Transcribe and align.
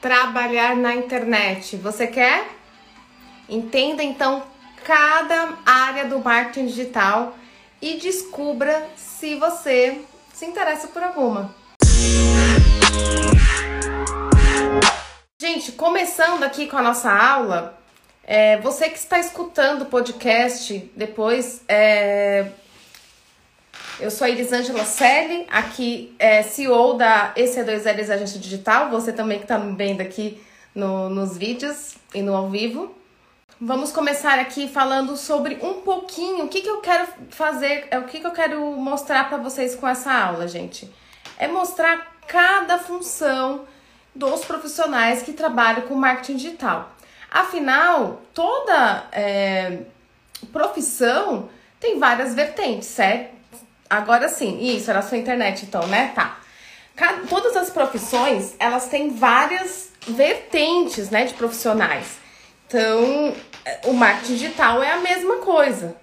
trabalhar 0.00 0.76
na 0.76 0.94
internet? 0.94 1.76
Você 1.76 2.06
quer? 2.06 2.48
Entenda 3.48 4.02
então 4.02 4.42
cada 4.84 5.58
área 5.66 6.06
do 6.06 6.18
marketing 6.18 6.66
digital 6.66 7.36
e 7.82 7.98
descubra 7.98 8.88
se 8.96 9.36
você 9.36 10.00
se 10.32 10.46
interessa 10.46 10.88
por 10.88 11.02
alguma. 11.02 11.54
Gente, 15.40 15.72
começando 15.72 16.42
aqui 16.42 16.66
com 16.66 16.76
a 16.76 16.82
nossa 16.82 17.10
aula, 17.10 17.78
é, 18.24 18.58
você 18.58 18.88
que 18.88 18.98
está 18.98 19.18
escutando 19.18 19.82
o 19.82 19.86
podcast 19.86 20.90
depois, 20.94 21.62
é, 21.66 22.46
eu 24.00 24.10
sou 24.10 24.24
a 24.24 24.30
Elisângela 24.30 24.84
Selle, 24.84 25.46
aqui 25.50 26.14
é 26.18 26.42
CEO 26.42 26.94
da 26.94 27.34
EC2Ls 27.34 28.10
Agência 28.10 28.40
Digital, 28.40 28.88
você 28.88 29.12
também 29.12 29.38
que 29.38 29.44
está 29.44 29.58
vendo 29.58 30.00
aqui 30.00 30.42
no, 30.74 31.10
nos 31.10 31.36
vídeos 31.36 31.96
e 32.14 32.22
no 32.22 32.34
ao 32.34 32.48
vivo. 32.48 32.94
Vamos 33.60 33.92
começar 33.92 34.38
aqui 34.38 34.68
falando 34.68 35.18
sobre 35.18 35.58
um 35.62 35.82
pouquinho 35.82 36.46
o 36.46 36.48
que, 36.48 36.62
que 36.62 36.68
eu 36.68 36.80
quero 36.80 37.06
fazer, 37.28 37.88
é 37.90 37.98
o 37.98 38.04
que, 38.04 38.20
que 38.20 38.26
eu 38.26 38.30
quero 38.30 38.64
mostrar 38.72 39.28
para 39.28 39.36
vocês 39.36 39.74
com 39.74 39.86
essa 39.86 40.10
aula, 40.10 40.48
gente. 40.48 40.90
É 41.38 41.46
mostrar 41.46 42.16
cada 42.26 42.78
função 42.78 43.66
dos 44.14 44.44
profissionais 44.46 45.22
que 45.22 45.34
trabalham 45.34 45.82
com 45.82 45.94
marketing 45.94 46.36
digital. 46.36 46.90
Afinal, 47.30 48.22
toda 48.32 49.04
é, 49.12 49.80
profissão 50.50 51.50
tem 51.78 51.98
várias 51.98 52.34
vertentes, 52.34 52.88
certo? 52.88 53.39
Agora 53.90 54.28
sim, 54.28 54.60
isso, 54.60 54.88
era 54.88 55.00
a 55.00 55.02
sua 55.02 55.18
internet 55.18 55.66
então, 55.66 55.84
né? 55.88 56.12
Tá. 56.14 56.38
Todas 57.28 57.56
as 57.56 57.70
profissões, 57.70 58.54
elas 58.60 58.86
têm 58.86 59.10
várias 59.10 59.90
vertentes, 60.06 61.10
né, 61.10 61.24
de 61.24 61.34
profissionais. 61.34 62.18
Então, 62.66 63.34
o 63.84 63.92
marketing 63.92 64.34
digital 64.34 64.80
é 64.80 64.92
a 64.92 64.98
mesma 64.98 65.38
coisa. 65.38 65.96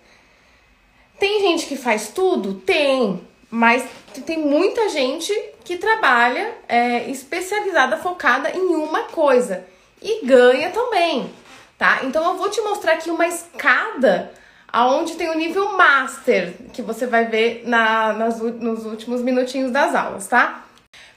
Tem 1.18 1.40
gente 1.40 1.66
que 1.66 1.78
faz 1.78 2.10
tudo? 2.10 2.56
Tem, 2.56 3.26
mas 3.50 3.86
tem 4.26 4.38
muita 4.38 4.90
gente 4.90 5.34
que 5.64 5.78
trabalha 5.78 6.56
é, 6.68 7.10
especializada, 7.10 7.98
focada 7.98 8.52
em 8.52 8.76
uma 8.76 9.04
coisa 9.04 9.66
e 10.02 10.26
ganha 10.26 10.72
também, 10.72 11.32
tá? 11.78 12.00
Então 12.04 12.24
eu 12.32 12.38
vou 12.38 12.50
te 12.50 12.62
mostrar 12.62 12.94
aqui 12.94 13.10
uma 13.10 13.28
escada 13.28 14.32
aonde 14.72 15.16
tem 15.16 15.30
o 15.30 15.38
nível 15.38 15.78
master, 15.78 16.54
que 16.74 16.82
você 16.82 17.06
vai 17.06 17.26
ver 17.26 17.64
na, 17.66 18.14
nas, 18.14 18.40
nos 18.40 18.86
últimos 18.86 19.22
minutinhos 19.22 19.72
das 19.72 19.96
aulas, 19.96 20.28
tá? 20.28 20.66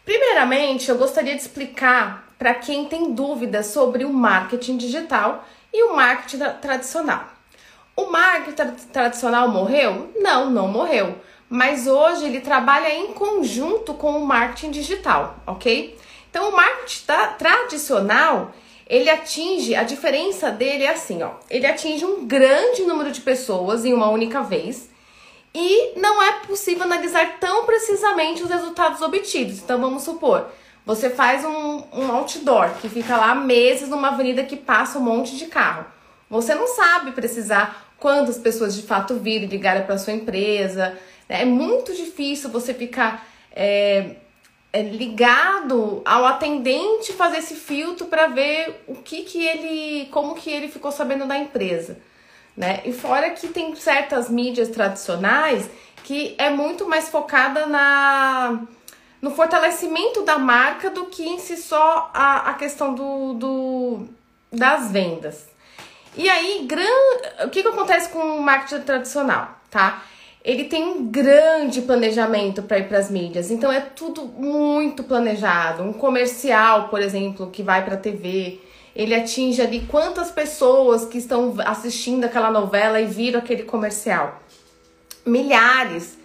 Primeiramente, 0.04 0.88
eu 0.88 0.96
gostaria 0.96 1.34
de 1.34 1.42
explicar 1.42 2.26
para 2.38 2.54
quem 2.54 2.86
tem 2.86 3.12
dúvidas 3.12 3.66
sobre 3.66 4.04
o 4.04 4.12
marketing 4.12 4.76
digital 4.76 5.44
e 5.72 5.84
o 5.84 5.94
marketing 5.94 6.38
tradicional. 6.60 7.28
O 7.94 8.06
marketing 8.06 8.54
tra 8.54 8.74
tradicional 8.92 9.48
morreu? 9.48 10.10
Não, 10.16 10.48
não 10.48 10.66
morreu. 10.68 11.16
Mas 11.48 11.86
hoje 11.86 12.24
ele 12.24 12.40
trabalha 12.40 12.88
em 12.94 13.12
conjunto 13.12 13.92
com 13.92 14.16
o 14.16 14.24
marketing 14.24 14.70
digital, 14.70 15.36
ok? 15.46 15.98
Então, 16.30 16.48
o 16.48 16.56
marketing 16.56 17.04
tradicional 17.36 18.54
ele 18.90 19.08
atinge, 19.08 19.76
a 19.76 19.84
diferença 19.84 20.50
dele 20.50 20.82
é 20.82 20.90
assim, 20.90 21.22
ó, 21.22 21.34
ele 21.48 21.64
atinge 21.64 22.04
um 22.04 22.26
grande 22.26 22.82
número 22.82 23.12
de 23.12 23.20
pessoas 23.20 23.84
em 23.84 23.94
uma 23.94 24.10
única 24.10 24.42
vez 24.42 24.90
e 25.54 25.92
não 25.96 26.20
é 26.20 26.40
possível 26.40 26.82
analisar 26.82 27.38
tão 27.38 27.64
precisamente 27.64 28.42
os 28.42 28.50
resultados 28.50 29.00
obtidos. 29.00 29.60
Então 29.60 29.80
vamos 29.80 30.02
supor, 30.02 30.48
você 30.84 31.08
faz 31.08 31.44
um, 31.44 31.84
um 31.92 32.10
outdoor 32.10 32.70
que 32.80 32.88
fica 32.88 33.16
lá 33.16 33.32
meses 33.32 33.88
numa 33.88 34.08
avenida 34.08 34.42
que 34.42 34.56
passa 34.56 34.98
um 34.98 35.02
monte 35.02 35.36
de 35.36 35.46
carro. 35.46 35.86
Você 36.28 36.52
não 36.52 36.66
sabe 36.66 37.12
precisar 37.12 37.94
quantas 37.96 38.38
pessoas 38.38 38.74
de 38.74 38.82
fato 38.82 39.14
viram 39.14 39.44
e 39.44 39.48
ligaram 39.48 39.86
para 39.86 39.98
sua 39.98 40.14
empresa. 40.14 40.98
Né? 41.28 41.42
É 41.42 41.44
muito 41.44 41.94
difícil 41.94 42.50
você 42.50 42.74
ficar 42.74 43.24
é, 43.52 44.16
é, 44.72 44.82
ligado 44.82 46.02
ao 46.04 46.24
atendente 46.24 47.12
fazer 47.12 47.38
esse 47.38 47.54
filtro 47.54 48.06
para 48.06 48.28
ver 48.28 48.84
o 48.86 48.96
que 48.96 49.22
que 49.22 49.44
ele, 49.44 50.08
como 50.10 50.34
que 50.34 50.50
ele 50.50 50.68
ficou 50.68 50.92
sabendo 50.92 51.26
da 51.26 51.36
empresa, 51.36 51.98
né? 52.56 52.80
E 52.84 52.92
fora 52.92 53.30
que 53.30 53.48
tem 53.48 53.74
certas 53.74 54.28
mídias 54.28 54.68
tradicionais 54.68 55.68
que 56.04 56.34
é 56.38 56.50
muito 56.50 56.88
mais 56.88 57.08
focada 57.08 57.66
na 57.66 58.60
no 59.20 59.30
fortalecimento 59.32 60.22
da 60.22 60.38
marca 60.38 60.88
do 60.88 61.06
que 61.06 61.28
em 61.28 61.38
si 61.38 61.56
só 61.56 62.10
a, 62.14 62.50
a 62.50 62.54
questão 62.54 62.94
do, 62.94 63.34
do 63.34 64.06
das 64.50 64.90
vendas. 64.90 65.46
E 66.16 66.28
aí, 66.28 66.64
gran... 66.66 67.44
o 67.44 67.50
que, 67.50 67.62
que 67.62 67.68
acontece 67.68 68.08
com 68.08 68.18
o 68.18 68.42
marketing 68.42 68.82
tradicional, 68.82 69.60
tá? 69.70 70.02
Ele 70.42 70.64
tem 70.64 70.84
um 70.84 71.06
grande 71.06 71.82
planejamento 71.82 72.62
para 72.62 72.78
ir 72.78 72.88
para 72.88 72.98
as 72.98 73.10
mídias. 73.10 73.50
Então 73.50 73.70
é 73.70 73.80
tudo 73.80 74.24
muito 74.24 75.04
planejado. 75.04 75.82
Um 75.82 75.92
comercial, 75.92 76.88
por 76.88 77.00
exemplo, 77.00 77.50
que 77.50 77.62
vai 77.62 77.84
para 77.84 77.94
a 77.94 77.98
TV, 77.98 78.58
ele 78.96 79.14
atinge 79.14 79.60
ali 79.60 79.80
quantas 79.88 80.30
pessoas 80.30 81.04
que 81.04 81.18
estão 81.18 81.54
assistindo 81.64 82.24
aquela 82.24 82.50
novela 82.50 83.00
e 83.00 83.06
viram 83.06 83.38
aquele 83.38 83.64
comercial. 83.64 84.40
Milhares, 85.26 86.18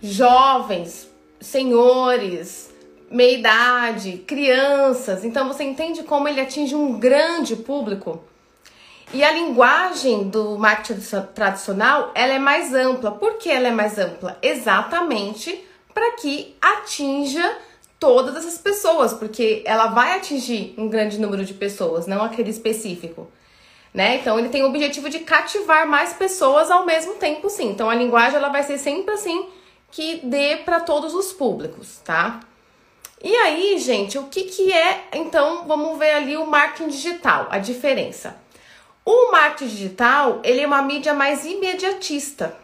jovens, 0.00 1.08
senhores, 1.40 2.72
meia 3.10 3.38
idade, 3.38 4.18
crianças. 4.26 5.24
Então 5.24 5.48
você 5.48 5.64
entende 5.64 6.04
como 6.04 6.28
ele 6.28 6.40
atinge 6.40 6.74
um 6.74 6.98
grande 6.98 7.56
público? 7.56 8.22
E 9.14 9.22
a 9.22 9.30
linguagem 9.30 10.28
do 10.28 10.58
marketing 10.58 11.00
tradicional, 11.34 12.10
ela 12.14 12.34
é 12.34 12.38
mais 12.38 12.74
ampla. 12.74 13.12
Por 13.12 13.34
que 13.34 13.48
ela 13.48 13.68
é 13.68 13.70
mais 13.70 13.98
ampla? 13.98 14.36
Exatamente 14.42 15.64
para 15.94 16.12
que 16.12 16.54
atinja 16.60 17.56
todas 17.98 18.36
essas 18.36 18.58
pessoas, 18.58 19.14
porque 19.14 19.62
ela 19.64 19.86
vai 19.86 20.16
atingir 20.16 20.74
um 20.76 20.88
grande 20.88 21.18
número 21.18 21.44
de 21.44 21.54
pessoas, 21.54 22.06
não 22.06 22.22
aquele 22.22 22.50
específico. 22.50 23.30
Né? 23.94 24.16
Então 24.16 24.38
ele 24.38 24.50
tem 24.50 24.62
o 24.62 24.66
objetivo 24.66 25.08
de 25.08 25.20
cativar 25.20 25.88
mais 25.88 26.12
pessoas 26.12 26.70
ao 26.70 26.84
mesmo 26.84 27.14
tempo, 27.14 27.48
sim. 27.48 27.70
Então 27.70 27.88
a 27.88 27.94
linguagem 27.94 28.36
ela 28.36 28.50
vai 28.50 28.62
ser 28.62 28.76
sempre 28.76 29.14
assim 29.14 29.46
que 29.90 30.20
dê 30.22 30.58
para 30.58 30.80
todos 30.80 31.14
os 31.14 31.32
públicos, 31.32 32.00
tá? 32.04 32.40
E 33.22 33.34
aí, 33.34 33.78
gente, 33.78 34.18
o 34.18 34.24
que 34.24 34.42
que 34.44 34.70
é? 34.70 35.04
Então, 35.14 35.66
vamos 35.66 35.98
ver 35.98 36.10
ali 36.10 36.36
o 36.36 36.46
marketing 36.46 36.90
digital, 36.90 37.46
a 37.50 37.58
diferença. 37.58 38.36
O 39.06 39.30
marketing 39.30 39.68
digital, 39.68 40.40
ele 40.42 40.62
é 40.62 40.66
uma 40.66 40.82
mídia 40.82 41.14
mais 41.14 41.44
imediatista. 41.44 42.56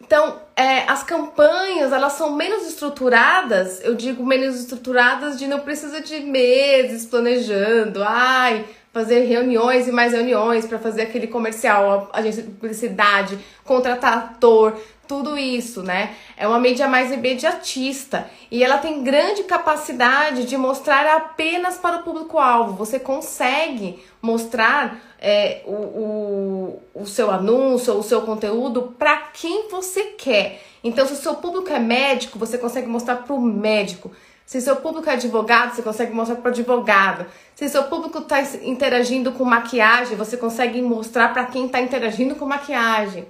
Então, 0.00 0.40
é, 0.56 0.90
as 0.90 1.02
campanhas, 1.02 1.92
elas 1.92 2.14
são 2.14 2.34
menos 2.34 2.66
estruturadas, 2.66 3.84
eu 3.84 3.94
digo 3.94 4.24
menos 4.24 4.58
estruturadas 4.58 5.38
de 5.38 5.46
não 5.46 5.60
precisa 5.60 6.00
de 6.00 6.20
meses 6.20 7.04
planejando, 7.04 8.02
ai, 8.02 8.64
fazer 8.92 9.20
reuniões 9.24 9.88
e 9.88 9.92
mais 9.92 10.12
reuniões 10.12 10.66
para 10.66 10.78
fazer 10.78 11.02
aquele 11.02 11.26
comercial, 11.26 12.10
agência 12.12 12.42
de 12.42 12.50
publicidade, 12.50 13.38
contratar 13.64 14.18
ator, 14.18 14.76
tudo 15.08 15.36
isso, 15.36 15.82
né? 15.82 16.14
É 16.36 16.46
uma 16.46 16.58
mídia 16.58 16.88
mais 16.88 17.12
imediatista 17.12 18.30
e 18.50 18.62
ela 18.62 18.78
tem 18.78 19.02
grande 19.02 19.44
capacidade 19.44 20.44
de 20.44 20.56
mostrar 20.56 21.06
apenas 21.16 21.76
para 21.76 21.98
o 21.98 22.02
público-alvo. 22.02 22.74
Você 22.74 22.98
consegue 22.98 24.02
mostrar 24.20 25.00
é, 25.18 25.62
o, 25.66 25.72
o, 25.74 26.82
o 26.94 27.06
seu 27.06 27.30
anúncio 27.30 27.94
o 27.94 28.02
seu 28.02 28.22
conteúdo 28.22 28.94
para 28.98 29.16
quem 29.34 29.68
você 29.68 30.04
quer. 30.16 30.62
Então, 30.84 31.06
se 31.06 31.12
o 31.12 31.16
seu 31.16 31.34
público 31.34 31.70
é 31.70 31.78
médico, 31.78 32.38
você 32.38 32.58
consegue 32.58 32.88
mostrar 32.88 33.16
para 33.16 33.34
o 33.34 33.40
médico. 33.40 34.10
Se 34.52 34.60
seu 34.60 34.76
público 34.76 35.08
é 35.08 35.14
advogado, 35.14 35.74
você 35.74 35.80
consegue 35.80 36.12
mostrar 36.12 36.36
para 36.36 36.50
o 36.50 36.52
advogado. 36.52 37.24
Se 37.54 37.70
seu 37.70 37.84
público 37.84 38.18
está 38.18 38.38
interagindo 38.62 39.32
com 39.32 39.46
maquiagem, 39.46 40.14
você 40.14 40.36
consegue 40.36 40.82
mostrar 40.82 41.32
para 41.32 41.46
quem 41.46 41.64
está 41.64 41.80
interagindo 41.80 42.34
com 42.34 42.44
maquiagem. 42.44 43.26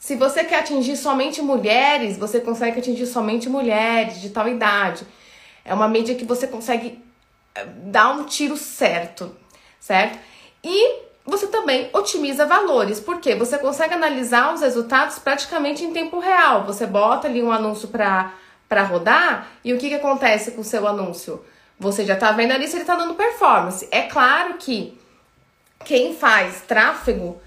Se 0.00 0.16
você 0.16 0.42
quer 0.42 0.58
atingir 0.58 0.96
somente 0.96 1.40
mulheres, 1.40 2.18
você 2.18 2.40
consegue 2.40 2.80
atingir 2.80 3.06
somente 3.06 3.48
mulheres 3.48 4.20
de 4.20 4.30
tal 4.30 4.48
idade. 4.48 5.06
É 5.64 5.72
uma 5.72 5.86
mídia 5.86 6.16
que 6.16 6.24
você 6.24 6.48
consegue 6.48 7.00
eh, 7.54 7.66
dar 7.84 8.10
um 8.10 8.24
tiro 8.24 8.56
certo, 8.56 9.32
certo? 9.78 10.18
E 10.64 11.02
você 11.24 11.46
também 11.46 11.88
otimiza 11.92 12.46
valores, 12.46 12.98
porque 12.98 13.36
você 13.36 13.58
consegue 13.58 13.94
analisar 13.94 14.52
os 14.52 14.60
resultados 14.60 15.20
praticamente 15.20 15.84
em 15.84 15.92
tempo 15.92 16.18
real. 16.18 16.64
Você 16.64 16.84
bota 16.84 17.28
ali 17.28 17.40
um 17.40 17.52
anúncio 17.52 17.86
para 17.86 18.34
rodar 18.82 19.48
e 19.64 19.72
o 19.72 19.78
que, 19.78 19.88
que 19.88 19.94
acontece 19.94 20.50
com 20.52 20.60
o 20.60 20.64
seu 20.64 20.86
anúncio? 20.86 21.44
Você 21.78 22.04
já 22.04 22.14
está 22.14 22.32
vendo 22.32 22.52
ali 22.52 22.66
se 22.66 22.74
ele 22.74 22.82
está 22.82 22.96
dando 22.96 23.14
performance. 23.14 23.88
É 23.90 24.02
claro 24.02 24.54
que 24.54 24.98
quem 25.84 26.14
faz 26.14 26.62
tráfego 26.62 27.40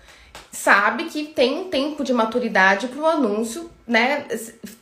sabe 0.51 1.05
que 1.05 1.25
tem 1.25 1.59
um 1.59 1.69
tempo 1.69 2.03
de 2.03 2.13
maturidade 2.13 2.87
para 2.87 2.99
o 2.99 3.05
anúncio, 3.05 3.69
né, 3.87 4.25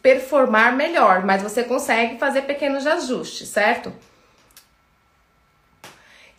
performar 0.01 0.75
melhor, 0.75 1.23
mas 1.25 1.41
você 1.41 1.63
consegue 1.63 2.17
fazer 2.17 2.43
pequenos 2.43 2.87
ajustes, 2.87 3.49
certo? 3.49 3.93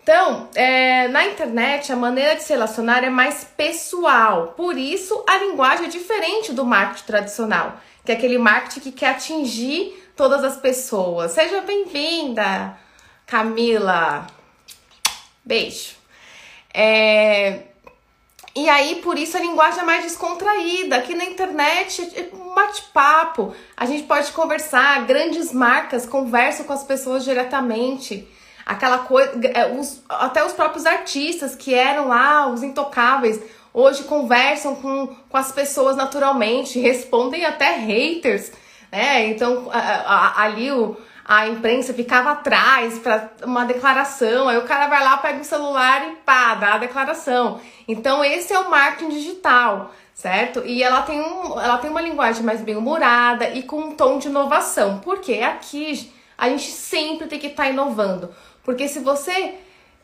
Então, 0.03 0.49
é, 0.55 1.09
na 1.09 1.27
internet, 1.27 1.93
a 1.93 1.97
maneira 1.97 2.37
de 2.37 2.45
se 2.45 2.53
relacionar 2.53 3.03
é 3.03 3.11
mais 3.11 3.43
pessoal. 3.43 4.55
Por 4.57 4.79
isso, 4.79 5.25
a 5.29 5.37
linguagem 5.39 5.87
é 5.87 5.89
diferente 5.89 6.53
do 6.53 6.65
marketing 6.65 7.07
tradicional, 7.07 7.81
que 8.07 8.13
é 8.13 8.15
aquele 8.15 8.39
marketing 8.39 8.81
que 8.81 8.93
quer 8.93 9.11
atingir 9.11 10.11
todas 10.17 10.45
as 10.45 10.57
pessoas. 10.57 11.33
Seja 11.33 11.61
bem-vinda, 11.63 12.79
Camila. 13.27 14.29
Beijo. 15.45 15.97
É, 16.73 17.63
e 18.55 18.69
aí, 18.69 19.03
por 19.03 19.19
isso, 19.19 19.37
a 19.37 19.41
linguagem 19.41 19.81
é 19.81 19.85
mais 19.85 20.05
descontraída. 20.05 20.97
Aqui 20.97 21.17
na 21.17 21.25
internet 21.25 22.01
é 22.15 22.35
um 22.35 22.55
bate-papo. 22.55 23.53
A 23.77 23.85
gente 23.85 24.05
pode 24.05 24.31
conversar, 24.31 25.05
grandes 25.05 25.53
marcas 25.53 26.07
conversam 26.07 26.65
com 26.65 26.73
as 26.73 26.85
pessoas 26.85 27.25
diretamente 27.25 28.29
aquela 28.67 28.99
coisa, 28.99 29.31
é, 29.55 29.73
os, 29.79 30.03
até 30.09 30.45
os 30.45 30.53
próprios 30.53 30.85
artistas 30.85 31.55
que 31.55 31.73
eram 31.73 32.09
lá 32.09 32.49
os 32.49 32.65
intocáveis, 32.65 33.41
hoje 33.77 34.05
conversam 34.05 34.75
com, 34.75 35.07
com 35.07 35.37
as 35.37 35.53
pessoas 35.53 35.97
naturalmente, 35.97 36.81
respondem 36.81 37.45
até 37.45 37.77
haters, 37.77 38.51
né? 38.91 39.27
Então 39.27 39.69
a, 39.71 39.79
a, 39.79 40.45
ali 40.45 40.73
o, 40.73 40.97
a 41.23 41.47
imprensa 41.47 41.93
ficava 41.93 42.31
atrás 42.31 42.99
para 42.99 43.33
uma 43.45 43.67
declaração, 43.67 44.49
aí 44.49 44.57
o 44.57 44.63
cara 44.63 44.87
vai 44.87 45.05
lá, 45.05 45.19
pega 45.19 45.43
o 45.43 45.45
celular 45.45 46.09
e 46.09 46.17
pá, 46.25 46.55
dá 46.55 46.75
a 46.75 46.79
declaração. 46.79 47.61
Então 47.87 48.25
esse 48.25 48.51
é 48.51 48.59
o 48.59 48.71
marketing 48.71 49.11
digital, 49.11 49.93
certo? 50.15 50.63
E 50.65 50.83
ela 50.83 51.03
tem, 51.03 51.21
um, 51.21 51.61
ela 51.61 51.77
tem 51.77 51.91
uma 51.91 52.01
linguagem 52.01 52.43
mais 52.43 52.63
bem 52.63 52.77
humorada 52.77 53.51
e 53.51 53.63
com 53.63 53.77
um 53.77 53.91
tom 53.95 54.19
de 54.19 54.29
inovação, 54.29 55.01
porque 55.01 55.35
aqui 55.35 56.11
a 56.39 56.49
gente 56.49 56.71
sempre 56.71 57.27
tem 57.27 57.39
que 57.39 57.49
estar 57.49 57.65
tá 57.65 57.69
inovando. 57.69 58.31
Porque 58.65 58.89
se 58.89 59.01
você 59.01 59.55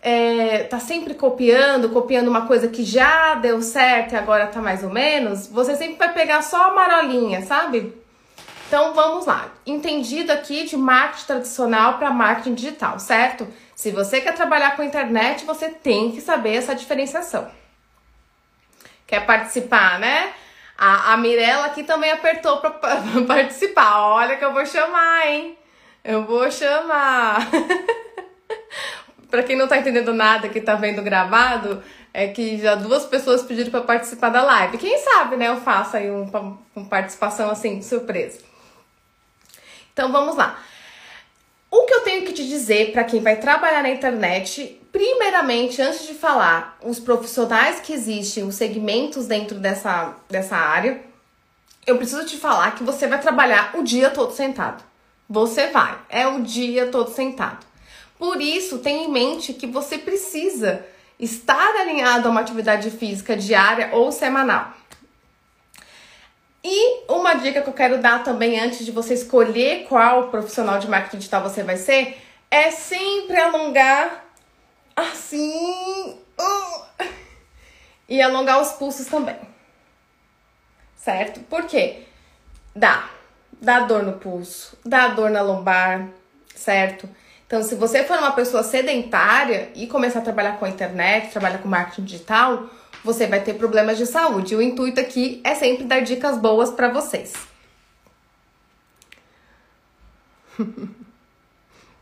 é, 0.04 0.64
tá 0.64 0.80
sempre 0.80 1.14
copiando, 1.14 1.88
copiando 1.90 2.26
uma 2.26 2.46
coisa 2.46 2.66
que 2.66 2.82
já 2.82 3.36
deu 3.36 3.62
certo 3.62 4.12
e 4.12 4.16
agora 4.16 4.48
tá 4.48 4.60
mais 4.60 4.82
ou 4.82 4.90
menos, 4.90 5.46
você 5.46 5.76
sempre 5.76 5.96
vai 5.96 6.12
pegar 6.12 6.42
só 6.42 6.70
a 6.70 6.74
marolinha, 6.74 7.40
sabe? 7.42 7.94
Então 8.66 8.94
vamos 8.94 9.26
lá. 9.26 9.48
Entendido 9.64 10.32
aqui 10.32 10.64
de 10.64 10.76
marketing 10.76 11.26
tradicional 11.26 11.98
para 11.98 12.10
marketing 12.10 12.54
digital, 12.54 12.98
certo? 12.98 13.46
Se 13.76 13.92
você 13.92 14.20
quer 14.20 14.34
trabalhar 14.34 14.74
com 14.74 14.82
internet, 14.82 15.44
você 15.44 15.68
tem 15.68 16.10
que 16.10 16.20
saber 16.20 16.56
essa 16.56 16.74
diferenciação. 16.74 17.48
Quer 19.06 19.24
participar, 19.24 20.00
né? 20.00 20.32
A, 20.76 21.12
a 21.12 21.16
Mirella 21.16 21.66
aqui 21.66 21.84
também 21.84 22.10
apertou 22.10 22.58
para 22.58 22.70
participar. 23.28 24.00
Olha 24.00 24.36
que 24.36 24.44
eu 24.44 24.52
vou 24.52 24.66
chamar, 24.66 25.26
hein? 25.28 25.56
Eu 26.02 26.24
vou 26.24 26.50
chamar. 26.50 27.46
para 29.32 29.42
quem 29.42 29.56
não 29.56 29.66
tá 29.66 29.78
entendendo 29.78 30.12
nada 30.12 30.50
que 30.50 30.60
tá 30.60 30.74
vendo 30.74 31.00
gravado, 31.00 31.82
é 32.12 32.28
que 32.28 32.58
já 32.58 32.74
duas 32.74 33.06
pessoas 33.06 33.42
pediram 33.42 33.70
para 33.70 33.80
participar 33.80 34.28
da 34.28 34.42
live. 34.42 34.76
Quem 34.76 34.98
sabe, 34.98 35.38
né, 35.38 35.48
eu 35.48 35.56
faço 35.62 35.96
aí 35.96 36.10
um, 36.10 36.30
uma 36.76 36.84
participação 36.84 37.48
assim, 37.48 37.80
surpresa. 37.80 38.40
Então 39.90 40.12
vamos 40.12 40.36
lá. 40.36 40.62
O 41.70 41.86
que 41.86 41.94
eu 41.94 42.00
tenho 42.00 42.26
que 42.26 42.34
te 42.34 42.46
dizer 42.46 42.92
para 42.92 43.04
quem 43.04 43.22
vai 43.22 43.36
trabalhar 43.36 43.82
na 43.82 43.88
internet, 43.88 44.78
primeiramente, 44.92 45.80
antes 45.80 46.06
de 46.06 46.12
falar 46.12 46.76
os 46.82 47.00
profissionais 47.00 47.80
que 47.80 47.94
existem, 47.94 48.44
os 48.44 48.56
segmentos 48.56 49.26
dentro 49.26 49.58
dessa, 49.58 50.14
dessa 50.28 50.56
área, 50.56 51.00
eu 51.86 51.96
preciso 51.96 52.26
te 52.26 52.36
falar 52.36 52.74
que 52.74 52.84
você 52.84 53.06
vai 53.06 53.18
trabalhar 53.18 53.70
o 53.78 53.82
dia 53.82 54.10
todo 54.10 54.34
sentado. 54.34 54.84
Você 55.26 55.68
vai, 55.68 55.98
é 56.10 56.26
o 56.26 56.42
dia 56.42 56.88
todo 56.88 57.10
sentado. 57.10 57.71
Por 58.22 58.40
isso, 58.40 58.78
tenha 58.78 59.02
em 59.02 59.10
mente 59.10 59.52
que 59.52 59.66
você 59.66 59.98
precisa 59.98 60.86
estar 61.18 61.74
alinhado 61.74 62.28
a 62.28 62.30
uma 62.30 62.40
atividade 62.40 62.88
física 62.88 63.36
diária 63.36 63.90
ou 63.92 64.12
semanal. 64.12 64.72
E 66.62 67.02
uma 67.08 67.34
dica 67.34 67.60
que 67.60 67.68
eu 67.68 67.72
quero 67.72 68.00
dar 68.00 68.22
também 68.22 68.60
antes 68.60 68.86
de 68.86 68.92
você 68.92 69.14
escolher 69.14 69.88
qual 69.88 70.28
profissional 70.28 70.78
de 70.78 70.88
marketing 70.88 71.16
digital 71.16 71.42
você 71.42 71.64
vai 71.64 71.76
ser 71.76 72.16
é 72.48 72.70
sempre 72.70 73.40
alongar 73.40 74.24
assim 74.94 76.16
uh, 76.38 77.04
e 78.08 78.22
alongar 78.22 78.62
os 78.62 78.70
pulsos 78.74 79.06
também. 79.06 79.40
Certo? 80.94 81.40
Por 81.40 81.66
quê? 81.66 82.04
Dá. 82.72 83.10
Dá 83.60 83.80
dor 83.80 84.04
no 84.04 84.12
pulso, 84.12 84.78
dá 84.84 85.08
dor 85.08 85.28
na 85.28 85.42
lombar, 85.42 86.08
certo? 86.54 87.08
Então, 87.52 87.62
se 87.62 87.74
você 87.74 88.02
for 88.02 88.16
uma 88.18 88.32
pessoa 88.32 88.62
sedentária 88.62 89.70
e 89.74 89.86
começar 89.86 90.20
a 90.20 90.22
trabalhar 90.22 90.58
com 90.58 90.64
a 90.64 90.70
internet, 90.70 91.32
trabalhar 91.32 91.58
com 91.58 91.68
marketing 91.68 92.04
digital, 92.04 92.70
você 93.04 93.26
vai 93.26 93.42
ter 93.42 93.52
problemas 93.52 93.98
de 93.98 94.06
saúde. 94.06 94.56
O 94.56 94.62
intuito 94.62 94.98
aqui 94.98 95.38
é 95.44 95.54
sempre 95.54 95.84
dar 95.84 96.00
dicas 96.00 96.38
boas 96.38 96.70
para 96.70 96.88
vocês. 96.88 97.34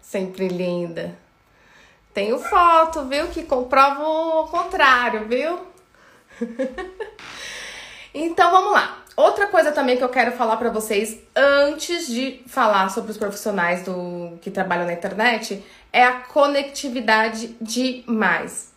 sempre 0.00 0.46
linda. 0.46 1.18
Tenho 2.14 2.38
foto, 2.38 3.06
viu? 3.06 3.26
Que 3.26 3.42
comprova 3.42 4.06
o 4.06 4.46
contrário, 4.46 5.26
viu? 5.26 5.66
então 8.14 8.52
vamos 8.52 8.72
lá. 8.72 8.99
Outra 9.20 9.48
coisa 9.48 9.70
também 9.70 9.98
que 9.98 10.02
eu 10.02 10.08
quero 10.08 10.32
falar 10.32 10.56
para 10.56 10.70
vocês 10.70 11.18
antes 11.36 12.06
de 12.06 12.42
falar 12.46 12.88
sobre 12.88 13.10
os 13.10 13.18
profissionais 13.18 13.82
do 13.84 14.38
que 14.40 14.50
trabalham 14.50 14.86
na 14.86 14.94
internet 14.94 15.62
é 15.92 16.02
a 16.02 16.12
conectividade 16.20 17.54
demais. 17.60 18.72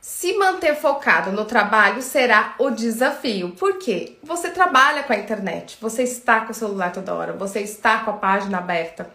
Se 0.00 0.32
manter 0.38 0.74
focado 0.76 1.30
no 1.30 1.44
trabalho 1.44 2.00
será 2.00 2.54
o 2.58 2.70
desafio. 2.70 3.50
Por 3.50 3.76
quê? 3.76 4.16
Você 4.22 4.48
trabalha 4.48 5.02
com 5.02 5.12
a 5.12 5.18
internet, 5.18 5.76
você 5.78 6.04
está 6.04 6.40
com 6.40 6.52
o 6.52 6.54
celular 6.54 6.90
toda 6.90 7.12
hora, 7.12 7.34
você 7.34 7.60
está 7.60 7.98
com 7.98 8.12
a 8.12 8.14
página 8.14 8.56
aberta. 8.56 9.10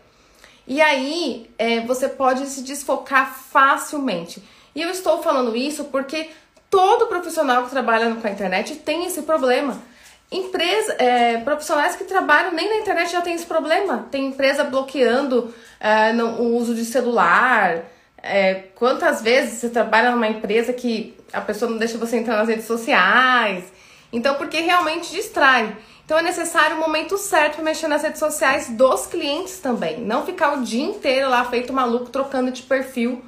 E 0.67 0.79
aí 0.79 1.49
é, 1.57 1.79
você 1.79 2.07
pode 2.07 2.45
se 2.45 2.61
desfocar 2.61 3.33
facilmente. 3.33 4.43
E 4.75 4.83
eu 4.83 4.91
estou 4.91 5.23
falando 5.23 5.55
isso 5.55 5.85
porque 5.85 6.29
todo 6.69 7.07
profissional 7.07 7.63
que 7.63 7.71
trabalha 7.71 8.13
com 8.13 8.27
a 8.27 8.31
internet 8.31 8.75
tem 8.75 9.07
esse 9.07 9.23
problema 9.23 9.89
Empresa, 10.31 10.93
é, 10.93 11.37
profissionais 11.39 11.97
que 11.97 12.05
trabalham 12.05 12.53
nem 12.53 12.69
na 12.69 12.77
internet 12.77 13.11
já 13.11 13.19
tem 13.19 13.35
esse 13.35 13.45
problema. 13.45 14.07
Tem 14.09 14.27
empresa 14.27 14.63
bloqueando 14.63 15.53
é, 15.77 16.13
o 16.13 16.55
uso 16.55 16.73
de 16.73 16.85
celular. 16.85 17.83
É, 18.23 18.53
quantas 18.75 19.21
vezes 19.21 19.59
você 19.59 19.69
trabalha 19.69 20.11
numa 20.11 20.27
empresa 20.27 20.71
que 20.71 21.17
a 21.33 21.41
pessoa 21.41 21.69
não 21.69 21.77
deixa 21.77 21.97
você 21.97 22.17
entrar 22.17 22.37
nas 22.37 22.47
redes 22.47 22.65
sociais? 22.65 23.65
Então, 24.13 24.35
porque 24.35 24.61
realmente 24.61 25.11
distrai. 25.11 25.75
Então, 26.05 26.17
é 26.17 26.21
necessário 26.21 26.77
o 26.77 26.79
momento 26.79 27.17
certo 27.17 27.55
para 27.55 27.63
mexer 27.63 27.87
nas 27.87 28.03
redes 28.03 28.19
sociais 28.19 28.69
dos 28.69 29.07
clientes 29.07 29.59
também. 29.59 29.99
Não 29.99 30.25
ficar 30.25 30.57
o 30.57 30.61
dia 30.61 30.83
inteiro 30.83 31.29
lá 31.29 31.43
feito 31.45 31.73
maluco 31.73 32.09
trocando 32.09 32.51
de 32.51 32.63
perfil. 32.63 33.23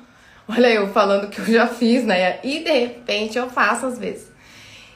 Olha 0.48 0.68
eu 0.68 0.92
falando 0.92 1.30
que 1.30 1.40
eu 1.40 1.46
já 1.46 1.68
fiz, 1.68 2.04
né? 2.04 2.40
E 2.44 2.60
de 2.60 2.72
repente 2.72 3.38
eu 3.38 3.50
faço 3.50 3.86
às 3.86 3.98
vezes. 3.98 4.33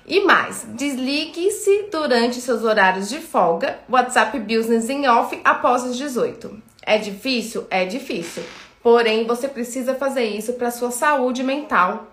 E 0.07 0.23
mais, 0.23 0.65
desligue-se 0.69 1.89
durante 1.91 2.39
seus 2.39 2.63
horários 2.63 3.09
de 3.09 3.19
folga, 3.19 3.77
WhatsApp 3.89 4.39
Business 4.39 4.89
em 4.89 5.05
off 5.05 5.37
após 5.43 5.83
os 5.83 5.97
18. 5.97 6.63
É 6.81 6.97
difícil? 6.97 7.67
É 7.69 7.83
difícil. 7.83 8.41
Porém, 8.81 9.27
você 9.27 9.49
precisa 9.49 9.95
fazer 9.95 10.23
isso 10.23 10.53
para 10.53 10.71
sua 10.71 10.91
saúde 10.91 11.43
mental 11.43 12.07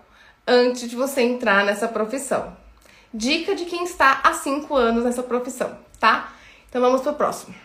antes 0.45 0.89
de 0.89 0.95
você 0.95 1.21
entrar 1.21 1.63
nessa 1.63 1.87
profissão. 1.87 2.57
Dica 3.13 3.55
de 3.55 3.63
quem 3.63 3.85
está 3.85 4.19
há 4.25 4.33
5 4.33 4.75
anos 4.75 5.05
nessa 5.05 5.23
profissão, 5.23 5.77
tá? 5.97 6.33
Então 6.67 6.81
vamos 6.81 6.99
pro 6.99 7.13
próximo. 7.13 7.55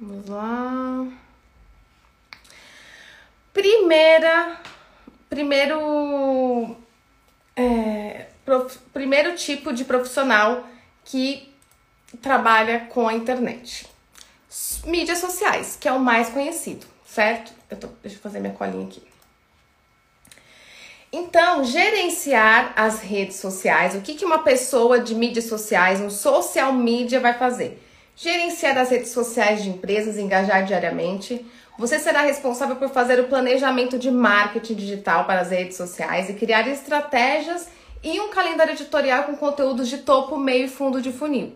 Vamos 0.00 0.28
lá. 0.28 1.06
Primeira 3.52 4.58
primeiro, 5.30 6.76
é, 7.56 8.26
prof, 8.44 8.78
primeiro 8.92 9.34
tipo 9.34 9.72
de 9.72 9.84
profissional 9.84 10.66
que 11.04 11.52
trabalha 12.20 12.80
com 12.90 13.08
a 13.08 13.14
internet. 13.14 13.86
Mídias 14.84 15.18
sociais, 15.18 15.76
que 15.80 15.88
é 15.88 15.92
o 15.92 16.00
mais 16.00 16.28
conhecido, 16.30 16.86
certo? 17.06 17.52
Eu 17.70 17.76
tô, 17.76 17.88
deixa 18.02 18.16
eu 18.16 18.20
fazer 18.20 18.40
minha 18.40 18.52
colinha 18.52 18.86
aqui. 18.86 19.02
Então, 21.12 21.64
gerenciar 21.64 22.72
as 22.76 23.00
redes 23.00 23.36
sociais, 23.36 23.96
o 23.96 24.00
que, 24.00 24.14
que 24.14 24.24
uma 24.24 24.44
pessoa 24.44 25.00
de 25.00 25.14
mídias 25.14 25.46
sociais, 25.46 26.00
um 26.00 26.10
social 26.10 26.72
media, 26.72 27.18
vai 27.18 27.36
fazer? 27.36 27.82
Gerenciar 28.14 28.78
as 28.78 28.90
redes 28.90 29.10
sociais 29.10 29.62
de 29.62 29.70
empresas, 29.70 30.18
engajar 30.18 30.64
diariamente, 30.64 31.44
você 31.80 31.98
será 31.98 32.20
responsável 32.20 32.76
por 32.76 32.90
fazer 32.90 33.18
o 33.18 33.28
planejamento 33.28 33.98
de 33.98 34.10
marketing 34.10 34.74
digital 34.74 35.24
para 35.24 35.40
as 35.40 35.48
redes 35.48 35.78
sociais 35.78 36.28
e 36.28 36.34
criar 36.34 36.68
estratégias 36.68 37.68
e 38.04 38.20
um 38.20 38.28
calendário 38.28 38.74
editorial 38.74 39.24
com 39.24 39.34
conteúdos 39.34 39.88
de 39.88 39.96
topo, 39.96 40.36
meio 40.36 40.66
e 40.66 40.68
fundo 40.68 41.00
de 41.00 41.10
funil. 41.10 41.54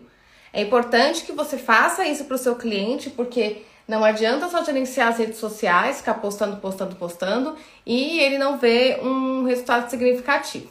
É 0.51 0.63
importante 0.63 1.23
que 1.25 1.31
você 1.31 1.59
faça 1.59 2.07
isso 2.07 2.25
para 2.25 2.33
o 2.33 2.39
seu 2.39 2.55
cliente, 2.55 3.11
porque 3.11 3.61
Não 3.87 4.03
adianta 4.03 4.49
só 4.49 4.63
gerenciar 4.63 5.09
as 5.09 5.19
redes 5.19 5.37
sociais, 5.37 5.97
ficar 5.97 6.15
postando, 6.15 6.57
postando, 6.57 6.95
postando 6.95 7.55
e 7.85 8.19
ele 8.19 8.39
não 8.39 8.57
vê 8.57 8.99
um 9.01 9.43
resultado 9.43 9.89
significativo. 9.89 10.67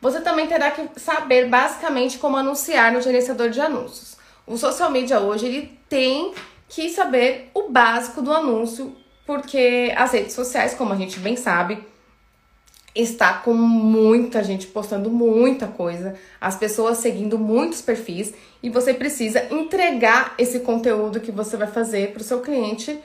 Você 0.00 0.20
também 0.20 0.46
terá 0.46 0.70
que 0.70 1.00
saber 1.00 1.48
basicamente 1.48 2.18
como 2.18 2.36
anunciar 2.36 2.92
no 2.92 3.00
gerenciador 3.00 3.50
de 3.50 3.60
anúncios. 3.60 4.16
O 4.46 4.56
social 4.56 4.90
media 4.90 5.18
hoje 5.18 5.46
ele 5.46 5.78
tem 5.88 6.32
que 6.74 6.88
saber 6.88 7.50
o 7.52 7.68
básico 7.68 8.22
do 8.22 8.32
anúncio, 8.32 8.96
porque 9.26 9.92
as 9.94 10.12
redes 10.12 10.32
sociais, 10.32 10.72
como 10.72 10.94
a 10.94 10.96
gente 10.96 11.20
bem 11.20 11.36
sabe, 11.36 11.84
está 12.94 13.34
com 13.34 13.52
muita 13.52 14.42
gente 14.42 14.66
postando 14.66 15.10
muita 15.10 15.66
coisa, 15.66 16.14
as 16.40 16.56
pessoas 16.56 16.96
seguindo 16.96 17.38
muitos 17.38 17.82
perfis 17.82 18.32
e 18.62 18.70
você 18.70 18.94
precisa 18.94 19.52
entregar 19.52 20.34
esse 20.38 20.60
conteúdo 20.60 21.20
que 21.20 21.30
você 21.30 21.58
vai 21.58 21.68
fazer 21.68 22.12
para 22.12 22.22
o 22.22 22.24
seu 22.24 22.40
cliente 22.40 22.98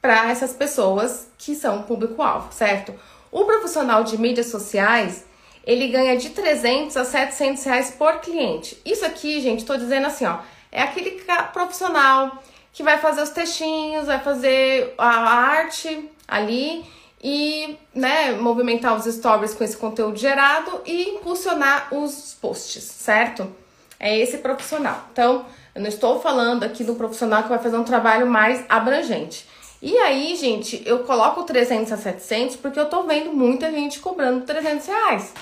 para 0.00 0.30
essas 0.30 0.54
pessoas 0.54 1.28
que 1.36 1.54
são 1.54 1.82
público-alvo, 1.82 2.50
certo? 2.54 2.94
O 3.30 3.44
profissional 3.44 4.02
de 4.02 4.16
mídias 4.16 4.46
sociais 4.46 5.26
ele 5.62 5.88
ganha 5.88 6.16
de 6.16 6.30
300 6.30 6.96
a 6.96 7.04
700 7.04 7.64
reais 7.64 7.90
por 7.90 8.18
cliente. 8.20 8.80
Isso 8.82 9.04
aqui, 9.04 9.42
gente, 9.42 9.58
estou 9.58 9.76
dizendo 9.76 10.06
assim, 10.06 10.24
ó, 10.24 10.38
é 10.72 10.80
aquele 10.80 11.22
profissional 11.52 12.42
que 12.72 12.82
vai 12.82 12.98
fazer 12.98 13.22
os 13.22 13.30
textinhos, 13.30 14.06
vai 14.06 14.20
fazer 14.20 14.94
a 14.96 15.08
arte 15.08 16.10
ali 16.26 16.84
e 17.22 17.76
né, 17.94 18.32
movimentar 18.32 18.96
os 18.96 19.04
stories 19.04 19.54
com 19.54 19.62
esse 19.62 19.76
conteúdo 19.76 20.16
gerado 20.16 20.80
e 20.86 21.10
impulsionar 21.10 21.92
os 21.92 22.36
posts, 22.40 22.84
certo? 22.84 23.52
É 23.98 24.18
esse 24.18 24.38
profissional. 24.38 25.04
Então, 25.12 25.44
eu 25.74 25.82
não 25.82 25.88
estou 25.88 26.20
falando 26.20 26.64
aqui 26.64 26.82
do 26.82 26.94
profissional 26.94 27.42
que 27.42 27.48
vai 27.48 27.58
fazer 27.58 27.76
um 27.76 27.84
trabalho 27.84 28.26
mais 28.26 28.64
abrangente. 28.68 29.46
E 29.82 29.96
aí, 29.98 30.36
gente, 30.36 30.82
eu 30.86 31.00
coloco 31.00 31.42
300 31.42 31.92
a 31.92 31.96
700 31.96 32.56
porque 32.56 32.78
eu 32.78 32.86
tô 32.86 33.02
vendo 33.04 33.32
muita 33.32 33.70
gente 33.70 33.98
cobrando 33.98 34.44
300 34.44 34.86
reais. 34.86 35.34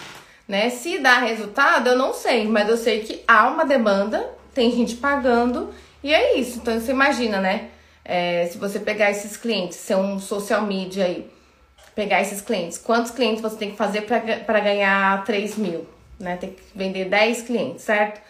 Né? 0.46 0.70
Se 0.70 0.98
dá 0.98 1.18
resultado, 1.18 1.88
eu 1.88 1.96
não 1.96 2.12
sei, 2.12 2.48
mas 2.48 2.68
eu 2.68 2.76
sei 2.76 3.00
que 3.00 3.22
há 3.28 3.48
uma 3.48 3.64
demanda, 3.64 4.28
tem 4.54 4.70
gente 4.72 4.96
pagando 4.96 5.70
e 6.02 6.14
é 6.14 6.38
isso. 6.38 6.58
Então, 6.58 6.78
você 6.78 6.90
imagina, 6.90 7.40
né? 7.40 7.70
É, 8.04 8.46
se 8.46 8.56
você 8.56 8.78
pegar 8.78 9.10
esses 9.10 9.36
clientes, 9.36 9.76
ser 9.76 9.96
um 9.96 10.18
social 10.18 10.62
media 10.62 11.04
aí, 11.04 11.30
pegar 11.94 12.22
esses 12.22 12.40
clientes, 12.40 12.78
quantos 12.78 13.10
clientes 13.10 13.42
você 13.42 13.56
tem 13.56 13.70
que 13.72 13.76
fazer 13.76 14.02
para 14.02 14.60
ganhar 14.60 15.24
3 15.24 15.56
mil? 15.58 15.86
Né? 16.18 16.36
Tem 16.36 16.50
que 16.50 16.62
vender 16.74 17.04
10 17.06 17.42
clientes, 17.42 17.82
certo? 17.82 18.20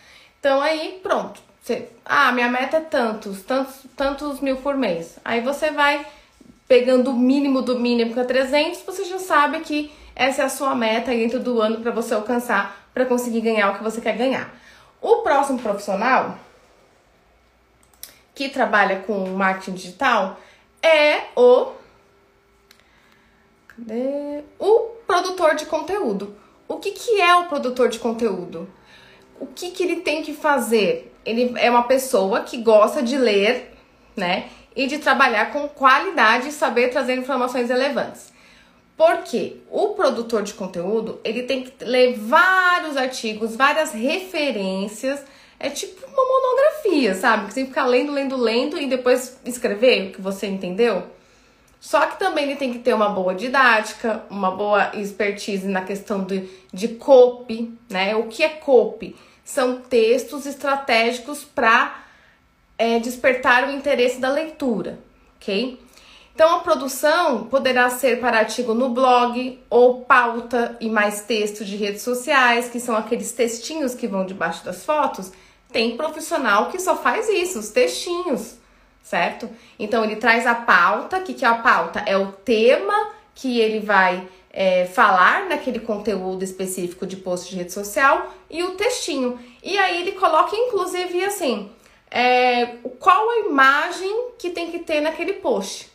Então 0.40 0.60
aí, 0.60 0.98
pronto. 1.02 1.40
Você, 1.62 1.88
ah, 2.04 2.32
minha 2.32 2.48
meta 2.48 2.78
é 2.78 2.80
tantos, 2.80 3.42
tantos, 3.42 3.74
tantos 3.96 4.40
mil 4.40 4.56
por 4.56 4.76
mês. 4.76 5.18
Aí 5.24 5.42
você 5.42 5.70
vai 5.70 6.04
pegando 6.66 7.10
o 7.10 7.16
mínimo 7.16 7.62
do 7.62 7.78
mínimo 7.78 8.14
que 8.14 8.20
é 8.20 8.24
300, 8.24 8.82
você 8.82 9.04
já 9.04 9.18
sabe 9.18 9.60
que 9.60 9.92
essa 10.16 10.42
é 10.42 10.44
a 10.44 10.48
sua 10.48 10.74
meta 10.74 11.10
dentro 11.10 11.38
do 11.38 11.60
ano 11.60 11.80
para 11.80 11.92
você 11.92 12.14
alcançar, 12.14 12.88
para 12.92 13.06
conseguir 13.06 13.40
ganhar 13.42 13.70
o 13.70 13.76
que 13.76 13.84
você 13.84 14.00
quer 14.00 14.16
ganhar. 14.16 14.52
O 15.00 15.16
próximo 15.16 15.58
profissional 15.58 16.38
que 18.38 18.48
trabalha 18.48 19.00
com 19.00 19.30
marketing 19.30 19.74
digital 19.74 20.38
é 20.80 21.22
o 21.34 21.72
Cadê? 23.66 24.44
O 24.60 24.78
produtor 25.08 25.56
de 25.56 25.66
conteúdo. 25.66 26.36
O 26.68 26.76
que, 26.76 26.92
que 26.92 27.20
é 27.20 27.34
o 27.34 27.46
produtor 27.46 27.88
de 27.88 27.98
conteúdo? 27.98 28.68
O 29.40 29.46
que, 29.46 29.72
que 29.72 29.82
ele 29.82 29.96
tem 30.02 30.22
que 30.22 30.34
fazer? 30.34 31.12
Ele 31.26 31.52
é 31.56 31.68
uma 31.68 31.82
pessoa 31.82 32.42
que 32.42 32.58
gosta 32.58 33.02
de 33.02 33.18
ler, 33.18 33.74
né? 34.14 34.48
E 34.76 34.86
de 34.86 34.98
trabalhar 34.98 35.52
com 35.52 35.68
qualidade 35.68 36.48
e 36.48 36.52
saber 36.52 36.90
trazer 36.90 37.16
informações 37.16 37.68
relevantes. 37.68 38.32
Porque 38.96 39.56
o 39.68 39.88
produtor 39.94 40.44
de 40.44 40.54
conteúdo, 40.54 41.20
ele 41.24 41.42
tem 41.42 41.64
que 41.64 41.84
ler 41.84 42.16
vários 42.16 42.96
artigos, 42.96 43.56
várias 43.56 43.90
referências. 43.90 45.24
É 45.60 45.70
tipo 45.70 46.06
uma 46.06 46.24
monografia, 46.24 47.14
sabe? 47.14 47.46
Que 47.46 47.54
você 47.54 47.64
fica 47.66 47.84
lendo, 47.84 48.12
lendo, 48.12 48.36
lendo 48.36 48.78
e 48.78 48.86
depois 48.86 49.38
escrever 49.44 50.08
o 50.08 50.12
que 50.12 50.20
você 50.20 50.46
entendeu. 50.46 51.04
Só 51.80 52.06
que 52.06 52.18
também 52.18 52.44
ele 52.44 52.56
tem 52.56 52.72
que 52.72 52.80
ter 52.80 52.92
uma 52.92 53.08
boa 53.08 53.34
didática, 53.34 54.22
uma 54.28 54.50
boa 54.50 54.90
expertise 54.96 55.66
na 55.66 55.82
questão 55.82 56.24
de, 56.24 56.48
de 56.72 56.88
copy, 56.88 57.72
né? 57.88 58.16
O 58.16 58.26
que 58.26 58.42
é 58.42 58.48
copy? 58.48 59.16
São 59.44 59.80
textos 59.80 60.44
estratégicos 60.44 61.44
para 61.44 62.04
é, 62.76 62.98
despertar 62.98 63.68
o 63.68 63.72
interesse 63.72 64.20
da 64.20 64.28
leitura, 64.28 64.98
ok? 65.36 65.80
Então 66.34 66.54
a 66.54 66.60
produção 66.60 67.44
poderá 67.44 67.90
ser 67.90 68.20
para 68.20 68.38
artigo 68.38 68.72
no 68.72 68.90
blog 68.90 69.58
ou 69.68 70.02
pauta 70.02 70.76
e 70.80 70.88
mais 70.88 71.22
texto 71.22 71.64
de 71.64 71.74
redes 71.74 72.02
sociais, 72.02 72.68
que 72.68 72.78
são 72.78 72.96
aqueles 72.96 73.32
textinhos 73.32 73.92
que 73.92 74.06
vão 74.06 74.24
debaixo 74.24 74.64
das 74.64 74.84
fotos. 74.84 75.32
Tem 75.70 75.96
profissional 75.96 76.70
que 76.70 76.78
só 76.80 76.96
faz 76.96 77.28
isso, 77.28 77.58
os 77.58 77.68
textinhos 77.68 78.58
certo? 79.08 79.48
Então 79.78 80.04
ele 80.04 80.16
traz 80.16 80.46
a 80.46 80.54
pauta, 80.54 81.18
o 81.18 81.22
que, 81.22 81.32
que 81.32 81.44
é 81.44 81.48
a 81.48 81.54
pauta? 81.54 82.00
É 82.00 82.16
o 82.16 82.30
tema 82.30 83.12
que 83.34 83.58
ele 83.58 83.80
vai 83.80 84.28
é, 84.50 84.84
falar 84.84 85.46
naquele 85.46 85.80
conteúdo 85.80 86.44
específico 86.44 87.06
de 87.06 87.16
post 87.16 87.48
de 87.48 87.56
rede 87.56 87.72
social 87.72 88.34
e 88.50 88.62
o 88.62 88.72
textinho. 88.72 89.40
E 89.62 89.78
aí 89.78 90.02
ele 90.02 90.12
coloca, 90.12 90.54
inclusive, 90.54 91.24
assim, 91.24 91.72
é, 92.10 92.66
qual 92.98 93.30
a 93.30 93.38
imagem 93.46 94.32
que 94.38 94.50
tem 94.50 94.70
que 94.70 94.80
ter 94.80 95.00
naquele 95.00 95.34
post, 95.34 95.90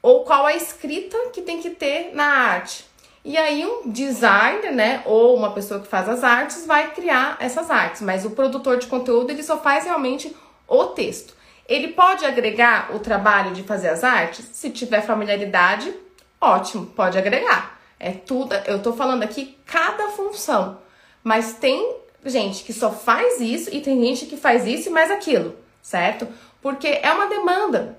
ou 0.00 0.24
qual 0.24 0.46
a 0.46 0.54
escrita 0.54 1.18
que 1.34 1.42
tem 1.42 1.60
que 1.60 1.70
ter 1.70 2.14
na 2.14 2.24
arte. 2.24 2.86
E 3.24 3.38
aí 3.38 3.64
um 3.64 3.88
designer, 3.90 4.70
né, 4.70 5.02
ou 5.06 5.34
uma 5.34 5.50
pessoa 5.50 5.80
que 5.80 5.88
faz 5.88 6.08
as 6.08 6.22
artes 6.22 6.66
vai 6.66 6.92
criar 6.92 7.38
essas 7.40 7.70
artes, 7.70 8.02
mas 8.02 8.26
o 8.26 8.30
produtor 8.30 8.76
de 8.76 8.86
conteúdo 8.86 9.30
ele 9.30 9.42
só 9.42 9.58
faz 9.58 9.84
realmente 9.84 10.36
o 10.68 10.84
texto. 10.86 11.34
Ele 11.66 11.88
pode 11.88 12.26
agregar 12.26 12.94
o 12.94 12.98
trabalho 12.98 13.54
de 13.54 13.62
fazer 13.62 13.88
as 13.88 14.04
artes? 14.04 14.44
Se 14.52 14.68
tiver 14.68 15.00
familiaridade, 15.00 15.94
ótimo, 16.38 16.84
pode 16.86 17.16
agregar. 17.16 17.80
É 17.98 18.10
tudo, 18.10 18.54
eu 18.66 18.82
tô 18.82 18.92
falando 18.92 19.22
aqui 19.22 19.56
cada 19.64 20.08
função. 20.08 20.78
Mas 21.22 21.54
tem 21.54 21.96
gente 22.26 22.64
que 22.64 22.72
só 22.74 22.92
faz 22.92 23.40
isso 23.40 23.74
e 23.74 23.80
tem 23.80 23.98
gente 24.04 24.26
que 24.26 24.36
faz 24.36 24.66
isso 24.66 24.90
e 24.90 24.92
mais 24.92 25.10
aquilo, 25.10 25.56
certo? 25.80 26.28
Porque 26.60 27.00
é 27.02 27.10
uma 27.10 27.26
demanda 27.26 27.98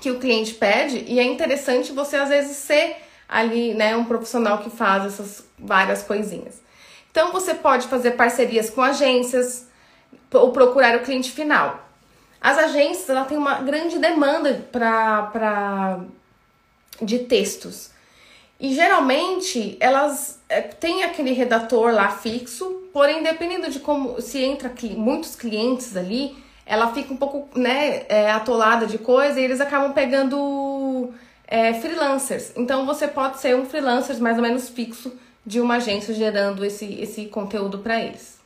que 0.00 0.10
o 0.10 0.18
cliente 0.18 0.54
pede 0.54 1.04
e 1.06 1.20
é 1.20 1.22
interessante 1.22 1.92
você 1.92 2.16
às 2.16 2.30
vezes 2.30 2.56
ser 2.56 2.96
ali, 3.28 3.74
né, 3.74 3.96
um 3.96 4.04
profissional 4.04 4.58
que 4.58 4.70
faz 4.70 5.04
essas 5.04 5.44
várias 5.58 6.02
coisinhas. 6.02 6.60
Então 7.10 7.32
você 7.32 7.54
pode 7.54 7.88
fazer 7.88 8.12
parcerias 8.12 8.70
com 8.70 8.82
agências 8.82 9.66
ou 10.32 10.52
procurar 10.52 10.96
o 10.96 11.02
cliente 11.02 11.30
final. 11.30 11.88
As 12.40 12.58
agências 12.58 13.08
ela 13.08 13.24
tem 13.24 13.38
uma 13.38 13.54
grande 13.60 13.98
demanda 13.98 14.66
para 14.70 16.00
de 17.00 17.20
textos. 17.20 17.90
E 18.58 18.74
geralmente 18.74 19.76
elas 19.80 20.40
é, 20.48 20.62
têm 20.62 21.04
aquele 21.04 21.32
redator 21.32 21.92
lá 21.92 22.08
fixo, 22.08 22.88
porém, 22.92 23.22
dependendo 23.22 23.70
de 23.70 23.80
como 23.80 24.20
se 24.20 24.42
entra 24.42 24.72
muitos 24.96 25.36
clientes 25.36 25.96
ali, 25.96 26.36
ela 26.64 26.92
fica 26.92 27.12
um 27.12 27.16
pouco 27.16 27.58
né, 27.58 28.04
é, 28.08 28.30
atolada 28.30 28.86
de 28.86 28.98
coisa 28.98 29.38
e 29.38 29.44
eles 29.44 29.60
acabam 29.60 29.92
pegando 29.92 31.12
é, 31.46 31.72
freelancers. 31.74 32.52
Então 32.56 32.84
você 32.84 33.06
pode 33.06 33.38
ser 33.38 33.54
um 33.56 33.64
freelancer 33.64 34.18
mais 34.20 34.36
ou 34.36 34.42
menos 34.42 34.68
fixo 34.68 35.12
de 35.44 35.60
uma 35.60 35.76
agência 35.76 36.12
gerando 36.12 36.64
esse, 36.64 37.00
esse 37.00 37.26
conteúdo 37.26 37.78
para 37.78 38.00
eles. 38.00 38.38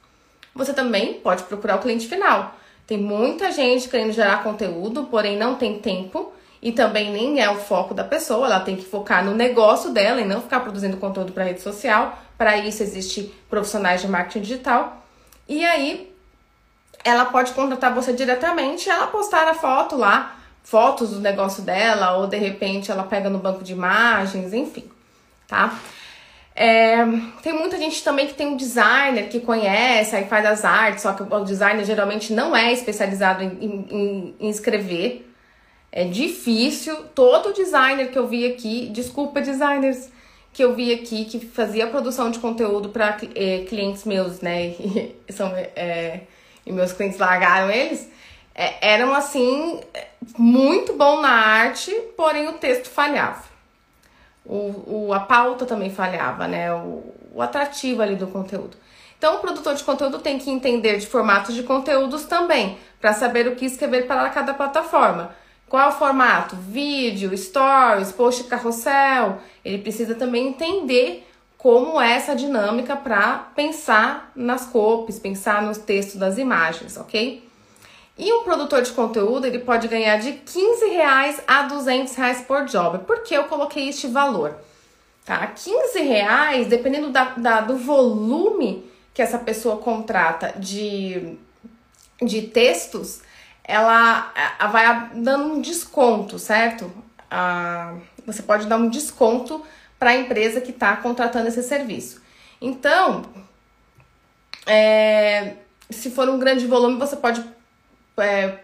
Você 0.54 0.72
também 0.72 1.14
pode 1.14 1.44
procurar 1.44 1.76
o 1.76 1.80
cliente 1.80 2.06
final. 2.06 2.54
Tem 2.86 2.98
muita 2.98 3.52
gente 3.52 3.88
querendo 3.88 4.12
gerar 4.12 4.42
conteúdo, 4.42 5.04
porém 5.04 5.38
não 5.38 5.54
tem 5.54 5.78
tempo 5.78 6.32
e 6.60 6.72
também 6.72 7.10
nem 7.10 7.40
é 7.40 7.48
o 7.48 7.56
foco 7.56 7.94
da 7.94 8.04
pessoa. 8.04 8.46
Ela 8.46 8.60
tem 8.60 8.76
que 8.76 8.84
focar 8.84 9.24
no 9.24 9.34
negócio 9.34 9.92
dela 9.92 10.20
e 10.20 10.24
não 10.24 10.42
ficar 10.42 10.60
produzindo 10.60 10.96
conteúdo 10.96 11.32
para 11.32 11.44
rede 11.44 11.60
social. 11.60 12.18
Para 12.36 12.58
isso 12.58 12.82
existe 12.82 13.32
profissionais 13.48 14.00
de 14.00 14.08
marketing 14.08 14.40
digital. 14.40 15.06
E 15.48 15.64
aí 15.64 16.12
ela 17.04 17.26
pode 17.26 17.52
contratar 17.52 17.94
você 17.94 18.12
diretamente, 18.12 18.90
ela 18.90 19.06
postar 19.06 19.48
a 19.48 19.54
foto 19.54 19.96
lá, 19.96 20.36
fotos 20.62 21.10
do 21.10 21.20
negócio 21.20 21.62
dela 21.62 22.16
ou 22.16 22.26
de 22.26 22.36
repente 22.36 22.90
ela 22.90 23.02
pega 23.02 23.28
no 23.28 23.38
banco 23.38 23.64
de 23.64 23.72
imagens, 23.72 24.52
enfim, 24.52 24.84
tá? 25.48 25.78
É, 26.54 26.96
tem 27.42 27.52
muita 27.52 27.78
gente 27.78 28.02
também 28.02 28.26
que 28.26 28.34
tem 28.34 28.46
um 28.46 28.56
designer 28.56 29.28
que 29.28 29.40
conhece, 29.40 30.14
aí 30.14 30.26
faz 30.26 30.44
as 30.44 30.64
artes, 30.64 31.02
só 31.02 31.12
que 31.12 31.22
o 31.22 31.44
designer 31.44 31.84
geralmente 31.84 32.32
não 32.32 32.54
é 32.54 32.72
especializado 32.72 33.42
em, 33.42 33.86
em, 33.90 34.34
em 34.38 34.48
escrever. 34.50 35.26
É 35.92 36.04
difícil. 36.04 36.96
Todo 37.14 37.52
designer 37.52 38.10
que 38.10 38.18
eu 38.18 38.28
vi 38.28 38.46
aqui, 38.46 38.88
desculpa, 38.92 39.40
designers 39.40 40.08
que 40.52 40.62
eu 40.62 40.74
vi 40.74 40.92
aqui 40.92 41.24
que 41.24 41.38
fazia 41.40 41.86
produção 41.86 42.30
de 42.30 42.38
conteúdo 42.38 42.88
para 42.88 43.16
é, 43.34 43.64
clientes 43.68 44.04
meus, 44.04 44.40
né? 44.40 44.74
E, 45.26 45.32
são, 45.32 45.52
é, 45.56 46.22
e 46.66 46.72
meus 46.72 46.92
clientes 46.92 47.18
largaram 47.18 47.70
eles. 47.70 48.10
É, 48.60 48.92
eram 48.92 49.14
assim, 49.14 49.80
muito 50.36 50.92
bom 50.92 51.22
na 51.22 51.30
arte, 51.30 51.90
porém 52.14 52.46
o 52.46 52.52
texto 52.52 52.90
falhava. 52.90 53.42
O, 54.44 55.06
o, 55.06 55.14
a 55.14 55.20
pauta 55.20 55.64
também 55.64 55.88
falhava, 55.88 56.46
né? 56.46 56.70
O, 56.74 57.02
o 57.32 57.40
atrativo 57.40 58.02
ali 58.02 58.16
do 58.16 58.26
conteúdo. 58.26 58.76
Então, 59.16 59.36
o 59.36 59.38
produtor 59.38 59.74
de 59.74 59.82
conteúdo 59.82 60.18
tem 60.18 60.38
que 60.38 60.50
entender 60.50 60.98
de 60.98 61.06
formatos 61.06 61.54
de 61.54 61.62
conteúdos 61.62 62.24
também, 62.24 62.76
para 63.00 63.14
saber 63.14 63.48
o 63.48 63.56
que 63.56 63.64
escrever 63.64 64.06
para 64.06 64.28
cada 64.28 64.52
plataforma. 64.52 65.34
Qual 65.66 65.82
é 65.82 65.88
o 65.88 65.92
formato? 65.92 66.54
Vídeo, 66.56 67.34
stories, 67.38 68.12
post 68.12 68.44
carrossel. 68.44 69.38
Ele 69.64 69.78
precisa 69.78 70.14
também 70.14 70.48
entender 70.48 71.26
como 71.56 71.98
é 71.98 72.12
essa 72.12 72.36
dinâmica 72.36 72.94
para 72.94 73.38
pensar 73.54 74.32
nas 74.36 74.66
copies, 74.66 75.18
pensar 75.18 75.62
nos 75.62 75.78
textos 75.78 76.16
das 76.16 76.36
imagens, 76.36 76.98
ok? 76.98 77.48
E 78.20 78.30
um 78.34 78.44
produtor 78.44 78.82
de 78.82 78.92
conteúdo 78.92 79.46
ele 79.46 79.60
pode 79.60 79.88
ganhar 79.88 80.18
de 80.18 80.32
15 80.32 80.86
reais 80.90 81.40
a 81.46 81.62
200 81.62 82.14
reais 82.14 82.42
por 82.42 82.66
job. 82.66 82.98
Por 83.06 83.22
que 83.22 83.34
eu 83.34 83.44
coloquei 83.44 83.88
este 83.88 84.06
valor? 84.06 84.56
Tá? 85.24 85.46
15 85.46 86.00
reais, 86.02 86.66
dependendo 86.66 87.08
da, 87.08 87.24
da, 87.30 87.60
do 87.62 87.78
volume 87.78 88.84
que 89.14 89.22
essa 89.22 89.38
pessoa 89.38 89.78
contrata 89.78 90.52
de, 90.58 91.34
de 92.20 92.42
textos, 92.42 93.22
ela, 93.64 94.30
ela 94.58 94.70
vai 94.70 95.10
dando 95.14 95.54
um 95.54 95.60
desconto, 95.62 96.38
certo? 96.38 96.92
Ah, 97.30 97.94
você 98.26 98.42
pode 98.42 98.66
dar 98.66 98.76
um 98.76 98.90
desconto 98.90 99.64
para 99.98 100.10
a 100.10 100.16
empresa 100.16 100.60
que 100.60 100.72
está 100.72 100.94
contratando 100.96 101.48
esse 101.48 101.62
serviço. 101.62 102.20
Então, 102.60 103.22
é, 104.66 105.54
se 105.88 106.10
for 106.10 106.28
um 106.28 106.38
grande 106.38 106.66
volume, 106.66 106.98
você 106.98 107.16
pode. 107.16 107.42
É, 108.18 108.58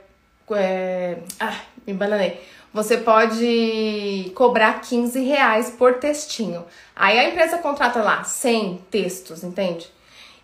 é, 0.52 1.18
ah, 1.40 1.60
me 1.86 1.92
bananei. 1.94 2.40
Você 2.72 2.98
pode 2.98 4.32
cobrar 4.34 4.80
15 4.80 5.20
reais 5.20 5.70
por 5.70 5.94
textinho. 5.94 6.64
Aí 6.94 7.18
a 7.18 7.28
empresa 7.28 7.58
contrata 7.58 8.02
lá 8.02 8.22
100 8.22 8.84
textos, 8.90 9.42
entende? 9.42 9.90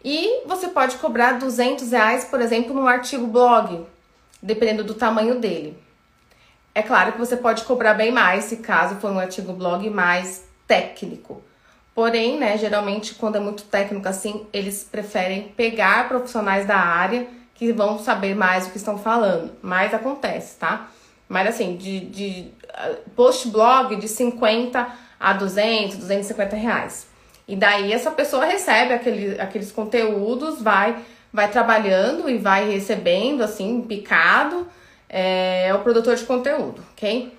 E 0.04 0.42
você 0.46 0.68
pode 0.68 0.96
cobrar 0.96 1.32
200 1.32 1.92
reais, 1.92 2.24
por 2.24 2.40
exemplo, 2.40 2.74
num 2.74 2.88
artigo 2.88 3.26
blog, 3.26 3.86
dependendo 4.42 4.82
do 4.82 4.94
tamanho 4.94 5.38
dele. 5.38 5.76
É 6.74 6.82
claro 6.82 7.12
que 7.12 7.18
você 7.18 7.36
pode 7.36 7.64
cobrar 7.64 7.94
bem 7.94 8.10
mais 8.10 8.44
se 8.44 8.56
caso 8.56 8.96
for 8.96 9.10
um 9.10 9.18
artigo 9.18 9.52
blog 9.52 9.88
mais 9.90 10.44
técnico. 10.66 11.42
Porém, 11.94 12.38
né, 12.38 12.56
geralmente 12.56 13.14
quando 13.14 13.36
é 13.36 13.40
muito 13.40 13.64
técnico 13.64 14.08
assim, 14.08 14.46
eles 14.52 14.82
preferem 14.90 15.48
pegar 15.54 16.08
profissionais 16.08 16.66
da 16.66 16.78
área 16.78 17.28
que 17.62 17.72
vão 17.72 17.96
saber 17.96 18.34
mais 18.34 18.66
o 18.66 18.70
que 18.72 18.76
estão 18.76 18.98
falando. 18.98 19.52
Mas 19.62 19.94
acontece, 19.94 20.58
tá? 20.58 20.88
Mas 21.28 21.46
assim, 21.46 21.76
de, 21.76 22.00
de 22.00 22.50
ah, 22.74 22.96
post 23.14 23.46
blog 23.50 23.94
de 23.94 24.08
50 24.08 24.84
a 25.20 25.32
200, 25.32 25.98
250 25.98 26.56
reais. 26.56 27.06
E 27.46 27.54
daí 27.54 27.92
essa 27.92 28.10
pessoa 28.10 28.44
recebe 28.44 28.92
aquele, 28.92 29.40
aqueles 29.40 29.70
conteúdos, 29.70 30.60
vai, 30.60 30.96
vai 31.32 31.48
trabalhando 31.52 32.28
e 32.28 32.36
vai 32.36 32.68
recebendo 32.68 33.44
assim, 33.44 33.80
picado. 33.82 34.66
É, 35.08 35.70
o 35.72 35.78
produtor 35.80 36.16
de 36.16 36.24
conteúdo, 36.24 36.82
ok? 36.94 37.32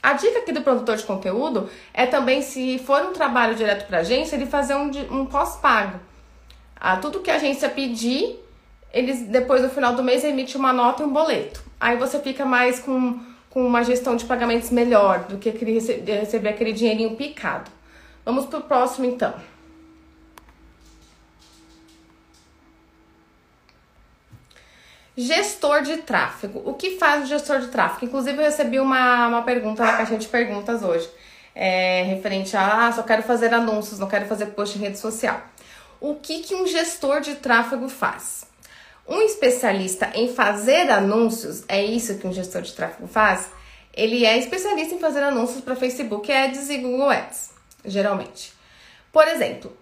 A 0.00 0.12
dica 0.12 0.38
aqui 0.38 0.52
do 0.52 0.60
produtor 0.60 0.96
de 0.96 1.02
conteúdo 1.02 1.68
é 1.92 2.06
também, 2.06 2.42
se 2.42 2.78
for 2.78 3.02
um 3.02 3.12
trabalho 3.12 3.56
direto 3.56 3.88
para 3.88 3.98
agência, 3.98 4.36
ele 4.36 4.46
fazer 4.46 4.76
um, 4.76 4.88
um 5.10 5.26
pós-pago. 5.26 5.98
Ah, 6.76 6.98
tudo 6.98 7.18
que 7.18 7.30
a 7.30 7.34
agência 7.34 7.68
pedir, 7.68 8.38
eles 8.92 9.22
depois 9.22 9.62
no 9.62 9.68
final 9.68 9.94
do 9.94 10.02
mês 10.02 10.24
emite 10.24 10.56
uma 10.56 10.72
nota 10.72 11.02
e 11.02 11.06
um 11.06 11.12
boleto. 11.12 11.62
Aí 11.78 11.96
você 11.96 12.18
fica 12.18 12.44
mais 12.44 12.80
com, 12.80 13.20
com 13.50 13.66
uma 13.66 13.82
gestão 13.82 14.16
de 14.16 14.24
pagamentos 14.24 14.70
melhor 14.70 15.20
do 15.24 15.38
que 15.38 15.48
aquele, 15.48 15.78
receber 15.78 16.48
aquele 16.48 16.72
dinheirinho 16.72 17.16
picado. 17.16 17.70
Vamos 18.24 18.46
pro 18.46 18.60
próximo 18.62 19.06
então. 19.06 19.34
Gestor 25.16 25.82
de 25.82 25.96
tráfego. 25.98 26.62
O 26.64 26.74
que 26.74 26.96
faz 26.96 27.24
o 27.24 27.26
gestor 27.26 27.58
de 27.58 27.68
tráfego? 27.68 28.06
Inclusive, 28.06 28.38
eu 28.38 28.44
recebi 28.44 28.78
uma, 28.78 29.26
uma 29.26 29.42
pergunta 29.42 29.84
na 29.84 29.96
caixa 29.96 30.16
de 30.16 30.28
perguntas 30.28 30.82
hoje, 30.84 31.10
é, 31.54 32.04
referente 32.04 32.56
a 32.56 32.86
ah, 32.86 32.92
só 32.92 33.02
quero 33.02 33.24
fazer 33.24 33.52
anúncios, 33.52 33.98
não 33.98 34.06
quero 34.06 34.26
fazer 34.26 34.46
post 34.46 34.78
em 34.78 34.80
rede 34.80 34.96
social. 34.96 35.42
O 36.00 36.14
que, 36.14 36.40
que 36.40 36.54
um 36.54 36.66
gestor 36.68 37.20
de 37.20 37.34
tráfego 37.34 37.88
faz? 37.88 38.46
Um 39.08 39.22
especialista 39.22 40.10
em 40.14 40.28
fazer 40.28 40.90
anúncios, 40.90 41.64
é 41.66 41.82
isso 41.82 42.18
que 42.18 42.26
um 42.26 42.32
gestor 42.32 42.60
de 42.60 42.74
tráfego 42.74 43.08
faz? 43.08 43.48
Ele 43.94 44.26
é 44.26 44.36
especialista 44.36 44.94
em 44.94 44.98
fazer 44.98 45.22
anúncios 45.22 45.62
para 45.62 45.74
Facebook 45.74 46.30
Ads 46.30 46.68
e 46.68 46.76
Google 46.76 47.08
Ads, 47.08 47.50
geralmente. 47.86 48.52
Por 49.10 49.26
exemplo, 49.26 49.74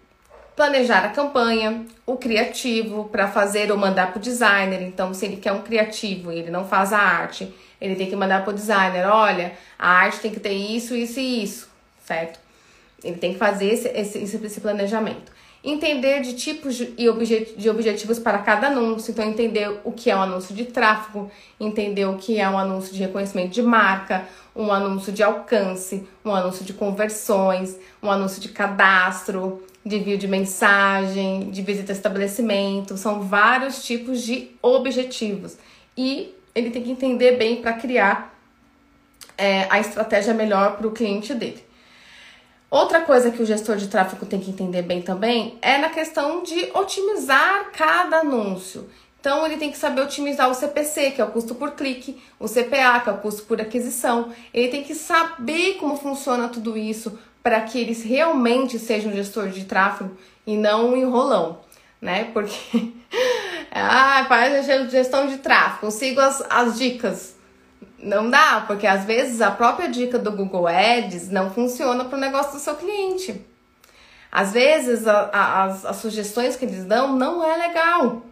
planejar 0.55 1.05
a 1.05 1.09
campanha, 1.09 1.85
o 2.07 2.17
criativo 2.17 3.09
para 3.11 3.29
fazer 3.29 3.71
ou 3.73 3.77
mandar 3.77 4.13
para 4.13 4.19
o 4.19 4.23
designer. 4.23 4.81
Então, 4.81 5.13
se 5.13 5.27
ele 5.27 5.37
quer 5.37 5.53
um 5.53 5.63
criativo 5.63 6.33
e 6.33 6.39
ele 6.39 6.51
não 6.51 6.67
faz 6.67 6.93
a 6.93 6.99
arte, 6.99 7.53
ele 7.81 7.95
tem 7.95 8.09
que 8.09 8.17
mandar 8.17 8.43
para 8.45 8.53
o 8.53 8.55
designer: 8.55 9.07
olha, 9.07 9.53
a 9.79 9.91
arte 9.91 10.21
tem 10.21 10.31
que 10.31 10.41
ter 10.41 10.55
isso, 10.55 10.95
isso 10.95 11.21
e 11.21 11.43
isso, 11.43 11.69
certo? 12.05 12.39
Ele 13.05 13.17
tem 13.17 13.33
que 13.35 13.39
fazer 13.39 13.67
esse, 13.67 13.89
esse, 13.89 14.19
esse 14.19 14.61
planejamento. 14.61 15.36
Entender 15.69 16.21
de 16.21 16.35
tipos 16.35 16.81
e 16.97 17.09
objet, 17.09 17.57
de 17.57 17.69
objetivos 17.69 18.21
para 18.21 18.39
cada 18.39 18.69
anúncio, 18.69 19.11
então 19.11 19.25
entender 19.25 19.81
o 19.83 19.91
que 19.91 20.09
é 20.09 20.15
um 20.15 20.23
anúncio 20.23 20.55
de 20.55 20.67
tráfego, 20.67 21.29
entender 21.59 22.05
o 22.05 22.17
que 22.17 22.39
é 22.39 22.49
um 22.49 22.57
anúncio 22.57 22.95
de 22.95 23.01
reconhecimento 23.01 23.51
de 23.51 23.63
marca, 23.63 24.29
um 24.55 24.71
anúncio 24.71 25.13
de 25.13 25.25
alcance, 25.25 26.07
um 26.25 26.33
anúncio 26.33 26.65
de 26.65 26.73
conversões, 26.73 27.77
um 28.01 28.09
anúncio 28.09 28.41
de 28.41 28.51
cadastro, 28.51 29.61
de 29.85 29.97
envio 29.97 30.17
de 30.17 30.29
mensagem, 30.29 31.51
de 31.51 31.63
visita 31.63 31.91
ao 31.91 31.97
estabelecimento, 31.97 32.97
são 32.97 33.23
vários 33.23 33.85
tipos 33.85 34.23
de 34.23 34.53
objetivos. 34.63 35.57
E 35.97 36.33
ele 36.55 36.71
tem 36.71 36.85
que 36.85 36.93
entender 36.93 37.33
bem 37.39 37.57
para 37.57 37.73
criar 37.73 38.39
é, 39.37 39.67
a 39.69 39.81
estratégia 39.81 40.33
melhor 40.33 40.77
para 40.77 40.87
o 40.87 40.93
cliente 40.93 41.35
dele. 41.35 41.67
Outra 42.71 43.01
coisa 43.03 43.31
que 43.31 43.43
o 43.43 43.47
gestor 43.47 43.77
de 43.77 43.87
tráfego 43.87 44.27
tem 44.27 44.41
que 44.41 44.51
entender 44.51 44.83
bem 44.83 45.01
também 45.01 45.57
é 45.63 45.79
na 45.79 45.89
questão 45.89 46.43
de 46.43 46.71
otimizar 46.75 47.71
cada 47.73 48.19
anúncio. 48.19 48.89
Então 49.21 49.47
ele 49.47 49.57
tem 49.57 49.71
que 49.71 49.79
saber 49.79 50.01
otimizar 50.01 50.51
o 50.51 50.55
CPC, 50.55 51.13
que 51.13 51.21
é 51.21 51.25
o 51.25 51.31
custo 51.31 51.55
por 51.55 51.73
clique, 51.73 52.21
o 52.39 52.49
CPA, 52.49 53.01
que 53.01 53.09
é 53.09 53.13
o 53.13 53.19
custo 53.19 53.45
por 53.45 53.61
aquisição. 53.61 54.33
Ele 54.53 54.69
tem 54.69 54.83
que 54.83 54.95
saber 54.95 55.75
como 55.75 55.97
funciona 55.97 56.49
tudo 56.49 56.77
isso 56.77 57.19
para 57.43 57.61
que 57.61 57.79
eles 57.79 58.03
realmente 58.03 58.79
sejam 58.79 59.13
gestor 59.13 59.49
de 59.49 59.65
tráfego 59.65 60.17
e 60.45 60.57
não 60.57 60.91
um 60.91 60.97
enrolão, 60.97 61.61
né? 62.01 62.31
Porque 62.33 62.93
ah, 63.71 64.25
faz 64.29 64.67
gestão 64.91 65.29
de 65.29 65.39
tráfego, 65.39 65.91
sigo 65.93 66.21
as, 66.21 66.43
as 66.51 66.77
dicas. 66.77 67.36
Não 68.07 68.31
dá, 68.31 68.63
porque 68.69 68.87
às 68.87 69.05
vezes 69.05 69.41
a 69.41 69.51
própria 69.51 69.89
dica 69.89 70.17
do 70.17 70.31
Google 70.31 70.69
Ads 70.69 71.29
não 71.29 71.51
funciona 71.51 72.05
para 72.05 72.17
o 72.17 72.21
negócio 72.21 72.53
do 72.53 72.61
seu 72.61 72.77
cliente. 72.77 73.45
Às 74.31 74.53
vezes 74.53 75.09
a, 75.09 75.29
a, 75.33 75.65
as, 75.65 75.85
as 75.85 75.97
sugestões 75.97 76.55
que 76.55 76.65
eles 76.65 76.85
dão 76.85 77.17
não 77.17 77.45
é 77.45 77.57
legal. 77.57 78.23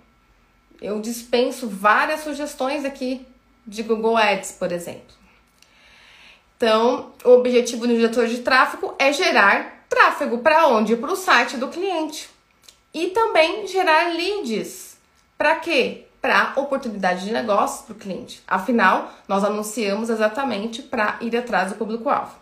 Eu 0.80 1.00
dispenso 1.00 1.68
várias 1.68 2.20
sugestões 2.20 2.84
aqui 2.84 3.26
de 3.66 3.82
Google 3.82 4.16
Ads, 4.16 4.52
por 4.52 4.70
exemplo. 4.70 5.12
Então, 6.56 7.12
o 7.24 7.30
objetivo 7.30 7.84
do 7.84 7.96
diretor 7.96 8.28
de 8.28 8.38
tráfego 8.38 8.94
é 8.96 9.12
gerar 9.12 9.86
tráfego 9.88 10.38
para 10.38 10.68
onde? 10.68 10.94
Para 10.94 11.10
o 11.10 11.16
site 11.16 11.56
do 11.56 11.66
cliente. 11.66 12.30
E 12.92 13.08
também 13.08 13.66
gerar 13.66 14.14
leads. 14.14 14.96
Para 15.36 15.56
quê? 15.56 16.04
Para 16.24 16.54
oportunidade 16.56 17.22
de 17.22 17.30
negócio 17.30 17.84
para 17.84 17.92
o 17.92 17.98
cliente. 17.98 18.42
Afinal, 18.48 19.12
nós 19.28 19.44
anunciamos 19.44 20.08
exatamente 20.08 20.80
para 20.80 21.18
ir 21.20 21.36
atrás 21.36 21.70
do 21.70 21.74
público-alvo. 21.76 22.34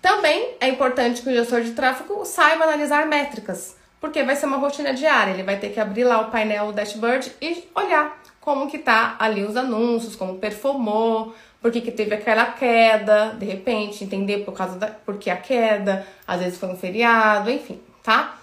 Também 0.00 0.54
é 0.60 0.68
importante 0.68 1.20
que 1.20 1.28
o 1.28 1.32
gestor 1.32 1.62
de 1.62 1.72
tráfego 1.72 2.24
saiba 2.24 2.62
analisar 2.62 3.04
métricas, 3.08 3.76
porque 4.00 4.22
vai 4.22 4.36
ser 4.36 4.46
uma 4.46 4.56
rotina 4.56 4.94
diária. 4.94 5.32
Ele 5.32 5.42
vai 5.42 5.58
ter 5.58 5.70
que 5.70 5.80
abrir 5.80 6.04
lá 6.04 6.20
o 6.20 6.30
painel 6.30 6.66
o 6.66 6.72
dashboard 6.72 7.32
e 7.42 7.68
olhar 7.74 8.22
como 8.40 8.70
que 8.70 8.78
tá 8.78 9.16
ali 9.18 9.42
os 9.42 9.56
anúncios, 9.56 10.14
como 10.14 10.38
performou, 10.38 11.34
por 11.60 11.72
que, 11.72 11.80
que 11.80 11.90
teve 11.90 12.14
aquela 12.14 12.52
queda, 12.52 13.34
de 13.36 13.44
repente, 13.44 14.04
entender 14.04 14.44
por 14.44 14.54
causa 14.54 14.78
da 14.78 14.86
por 14.86 15.16
que 15.16 15.28
a 15.28 15.36
queda, 15.36 16.06
às 16.24 16.38
vezes 16.38 16.56
foi 16.56 16.68
um 16.68 16.76
feriado, 16.76 17.50
enfim, 17.50 17.80
tá? 18.00 18.36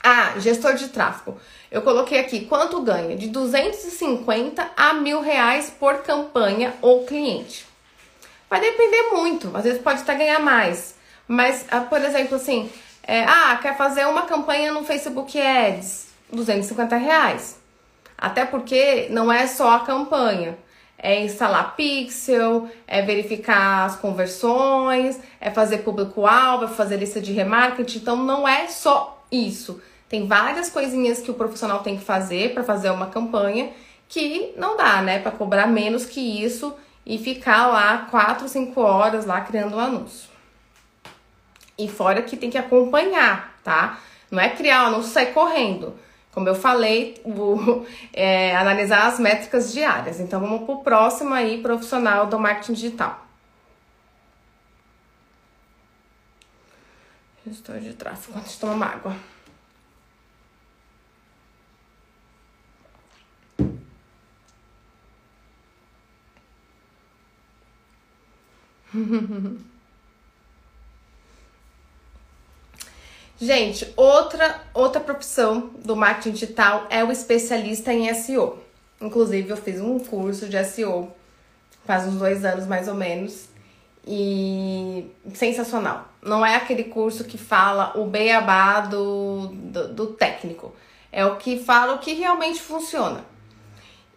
Ah, 0.00 0.34
gestor 0.38 0.74
de 0.74 0.88
tráfego. 0.88 1.40
Eu 1.72 1.80
coloquei 1.80 2.20
aqui 2.20 2.44
quanto 2.44 2.82
ganha 2.82 3.16
de 3.16 3.28
250 3.28 4.72
a 4.76 4.92
mil 4.92 5.22
reais 5.22 5.72
por 5.80 6.02
campanha 6.02 6.74
ou 6.82 7.06
cliente. 7.06 7.66
Vai 8.50 8.60
depender 8.60 9.04
muito, 9.12 9.50
às 9.56 9.64
vezes 9.64 9.80
pode 9.80 10.02
até 10.02 10.14
ganhar 10.14 10.38
mais. 10.38 10.94
Mas, 11.26 11.64
ah, 11.70 11.80
por 11.80 11.98
exemplo, 12.02 12.36
assim, 12.36 12.70
é, 13.02 13.24
ah, 13.24 13.58
quer 13.62 13.74
fazer 13.74 14.06
uma 14.06 14.26
campanha 14.26 14.70
no 14.70 14.84
Facebook 14.84 15.40
Ads, 15.40 16.08
250 16.30 16.94
reais. 16.96 17.58
Até 18.18 18.44
porque 18.44 19.06
não 19.08 19.32
é 19.32 19.46
só 19.46 19.76
a 19.76 19.80
campanha. 19.80 20.58
É 20.98 21.24
instalar 21.24 21.74
pixel, 21.74 22.68
é 22.86 23.00
verificar 23.00 23.86
as 23.86 23.96
conversões, 23.96 25.18
é 25.40 25.50
fazer 25.50 25.78
público-alvo, 25.78 26.66
é 26.66 26.68
fazer 26.68 26.98
lista 26.98 27.18
de 27.18 27.32
remarketing. 27.32 27.98
Então 27.98 28.16
não 28.16 28.46
é 28.46 28.68
só 28.68 29.24
isso. 29.32 29.80
Tem 30.12 30.26
várias 30.26 30.68
coisinhas 30.68 31.20
que 31.20 31.30
o 31.30 31.34
profissional 31.34 31.82
tem 31.82 31.96
que 31.96 32.04
fazer 32.04 32.52
para 32.52 32.62
fazer 32.62 32.90
uma 32.90 33.06
campanha 33.06 33.72
que 34.10 34.52
não 34.58 34.76
dá, 34.76 35.00
né? 35.00 35.18
Para 35.18 35.30
cobrar 35.30 35.66
menos 35.66 36.04
que 36.04 36.20
isso 36.20 36.76
e 37.06 37.16
ficar 37.16 37.68
lá 37.68 38.06
4, 38.10 38.46
5 38.46 38.78
horas 38.78 39.24
lá 39.24 39.40
criando 39.40 39.74
um 39.74 39.80
anúncio. 39.80 40.28
E 41.78 41.88
fora 41.88 42.20
que 42.20 42.36
tem 42.36 42.50
que 42.50 42.58
acompanhar, 42.58 43.58
tá? 43.64 44.00
Não 44.30 44.38
é 44.38 44.50
criar 44.50 44.82
o 44.82 44.86
anúncio 44.88 45.08
e 45.08 45.12
sair 45.14 45.32
correndo. 45.32 45.98
Como 46.30 46.46
eu 46.46 46.54
falei, 46.54 47.18
vou 47.24 47.86
é, 48.12 48.54
analisar 48.54 49.06
as 49.06 49.18
métricas 49.18 49.72
diárias. 49.72 50.20
Então 50.20 50.42
vamos 50.42 50.66
para 50.66 50.74
o 50.74 50.82
próximo 50.82 51.32
aí, 51.32 51.62
profissional 51.62 52.26
do 52.26 52.38
marketing 52.38 52.74
digital. 52.74 53.26
Gestor 57.46 57.80
de 57.80 57.94
tráfego. 57.94 58.38
Deixa 58.38 58.56
eu 58.56 58.60
tomar 58.60 58.74
uma 58.74 58.86
água. 58.86 59.32
Gente, 73.40 73.92
outra, 73.96 74.60
outra 74.72 75.00
profissão 75.00 75.70
do 75.84 75.96
marketing 75.96 76.30
digital 76.30 76.86
é 76.88 77.02
o 77.02 77.10
especialista 77.10 77.92
em 77.92 78.12
SEO. 78.14 78.62
Inclusive, 79.00 79.50
eu 79.50 79.56
fiz 79.56 79.80
um 79.80 79.98
curso 79.98 80.48
de 80.48 80.62
SEO 80.64 81.12
faz 81.84 82.06
uns 82.06 82.14
dois 82.14 82.44
anos 82.44 82.66
mais 82.66 82.88
ou 82.88 82.94
menos. 82.94 83.48
E 84.04 85.06
sensacional. 85.34 86.08
Não 86.20 86.44
é 86.44 86.56
aquele 86.56 86.84
curso 86.84 87.22
que 87.22 87.38
fala 87.38 87.92
o 87.96 88.06
beabá 88.06 88.80
do, 88.80 89.46
do, 89.46 89.94
do 89.94 90.06
técnico. 90.08 90.74
É 91.12 91.24
o 91.24 91.36
que 91.36 91.58
fala 91.60 91.94
o 91.94 91.98
que 91.98 92.12
realmente 92.12 92.60
funciona. 92.60 93.24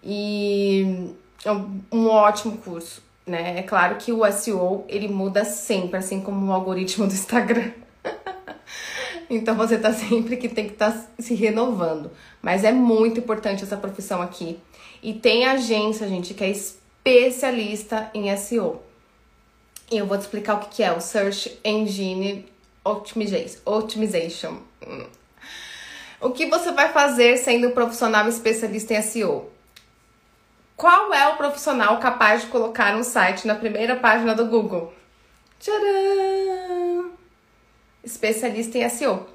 E 0.04 1.14
é 1.44 1.52
um, 1.52 1.82
um 1.92 2.08
ótimo 2.08 2.58
curso, 2.58 3.04
né? 3.26 3.60
É 3.60 3.64
claro 3.64 3.96
que 3.96 4.12
o 4.12 4.30
SEO 4.32 4.86
ele 4.88 5.08
muda 5.08 5.44
sempre, 5.44 5.98
assim 5.98 6.22
como 6.22 6.48
o 6.48 6.54
algoritmo 6.54 7.08
do 7.08 7.14
Instagram. 7.14 7.72
Então 9.28 9.56
você 9.56 9.76
tá 9.80 9.92
sempre 9.92 10.38
que 10.38 10.48
tem 10.48 10.68
que 10.68 10.74
estar 10.74 10.92
tá 10.92 11.08
se 11.18 11.34
renovando. 11.34 12.12
Mas 12.44 12.64
é 12.64 12.72
muito 12.72 13.20
importante 13.20 13.64
essa 13.64 13.76
profissão 13.76 14.22
aqui. 14.22 14.60
E 15.02 15.14
tem 15.14 15.46
agência, 15.46 16.08
gente, 16.08 16.36
que 16.36 16.44
é 16.44 16.50
especialista 16.52 18.10
em 18.14 18.36
SEO. 18.38 18.84
E 19.92 19.98
eu 19.98 20.06
vou 20.06 20.16
te 20.16 20.22
explicar 20.22 20.56
o 20.56 20.60
que 20.60 20.84
é 20.84 20.92
o 20.92 21.02
Search 21.02 21.60
Engine 21.64 22.46
Optimization. 22.84 24.58
O 26.22 26.30
que 26.30 26.46
você 26.46 26.72
vai 26.72 26.92
fazer 26.92 27.38
sendo 27.38 27.70
um 27.70 27.72
profissional 27.72 28.28
especialista 28.28 28.94
em 28.94 29.02
SEO? 29.02 29.50
Qual 30.76 31.14
é 31.14 31.28
o 31.30 31.38
profissional 31.38 31.98
capaz 32.00 32.42
de 32.42 32.48
colocar 32.48 32.96
um 32.96 33.04
site 33.04 33.48
na 33.48 33.56
primeira 33.56 33.96
página 33.96 34.36
do 34.36 34.46
Google? 34.46 34.94
Tcharam! 35.60 37.12
especialista 38.04 38.78
em 38.78 38.88
SEO. 38.88 39.28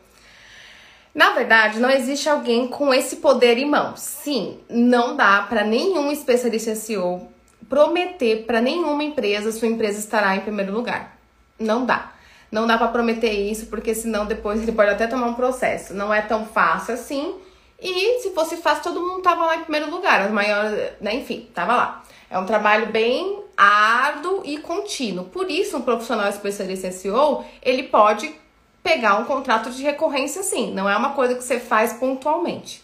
Na 1.13 1.31
verdade, 1.31 1.81
não 1.81 1.91
existe 1.91 2.29
alguém 2.29 2.69
com 2.69 2.95
esse 2.95 3.17
poder 3.17 3.59
em 3.59 3.69
mãos. 3.69 4.01
Sim, 4.01 4.61
não 4.69 5.17
dá 5.17 5.43
para 5.43 5.65
nenhum 5.65 6.13
especialista 6.13 6.71
em 6.71 6.77
SEO 6.77 7.29
prometer 7.71 8.47
para 8.47 8.61
nenhuma 8.61 9.05
empresa 9.05 9.53
sua 9.53 9.69
empresa 9.69 10.01
estará 10.01 10.35
em 10.35 10.41
primeiro 10.41 10.73
lugar. 10.73 11.17
Não 11.57 11.87
dá. 11.87 12.13
Não 12.51 12.67
dá 12.67 12.77
para 12.77 12.89
prometer 12.89 13.31
isso, 13.31 13.67
porque 13.67 13.95
senão 13.95 14.27
depois 14.27 14.61
ele 14.61 14.73
pode 14.73 14.91
até 14.91 15.07
tomar 15.07 15.29
um 15.29 15.35
processo. 15.35 15.95
Não 15.95 16.13
é 16.13 16.21
tão 16.21 16.45
fácil 16.45 16.95
assim. 16.95 17.37
E 17.81 18.21
se 18.21 18.31
fosse 18.31 18.57
fácil, 18.59 18.83
todo 18.83 19.01
mundo 19.01 19.23
tava 19.23 19.47
lá 19.47 19.57
em 19.57 19.63
primeiro 19.63 19.91
lugar. 19.91 20.21
As 20.21 20.31
maiores, 20.31 20.93
né? 21.01 21.15
enfim, 21.15 21.49
tava 21.55 21.75
lá. 21.75 22.03
É 22.29 22.39
um 22.39 22.47
trabalho 22.47 22.87
bem 22.87 23.43
árduo 23.57 24.43
e 24.45 24.59
contínuo. 24.59 25.25
Por 25.27 25.51
isso, 25.51 25.77
um 25.77 25.83
profissional 25.83 26.29
especialista 26.29 26.87
em 26.87 26.93
SEO, 26.93 27.45
ele 27.63 27.85
pode 27.85 28.33
pegar 28.83 29.17
um 29.17 29.25
contrato 29.25 29.71
de 29.71 29.83
recorrência 29.83 30.43
sim, 30.43 30.73
não 30.73 30.89
é 30.89 30.97
uma 30.97 31.11
coisa 31.11 31.35
que 31.35 31.45
você 31.45 31.61
faz 31.61 31.93
pontualmente. 31.93 32.83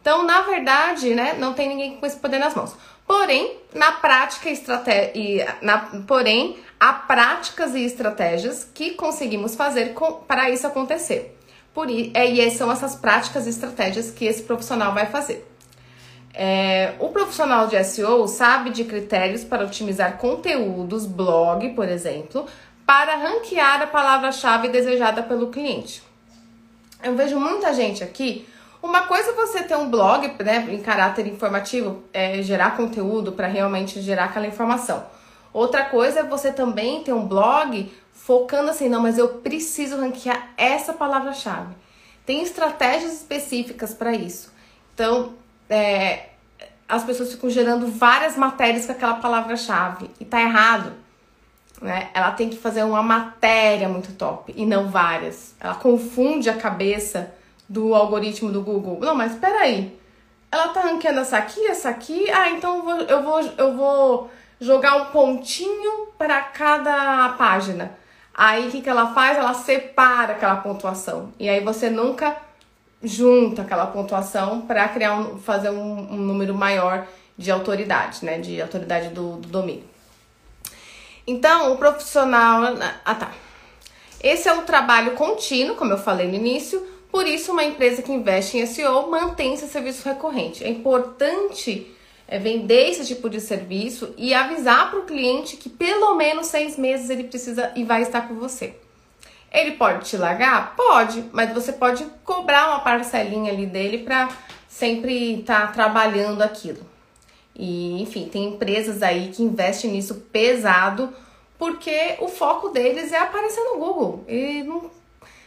Então, 0.00 0.24
na 0.24 0.42
verdade, 0.42 1.14
né, 1.14 1.34
não 1.38 1.54
tem 1.54 1.68
ninguém 1.68 1.96
com 1.96 2.06
esse 2.06 2.16
poder 2.16 2.38
nas 2.38 2.54
mãos. 2.54 2.74
Porém, 3.06 3.56
na 3.74 3.92
prática 3.92 4.50
e 4.50 5.44
na, 5.62 5.78
porém, 6.06 6.58
há 6.78 6.92
práticas 6.92 7.74
e 7.74 7.84
estratégias 7.84 8.64
que 8.64 8.90
conseguimos 8.90 9.54
fazer 9.54 9.94
para 10.26 10.50
isso 10.50 10.66
acontecer. 10.66 11.37
Por, 11.78 11.88
é, 11.88 12.26
e 12.26 12.50
são 12.50 12.72
essas 12.72 12.96
práticas 12.96 13.46
e 13.46 13.50
estratégias 13.50 14.10
que 14.10 14.24
esse 14.24 14.42
profissional 14.42 14.92
vai 14.92 15.06
fazer. 15.06 15.48
É, 16.34 16.94
o 16.98 17.10
profissional 17.10 17.68
de 17.68 17.80
SEO 17.84 18.26
sabe 18.26 18.70
de 18.70 18.82
critérios 18.82 19.44
para 19.44 19.64
otimizar 19.64 20.16
conteúdos, 20.16 21.06
blog, 21.06 21.68
por 21.76 21.88
exemplo, 21.88 22.46
para 22.84 23.14
ranquear 23.14 23.80
a 23.80 23.86
palavra-chave 23.86 24.70
desejada 24.70 25.22
pelo 25.22 25.50
cliente. 25.50 26.02
Eu 27.00 27.14
vejo 27.14 27.38
muita 27.38 27.72
gente 27.72 28.02
aqui. 28.02 28.44
Uma 28.82 29.02
coisa 29.02 29.30
é 29.30 29.34
você 29.34 29.62
ter 29.62 29.76
um 29.76 29.88
blog 29.88 30.34
né, 30.42 30.66
em 30.68 30.82
caráter 30.82 31.28
informativo, 31.28 32.02
é, 32.12 32.42
gerar 32.42 32.76
conteúdo 32.76 33.30
para 33.30 33.46
realmente 33.46 34.02
gerar 34.02 34.24
aquela 34.24 34.48
informação. 34.48 35.06
Outra 35.52 35.84
coisa 35.84 36.20
é 36.20 36.22
você 36.24 36.50
também 36.50 37.04
ter 37.04 37.12
um 37.12 37.24
blog 37.24 37.88
focando 38.28 38.70
assim, 38.70 38.90
não, 38.90 39.00
mas 39.00 39.16
eu 39.16 39.28
preciso 39.28 39.96
ranquear 39.96 40.50
essa 40.54 40.92
palavra-chave. 40.92 41.74
Tem 42.26 42.42
estratégias 42.42 43.14
específicas 43.14 43.94
para 43.94 44.12
isso. 44.12 44.52
Então, 44.92 45.32
é, 45.70 46.26
as 46.86 47.04
pessoas 47.04 47.32
ficam 47.32 47.48
gerando 47.48 47.86
várias 47.86 48.36
matérias 48.36 48.84
com 48.84 48.92
aquela 48.92 49.14
palavra-chave 49.14 50.10
e 50.20 50.26
tá 50.26 50.42
errado 50.42 50.92
né? 51.80 52.10
Ela 52.12 52.32
tem 52.32 52.48
que 52.48 52.56
fazer 52.56 52.82
uma 52.82 53.02
matéria 53.02 53.88
muito 53.88 54.12
top 54.12 54.52
e 54.56 54.66
não 54.66 54.88
várias. 54.88 55.54
Ela 55.60 55.74
confunde 55.74 56.50
a 56.50 56.56
cabeça 56.56 57.32
do 57.66 57.94
algoritmo 57.94 58.50
do 58.50 58.60
Google. 58.62 58.98
Não, 59.00 59.14
mas 59.14 59.32
espera 59.32 59.60
aí. 59.60 59.98
Ela 60.50 60.68
tá 60.68 60.80
ranqueando 60.80 61.20
essa 61.20 61.38
aqui, 61.38 61.64
essa 61.66 61.88
aqui. 61.88 62.28
Ah, 62.30 62.50
então 62.50 62.76
eu 62.76 62.82
vou, 62.82 63.00
eu 63.00 63.22
vou, 63.22 63.40
eu 63.58 63.76
vou 63.76 64.30
jogar 64.60 64.96
um 64.96 65.04
pontinho 65.06 66.08
para 66.18 66.40
cada 66.42 67.30
página. 67.30 67.96
Aí 68.38 68.68
o 68.68 68.70
que, 68.70 68.80
que 68.80 68.88
ela 68.88 69.12
faz? 69.12 69.36
Ela 69.36 69.52
separa 69.52 70.34
aquela 70.34 70.54
pontuação. 70.58 71.32
E 71.40 71.48
aí 71.48 71.58
você 71.58 71.90
nunca 71.90 72.36
junta 73.02 73.62
aquela 73.62 73.86
pontuação 73.86 74.60
para 74.60 74.86
criar 74.90 75.16
um, 75.16 75.40
fazer 75.40 75.70
um, 75.70 76.12
um, 76.12 76.16
número 76.16 76.54
maior 76.54 77.04
de 77.36 77.50
autoridade, 77.50 78.24
né? 78.24 78.38
De 78.38 78.62
autoridade 78.62 79.08
do, 79.08 79.38
do 79.38 79.48
domínio. 79.48 79.82
Então, 81.26 81.72
o 81.72 81.78
profissional. 81.78 82.62
Ah, 83.04 83.14
tá. 83.16 83.32
Esse 84.22 84.48
é 84.48 84.52
um 84.52 84.62
trabalho 84.62 85.16
contínuo, 85.16 85.74
como 85.74 85.92
eu 85.92 85.98
falei 85.98 86.28
no 86.28 86.34
início, 86.34 86.86
por 87.10 87.26
isso, 87.26 87.50
uma 87.50 87.64
empresa 87.64 88.02
que 88.02 88.12
investe 88.12 88.56
em 88.56 88.66
SEO 88.66 89.10
mantém 89.10 89.54
esse 89.54 89.66
serviço 89.66 90.08
recorrente. 90.08 90.62
É 90.62 90.68
importante 90.68 91.92
é, 92.28 92.38
vender 92.38 92.90
esse 92.90 93.06
tipo 93.06 93.30
de 93.30 93.40
serviço 93.40 94.14
e 94.18 94.34
avisar 94.34 94.90
para 94.90 95.00
o 95.00 95.06
cliente 95.06 95.56
que 95.56 95.70
pelo 95.70 96.14
menos 96.14 96.46
seis 96.48 96.76
meses 96.76 97.08
ele 97.08 97.24
precisa 97.24 97.72
e 97.74 97.82
vai 97.82 98.02
estar 98.02 98.28
com 98.28 98.34
você. 98.34 98.74
Ele 99.50 99.72
pode 99.72 100.06
te 100.06 100.16
largar? 100.18 100.76
Pode, 100.76 101.24
mas 101.32 101.52
você 101.54 101.72
pode 101.72 102.04
cobrar 102.22 102.68
uma 102.68 102.80
parcelinha 102.80 103.50
ali 103.50 103.64
dele 103.64 103.98
para 103.98 104.28
sempre 104.68 105.40
estar 105.40 105.68
tá 105.68 105.72
trabalhando 105.72 106.42
aquilo. 106.42 106.86
E, 107.56 108.00
enfim, 108.02 108.28
tem 108.28 108.50
empresas 108.50 109.02
aí 109.02 109.30
que 109.30 109.42
investem 109.42 109.90
nisso 109.90 110.16
pesado 110.30 111.12
porque 111.58 112.16
o 112.20 112.28
foco 112.28 112.68
deles 112.68 113.10
é 113.10 113.18
aparecer 113.18 113.64
no 113.64 113.78
Google. 113.78 114.22
E 114.28 114.62
não, 114.62 114.90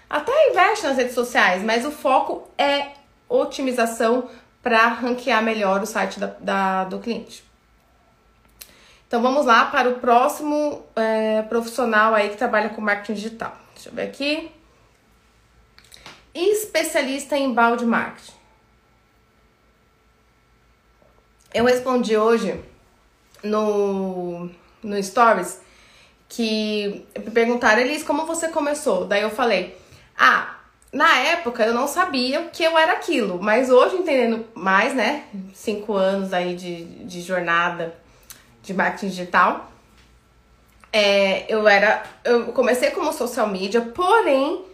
até 0.09 0.49
investe 0.49 0.85
nas 0.85 0.97
redes 0.97 1.13
sociais, 1.13 1.63
mas 1.63 1.85
o 1.85 1.91
foco 1.91 2.49
é 2.57 2.87
otimização 3.29 4.27
para 4.61 4.87
ranquear 4.87 5.41
melhor 5.43 5.81
o 5.81 5.85
site 5.85 6.19
da, 6.19 6.27
da, 6.39 6.83
do 6.85 6.99
cliente. 6.99 7.43
Então 9.07 9.21
vamos 9.21 9.45
lá 9.45 9.65
para 9.65 9.89
o 9.89 9.99
próximo 9.99 10.85
é, 10.95 11.41
profissional 11.43 12.13
aí 12.13 12.29
que 12.29 12.37
trabalha 12.37 12.69
com 12.69 12.79
marketing 12.79 13.13
digital. 13.13 13.57
Deixa 13.73 13.89
eu 13.89 13.93
ver 13.93 14.03
aqui. 14.03 14.51
Especialista 16.33 17.37
em 17.37 17.53
balde 17.53 17.85
marketing. 17.85 18.31
Eu 21.53 21.65
respondi 21.65 22.15
hoje 22.15 22.63
no, 23.43 24.49
no 24.81 25.03
Stories 25.03 25.59
que 26.29 27.05
perguntaram, 27.33 27.81
Elis, 27.81 28.03
como 28.03 28.25
você 28.25 28.47
começou? 28.47 29.05
Daí 29.05 29.21
eu 29.21 29.29
falei, 29.29 29.77
ah, 30.17 30.60
na 30.91 31.17
época 31.19 31.63
eu 31.65 31.73
não 31.73 31.87
sabia 31.87 32.49
que 32.51 32.63
eu 32.63 32.77
era 32.77 32.93
aquilo, 32.93 33.41
mas 33.41 33.69
hoje 33.69 33.95
entendendo 33.95 34.45
mais, 34.53 34.93
né? 34.93 35.23
Cinco 35.53 35.93
anos 35.93 36.33
aí 36.33 36.55
de, 36.55 36.83
de 37.05 37.21
jornada 37.21 37.95
de 38.61 38.73
marketing 38.73 39.07
digital, 39.07 39.71
é, 40.91 41.51
eu 41.51 41.67
era. 41.67 42.03
Eu 42.23 42.47
comecei 42.47 42.91
como 42.91 43.13
social 43.13 43.47
media, 43.47 43.81
porém 43.81 44.65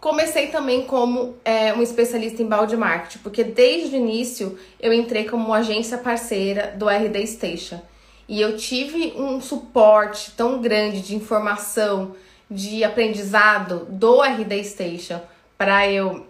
comecei 0.00 0.48
também 0.48 0.84
como 0.84 1.36
é, 1.44 1.72
um 1.72 1.80
especialista 1.80 2.42
em 2.42 2.46
balde 2.46 2.76
marketing, 2.76 3.18
porque 3.18 3.44
desde 3.44 3.94
o 3.94 3.98
início 3.98 4.58
eu 4.80 4.92
entrei 4.92 5.26
como 5.26 5.54
agência 5.54 5.96
parceira 5.96 6.74
do 6.76 6.88
RD 6.88 7.24
Station. 7.24 7.80
E 8.28 8.40
eu 8.40 8.56
tive 8.56 9.14
um 9.16 9.40
suporte 9.40 10.32
tão 10.32 10.60
grande 10.60 11.00
de 11.00 11.14
informação, 11.14 12.16
de 12.50 12.82
aprendizado 12.82 13.86
do 13.88 14.20
RD 14.20 14.64
Station 14.64 15.20
para 15.62 15.88
eu 15.88 16.26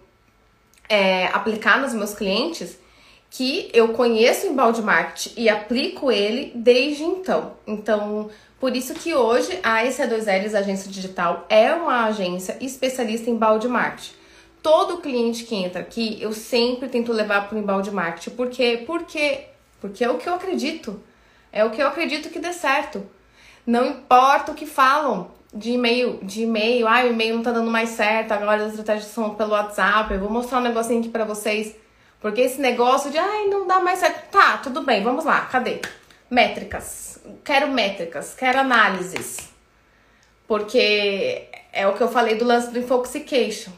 é, 0.91 1.29
aplicar 1.29 1.81
nos 1.81 1.95
meus 1.95 2.13
clientes 2.13 2.79
que 3.31 3.71
eu 3.73 3.95
conheço 3.95 4.47
em 4.47 4.55
balde 4.55 4.83
marketing 4.83 5.41
e 5.41 5.49
aplico 5.49 6.13
ele 6.13 6.53
desde 6.55 7.03
então. 7.03 7.55
Então, 7.67 8.29
por 8.61 8.77
isso 8.77 8.93
que 8.93 9.15
hoje 9.15 9.59
a 9.63 9.85
EC2Ls 9.85 10.55
Agência 10.55 10.93
Digital 10.93 11.47
é 11.49 11.73
uma 11.73 12.05
agência 12.05 12.59
especialista 12.61 13.31
em 13.31 13.37
balde 13.39 13.69
marketing. 13.69 14.13
Todo 14.63 14.99
cliente 14.99 15.45
que 15.45 15.55
entra 15.55 15.81
aqui, 15.81 16.19
eu 16.21 16.35
sempre 16.35 16.91
tento 16.91 17.11
levar 17.11 17.49
para 17.49 17.57
o 17.57 17.59
embalde 17.59 17.91
marketing. 17.91 18.37
Por 18.37 18.51
quê? 18.51 18.83
Porque, 18.87 19.47
porque 19.81 20.05
é 20.05 20.11
o 20.11 20.19
que 20.19 20.29
eu 20.29 20.35
acredito. 20.35 21.03
É 21.51 21.65
o 21.65 21.71
que 21.71 21.83
eu 21.83 21.89
acredito 21.89 22.29
que 22.29 22.39
dê 22.39 22.53
certo. 22.53 23.03
Não 23.67 23.87
importa 23.87 24.53
o 24.53 24.55
que 24.55 24.67
falam 24.67 25.31
de 25.53 25.73
e-mail, 25.73 26.19
de 26.23 26.43
e-mail, 26.43 26.89
ah, 26.89 27.05
o 27.05 27.09
e-mail 27.09 27.37
não 27.37 27.43
tá 27.43 27.53
dando 27.53 27.71
mais 27.71 27.91
certo, 27.91 28.33
agora 28.33 28.65
as 28.65 28.71
estratégias 28.71 29.11
são 29.11 29.35
pelo 29.35 29.51
WhatsApp, 29.51 30.13
eu 30.15 30.21
vou 30.21 30.31
mostrar 30.31 30.59
um 30.59 30.63
negocinho 30.63 31.01
aqui 31.01 31.11
para 31.11 31.25
vocês. 31.25 31.77
Porque 32.21 32.41
esse 32.41 32.61
negócio 32.61 33.11
de, 33.11 33.19
ai, 33.19 33.47
não 33.49 33.67
dá 33.67 33.81
mais 33.81 33.99
certo. 33.99 34.31
Tá, 34.31 34.59
tudo 34.59 34.83
bem, 34.83 35.03
vamos 35.03 35.25
lá, 35.25 35.41
cadê? 35.43 35.81
Métricas. 36.31 37.21
Quero 37.45 37.69
métricas, 37.69 38.33
quero 38.35 38.61
análises. 38.61 39.51
Porque 40.47 41.49
é 41.73 41.87
o 41.87 41.95
que 41.95 42.03
eu 42.03 42.09
falei 42.09 42.37
do 42.37 42.45
lance 42.45 42.71
do 42.71 42.79
Infoxication. 42.79 43.73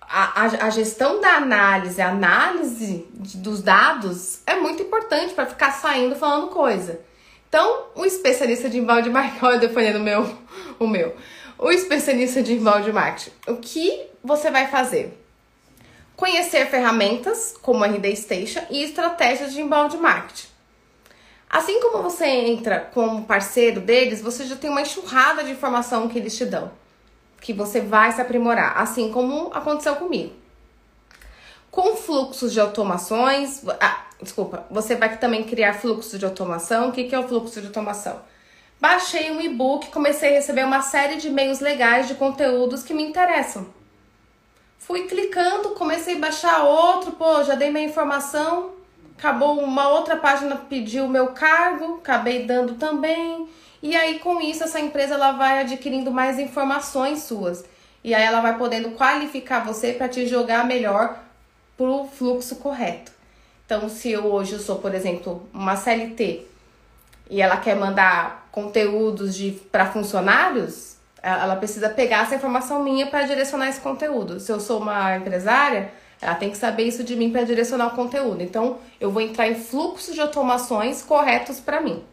A, 0.00 0.42
a, 0.42 0.66
a 0.66 0.70
gestão 0.70 1.20
da 1.20 1.36
análise, 1.36 2.00
a 2.00 2.08
análise 2.08 3.06
dos 3.12 3.62
dados 3.62 4.40
é 4.46 4.56
muito 4.56 4.82
importante 4.82 5.34
para 5.34 5.46
ficar 5.46 5.72
saindo 5.72 6.16
falando 6.16 6.48
coisa. 6.48 7.00
Então, 7.52 7.88
o 7.94 8.06
especialista 8.06 8.66
de 8.66 8.78
inbound 8.78 9.10
marketing, 9.10 9.44
olha, 9.44 9.58
defendendo 9.58 9.96
o 9.96 10.02
meu, 10.02 10.38
o 10.78 10.86
meu. 10.86 11.14
O 11.58 11.70
especialista 11.70 12.42
de 12.42 12.54
inbound 12.54 12.90
marketing, 12.90 13.30
o 13.46 13.56
que 13.56 14.06
você 14.24 14.50
vai 14.50 14.68
fazer? 14.68 15.22
Conhecer 16.16 16.64
ferramentas 16.70 17.54
como 17.60 17.84
a 17.84 17.88
RD 17.88 18.16
Station 18.16 18.62
e 18.70 18.82
estratégias 18.82 19.52
de 19.52 19.60
inbound 19.60 19.98
marketing. 19.98 20.46
Assim 21.50 21.78
como 21.82 22.02
você 22.02 22.24
entra 22.24 22.90
como 22.94 23.26
parceiro 23.26 23.82
deles, 23.82 24.22
você 24.22 24.46
já 24.46 24.56
tem 24.56 24.70
uma 24.70 24.80
enxurrada 24.80 25.44
de 25.44 25.50
informação 25.50 26.08
que 26.08 26.18
eles 26.18 26.34
te 26.34 26.46
dão, 26.46 26.72
que 27.38 27.52
você 27.52 27.82
vai 27.82 28.12
se 28.12 28.20
aprimorar, 28.22 28.78
assim 28.78 29.12
como 29.12 29.50
aconteceu 29.52 29.96
comigo. 29.96 30.32
Com 31.70 31.96
fluxos 31.96 32.50
de 32.50 32.60
automações, 32.60 33.62
desculpa, 34.22 34.64
você 34.70 34.94
vai 34.96 35.16
também 35.18 35.44
criar 35.44 35.74
fluxo 35.74 36.18
de 36.18 36.24
automação. 36.24 36.88
O 36.88 36.92
que, 36.92 37.04
que 37.04 37.14
é 37.14 37.18
o 37.18 37.26
fluxo 37.26 37.60
de 37.60 37.66
automação? 37.66 38.20
Baixei 38.80 39.30
um 39.30 39.40
e-book, 39.40 39.90
comecei 39.90 40.30
a 40.30 40.32
receber 40.32 40.64
uma 40.64 40.82
série 40.82 41.16
de 41.16 41.28
e-mails 41.28 41.60
legais 41.60 42.08
de 42.08 42.14
conteúdos 42.14 42.82
que 42.82 42.92
me 42.92 43.04
interessam. 43.04 43.66
Fui 44.78 45.06
clicando, 45.06 45.70
comecei 45.70 46.16
a 46.16 46.18
baixar 46.18 46.64
outro, 46.64 47.12
pô, 47.12 47.44
já 47.44 47.54
dei 47.54 47.70
minha 47.70 47.84
informação, 47.84 48.72
acabou 49.16 49.60
uma 49.60 49.88
outra 49.88 50.16
página 50.16 50.56
pediu 50.56 51.04
o 51.04 51.08
meu 51.08 51.28
cargo, 51.28 51.98
acabei 51.98 52.44
dando 52.44 52.74
também. 52.74 53.48
E 53.80 53.94
aí 53.94 54.18
com 54.18 54.40
isso 54.40 54.64
essa 54.64 54.80
empresa 54.80 55.14
ela 55.14 55.30
vai 55.30 55.60
adquirindo 55.60 56.10
mais 56.10 56.40
informações 56.40 57.22
suas. 57.22 57.64
E 58.02 58.12
aí 58.12 58.24
ela 58.24 58.40
vai 58.40 58.58
podendo 58.58 58.90
qualificar 58.90 59.64
você 59.64 59.92
para 59.92 60.08
te 60.08 60.26
jogar 60.26 60.66
melhor 60.66 61.20
pro 61.76 62.06
fluxo 62.06 62.56
correto. 62.56 63.11
Então, 63.74 63.88
se 63.88 64.10
eu 64.10 64.26
hoje 64.26 64.52
eu 64.52 64.58
sou, 64.58 64.76
por 64.76 64.94
exemplo, 64.94 65.48
uma 65.50 65.76
CLT 65.76 66.42
e 67.30 67.40
ela 67.40 67.56
quer 67.56 67.74
mandar 67.74 68.46
conteúdos 68.52 69.34
para 69.70 69.86
funcionários, 69.86 70.96
ela 71.22 71.56
precisa 71.56 71.88
pegar 71.88 72.24
essa 72.24 72.34
informação 72.34 72.84
minha 72.84 73.06
para 73.06 73.22
direcionar 73.22 73.70
esse 73.70 73.80
conteúdo. 73.80 74.38
Se 74.38 74.52
eu 74.52 74.60
sou 74.60 74.78
uma 74.78 75.16
empresária, 75.16 75.90
ela 76.20 76.34
tem 76.34 76.50
que 76.50 76.58
saber 76.58 76.82
isso 76.82 77.02
de 77.02 77.16
mim 77.16 77.32
para 77.32 77.44
direcionar 77.44 77.86
o 77.86 77.96
conteúdo. 77.96 78.42
Então, 78.42 78.76
eu 79.00 79.10
vou 79.10 79.22
entrar 79.22 79.48
em 79.48 79.54
fluxos 79.54 80.14
de 80.14 80.20
automações 80.20 81.00
corretos 81.00 81.58
para 81.58 81.80
mim. 81.80 82.04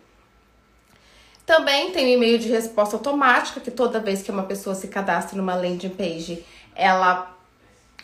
Também 1.46 1.92
tem 1.92 2.06
o 2.06 2.16
e-mail 2.16 2.40
de 2.40 2.48
resposta 2.48 2.96
automática, 2.96 3.60
que 3.60 3.70
toda 3.70 4.00
vez 4.00 4.22
que 4.22 4.32
uma 4.32 4.44
pessoa 4.44 4.76
se 4.76 4.88
cadastra 4.88 5.36
numa 5.36 5.56
landing 5.56 5.90
page, 5.90 6.42
ela 6.74 7.36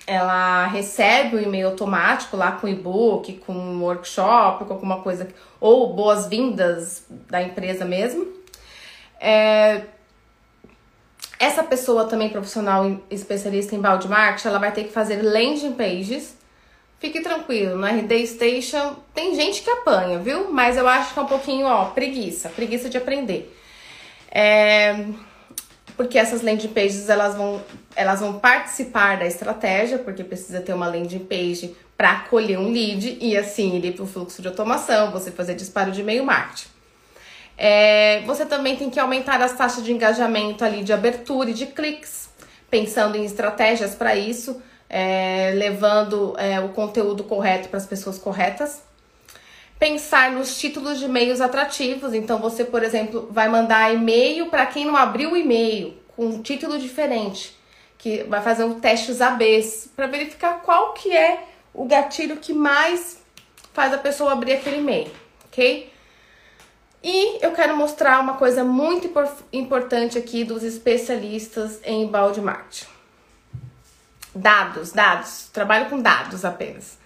ela 0.08 0.68
recebe 0.68 1.36
o 1.36 1.40
um 1.40 1.42
e-mail 1.42 1.70
automático 1.70 2.38
lá 2.38 2.52
com 2.52 2.68
e-book, 2.68 3.34
com 3.46 3.54
um 3.54 3.84
workshop, 3.84 4.66
com 4.66 4.74
alguma 4.74 5.02
coisa, 5.02 5.28
ou 5.60 5.94
boas-vindas 5.94 7.06
da 7.10 7.42
empresa 7.42 7.86
mesmo. 7.86 8.28
É, 9.20 9.82
essa 11.40 11.64
pessoa 11.64 12.06
também 12.06 12.30
profissional 12.30 13.00
especialista 13.10 13.76
em 13.76 13.82
balde 13.82 14.08
marketing, 14.08 14.48
ela 14.48 14.60
vai 14.60 14.72
ter 14.72 14.84
que 14.84 14.92
fazer 14.92 15.22
landing 15.22 15.74
pages. 15.74 16.38
Fique 17.00 17.22
tranquilo, 17.22 17.78
no 17.78 17.86
RD 17.86 18.26
Station 18.28 18.96
tem 19.14 19.36
gente 19.36 19.62
que 19.62 19.70
apanha, 19.70 20.20
viu? 20.20 20.52
Mas 20.52 20.78
eu 20.78 20.88
acho 20.88 21.14
que 21.14 21.20
é 21.20 21.22
um 21.22 21.28
pouquinho, 21.28 21.68
ó, 21.68 21.86
preguiça, 21.86 22.50
preguiça 22.50 22.90
de 22.90 22.98
aprender. 22.98 23.56
É 24.32 25.06
porque 25.96 26.18
essas 26.18 26.42
landing 26.42 26.68
pages 26.70 27.10
elas 27.10 27.36
vão, 27.36 27.62
elas 27.96 28.20
vão 28.20 28.40
participar 28.40 29.18
da 29.18 29.26
estratégia, 29.26 29.98
porque 29.98 30.24
precisa 30.24 30.62
ter 30.62 30.74
uma 30.74 30.88
landing 30.88 31.20
page 31.20 31.76
para 31.98 32.12
acolher 32.12 32.60
um 32.60 32.72
lead 32.72 33.18
e 33.22 33.38
assim 33.38 33.78
ir 33.78 33.94
para 33.94 34.04
o 34.04 34.08
fluxo 34.08 34.42
de 34.42 34.48
automação, 34.48 35.12
você 35.12 35.32
fazer 35.32 35.56
disparo 35.56 35.92
de 35.92 36.02
e-mail 36.02 36.26
marketing. 36.26 36.68
É, 37.58 38.22
você 38.26 38.46
também 38.46 38.76
tem 38.76 38.90
que 38.90 39.00
aumentar 39.00 39.42
as 39.42 39.54
taxas 39.54 39.84
de 39.84 39.94
engajamento 39.94 40.66
ali 40.66 40.84
de 40.84 40.92
abertura 40.92 41.50
e 41.50 41.54
de 41.54 41.68
cliques, 41.68 42.30
pensando 42.70 43.16
em 43.16 43.24
estratégias 43.24 43.96
para 43.96 44.16
isso, 44.16 44.62
é, 44.90 45.54
levando 45.56 46.36
é, 46.38 46.60
o 46.60 46.70
conteúdo 46.70 47.24
correto 47.24 47.70
para 47.70 47.78
as 47.78 47.86
pessoas 47.86 48.18
corretas. 48.18 48.84
Pensar 49.78 50.32
nos 50.32 50.58
títulos 50.58 51.00
de 51.00 51.06
e-mails 51.06 51.42
atrativos. 51.42 52.14
Então, 52.14 52.40
você, 52.40 52.64
por 52.64 52.84
exemplo, 52.84 53.28
vai 53.32 53.50
mandar 53.50 53.94
e-mail 53.94 54.48
para 54.48 54.66
quem 54.66 54.86
não 54.86 54.96
abriu 54.96 55.32
o 55.32 55.38
e-mail 55.38 55.98
com 56.16 56.28
um 56.28 56.42
título 56.42 56.80
diferente, 56.80 57.56
que 57.98 58.24
vai 58.24 58.42
fazer 58.42 58.64
um 58.64 58.80
teste 58.80 59.12
ABs 59.22 59.90
para 59.96 60.08
verificar 60.08 60.62
qual 60.62 60.94
que 60.94 61.16
é 61.16 61.44
o 61.74 61.86
gatilho 61.86 62.38
que 62.38 62.54
mais 62.54 63.22
faz 63.74 63.94
a 63.94 63.98
pessoa 63.98 64.32
abrir 64.32 64.54
aquele 64.54 64.78
e-mail, 64.78 65.12
ok? 65.46 65.92
E 67.04 67.46
eu 67.46 67.52
quero 67.52 67.76
mostrar 67.78 68.20
uma 68.20 68.34
coisa 68.36 68.64
muito 68.64 69.12
importante 69.54 70.18
aqui 70.18 70.44
dos 70.44 70.64
especialistas 70.64 71.80
em 71.84 72.08
balde 72.08 72.42
marketing. 72.42 72.88
Dados, 74.34 74.92
dados. 74.92 75.50
Trabalho 75.54 75.90
com 75.90 76.02
dados 76.02 76.44
apenas. 76.44 76.98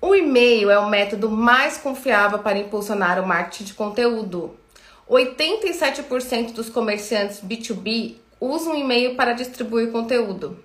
O 0.00 0.14
e-mail 0.14 0.70
é 0.70 0.78
o 0.78 0.88
método 0.88 1.28
mais 1.28 1.76
confiável 1.76 2.38
para 2.38 2.58
impulsionar 2.58 3.22
o 3.22 3.26
marketing 3.26 3.64
de 3.64 3.74
conteúdo. 3.74 4.56
87% 5.08 6.52
dos 6.52 6.70
comerciantes 6.70 7.40
B2B 7.40 8.14
usam 8.40 8.76
e-mail 8.76 9.14
para 9.14 9.34
distribuir 9.34 9.90
conteúdo. 9.90 10.58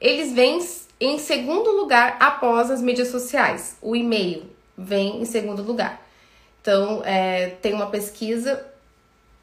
Eles 0.00 0.32
vêm 0.32 0.60
em 1.00 1.18
segundo 1.18 1.70
lugar 1.72 2.16
após 2.20 2.70
as 2.70 2.80
mídias 2.80 3.08
sociais. 3.08 3.76
O 3.82 3.96
e-mail 3.96 4.44
vem 4.76 5.20
em 5.20 5.24
segundo 5.24 5.62
lugar. 5.62 6.00
Então, 6.60 7.02
é, 7.04 7.56
tem 7.62 7.72
uma 7.72 7.86
pesquisa 7.86 8.64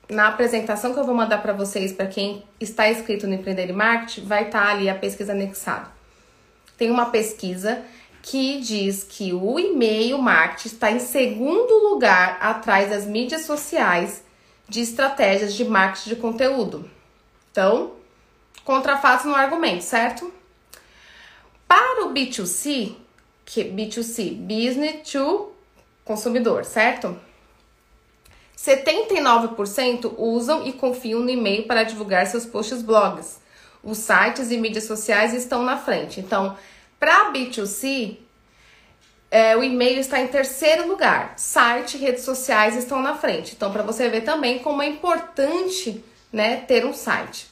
na 0.10 0.28
apresentação 0.28 0.94
que 0.94 1.00
eu 1.00 1.04
vou 1.04 1.16
mandar 1.16 1.42
para 1.42 1.52
vocês, 1.52 1.92
para 1.92 2.06
quem 2.06 2.44
está 2.60 2.90
inscrito 2.90 3.28
no 3.28 3.34
Empreender 3.34 3.70
e 3.70 3.74
Marketing, 3.74 4.26
vai 4.26 4.44
estar 4.46 4.66
tá 4.66 4.72
ali 4.72 4.88
a 4.88 4.96
pesquisa 4.96 5.34
anexada. 5.34 5.90
Tem 6.78 6.92
uma 6.92 7.08
pesquisa 7.08 7.82
que 8.26 8.60
diz 8.60 9.04
que 9.04 9.32
o 9.34 9.60
e-mail 9.60 10.18
marketing 10.18 10.68
está 10.68 10.90
em 10.90 11.00
segundo 11.00 11.90
lugar 11.90 12.40
atrás 12.42 12.90
das 12.90 13.06
mídias 13.06 13.46
sociais 13.46 14.24
de 14.68 14.82
estratégias 14.82 15.54
de 15.54 15.64
marketing 15.64 16.10
de 16.10 16.16
conteúdo. 16.16 16.90
Então, 17.52 17.92
contrafato 18.64 19.28
no 19.28 19.36
argumento, 19.36 19.84
certo? 19.84 20.34
Para 21.68 22.08
o 22.08 22.14
B2C, 22.16 22.96
que 23.46 23.64
B2C, 23.64 24.34
business 24.34 25.08
to 25.12 25.52
consumidor, 26.04 26.66
certo? 26.66 27.16
79% 28.58 30.16
usam 30.18 30.66
e 30.66 30.74
confiam 30.74 31.20
no 31.20 31.30
e-mail 31.30 31.68
para 31.68 31.84
divulgar 31.84 32.26
seus 32.26 32.44
posts 32.44 32.82
blogs. 32.82 33.40
Os 33.84 34.00
sites 34.00 34.50
e 34.50 34.58
mídias 34.58 34.86
sociais 34.86 35.32
estão 35.32 35.62
na 35.62 35.78
frente. 35.78 36.20
Então, 36.20 36.58
para 37.00 37.32
B2C, 37.32 38.18
é, 39.30 39.56
o 39.58 39.64
e-mail 39.64 40.00
está 40.00 40.20
em 40.20 40.28
terceiro 40.28 40.88
lugar. 40.88 41.34
Site 41.38 41.98
redes 41.98 42.24
sociais 42.24 42.76
estão 42.76 43.02
na 43.02 43.16
frente. 43.16 43.54
Então, 43.56 43.72
para 43.72 43.84
você 43.84 44.10
ver 44.10 44.22
também 44.22 44.60
como 44.60 44.82
é 44.82 44.88
importante 44.88 46.04
né, 46.32 46.58
ter 46.58 46.86
um 46.86 46.94
site. 46.94 47.48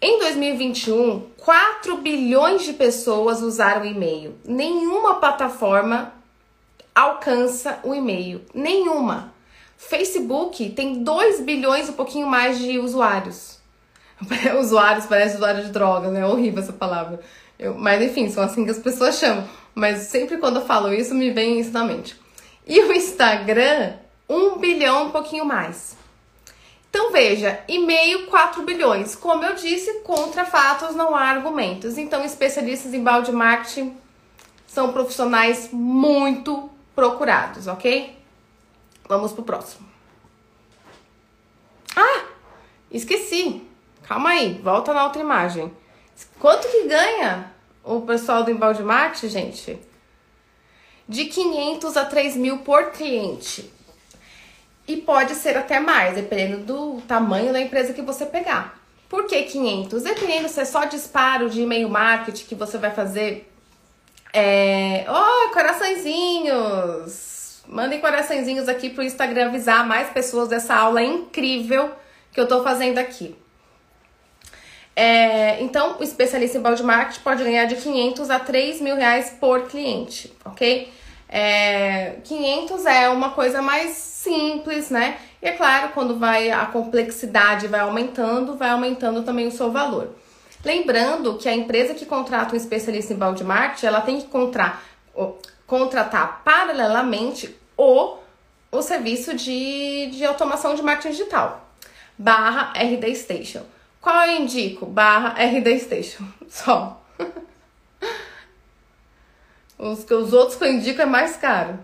Em 0.00 0.18
2021, 0.18 1.30
4 1.38 1.96
bilhões 1.96 2.62
de 2.62 2.74
pessoas 2.74 3.40
usaram 3.40 3.82
o 3.82 3.86
e-mail. 3.86 4.38
Nenhuma 4.44 5.14
plataforma 5.14 6.12
alcança 6.94 7.80
o 7.82 7.94
e-mail. 7.94 8.42
Nenhuma. 8.54 9.32
Facebook 9.76 10.70
tem 10.70 11.02
2 11.02 11.40
bilhões 11.40 11.88
um 11.88 11.94
pouquinho 11.94 12.26
mais 12.26 12.58
de 12.58 12.78
usuários. 12.78 13.58
usuários, 14.60 15.06
parece 15.06 15.36
usuário 15.36 15.64
de 15.64 15.70
droga, 15.70 16.10
né? 16.10 16.20
É 16.20 16.26
horrível 16.26 16.62
essa 16.62 16.72
palavra. 16.72 17.20
Eu, 17.58 17.74
mas 17.74 18.02
enfim, 18.02 18.28
são 18.30 18.42
assim 18.42 18.64
que 18.64 18.70
as 18.70 18.78
pessoas 18.78 19.18
chamam. 19.18 19.48
Mas 19.74 20.02
sempre 20.02 20.38
quando 20.38 20.56
eu 20.60 20.66
falo 20.66 20.92
isso, 20.92 21.14
me 21.14 21.30
vem 21.30 21.60
isso 21.60 21.72
na 21.72 21.84
mente. 21.84 22.18
E 22.66 22.80
o 22.80 22.92
Instagram, 22.92 23.94
1 24.28 24.58
bilhão, 24.58 25.06
um 25.06 25.10
pouquinho 25.10 25.44
mais. 25.44 25.96
Então 26.88 27.10
veja, 27.10 27.60
e-mail 27.66 28.26
4 28.26 28.62
bilhões. 28.62 29.16
Como 29.16 29.44
eu 29.44 29.54
disse, 29.54 30.00
contra 30.00 30.44
fatos 30.44 30.94
não 30.94 31.14
há 31.14 31.22
argumentos. 31.22 31.98
Então, 31.98 32.24
especialistas 32.24 32.94
em 32.94 33.02
balde 33.02 33.32
marketing 33.32 33.96
são 34.66 34.92
profissionais 34.92 35.70
muito 35.72 36.70
procurados, 36.94 37.66
ok? 37.66 38.16
Vamos 39.08 39.32
pro 39.32 39.42
próximo. 39.42 39.86
Ah, 41.96 42.24
esqueci. 42.90 43.62
Calma 44.04 44.30
aí, 44.30 44.60
volta 44.62 44.94
na 44.94 45.04
outra 45.04 45.20
imagem. 45.20 45.72
Quanto 46.38 46.68
que 46.68 46.86
ganha 46.86 47.50
o 47.82 48.02
pessoal 48.02 48.44
do 48.44 48.50
embalde 48.50 48.82
marketing, 48.82 49.28
gente? 49.28 49.78
De 51.08 51.26
500 51.26 51.96
a 51.96 52.04
3 52.04 52.36
mil 52.36 52.58
por 52.58 52.92
cliente. 52.92 53.70
E 54.86 54.98
pode 54.98 55.34
ser 55.34 55.56
até 55.56 55.80
mais, 55.80 56.14
dependendo 56.14 56.64
do 56.64 57.00
tamanho 57.02 57.52
da 57.52 57.60
empresa 57.60 57.92
que 57.92 58.02
você 58.02 58.26
pegar. 58.26 58.78
Por 59.08 59.26
que 59.26 59.42
500? 59.42 60.02
Dependendo 60.02 60.48
se 60.48 60.60
é 60.60 60.64
só 60.64 60.84
disparo 60.84 61.48
de 61.48 61.62
e-mail 61.62 61.88
marketing 61.88 62.46
que 62.46 62.54
você 62.54 62.78
vai 62.78 62.90
fazer. 62.90 63.50
É... 64.32 65.06
Oh, 65.08 65.52
coraçõezinhos! 65.52 67.62
Mandem 67.66 68.00
coraçõezinhos 68.00 68.68
aqui 68.68 68.90
pro 68.90 69.02
Instagram 69.02 69.46
avisar 69.46 69.86
mais 69.86 70.10
pessoas 70.10 70.48
dessa 70.48 70.74
aula 70.74 71.02
incrível 71.02 71.92
que 72.32 72.40
eu 72.40 72.46
tô 72.46 72.62
fazendo 72.62 72.98
aqui. 72.98 73.34
É, 74.96 75.60
então, 75.62 75.96
o 75.98 76.02
especialista 76.02 76.58
em 76.58 76.60
balde 76.60 76.82
marketing 76.82 77.20
pode 77.20 77.42
ganhar 77.42 77.64
de 77.64 77.76
500 77.76 78.30
a 78.30 78.38
3 78.38 78.80
mil 78.80 78.96
reais 78.96 79.36
por 79.40 79.62
cliente, 79.62 80.32
ok? 80.44 80.92
É, 81.28 82.16
500 82.22 82.86
é 82.86 83.08
uma 83.08 83.30
coisa 83.30 83.60
mais 83.60 83.90
simples, 83.90 84.90
né? 84.90 85.18
E 85.42 85.48
é 85.48 85.52
claro, 85.52 85.90
quando 85.92 86.16
vai 86.16 86.50
a 86.50 86.64
complexidade 86.66 87.66
vai 87.66 87.80
aumentando, 87.80 88.56
vai 88.56 88.70
aumentando 88.70 89.22
também 89.22 89.46
o 89.46 89.50
seu 89.50 89.70
valor. 89.70 90.14
Lembrando 90.64 91.36
que 91.36 91.48
a 91.48 91.54
empresa 91.54 91.92
que 91.92 92.06
contrata 92.06 92.54
um 92.54 92.56
especialista 92.56 93.12
em 93.12 93.16
balde 93.16 93.44
marketing, 93.44 93.86
ela 93.86 94.00
tem 94.00 94.20
que 94.20 94.28
contratar, 94.28 94.82
contratar 95.66 96.42
paralelamente 96.44 97.54
o, 97.76 98.16
o 98.70 98.80
serviço 98.80 99.34
de, 99.34 100.08
de 100.12 100.24
automação 100.24 100.74
de 100.74 100.82
marketing 100.82 101.10
digital, 101.10 101.68
barra 102.16 102.72
RD 102.74 103.14
Station. 103.16 103.73
Qual 104.04 104.26
eu 104.26 104.42
indico? 104.42 104.84
Barra 104.84 105.30
RD 105.42 105.80
Station. 105.80 106.24
Só. 106.46 107.00
Os, 109.78 110.04
os 110.10 110.32
outros 110.34 110.58
que 110.58 110.64
eu 110.64 110.72
indico 110.72 111.00
é 111.00 111.06
mais 111.06 111.38
caro. 111.38 111.78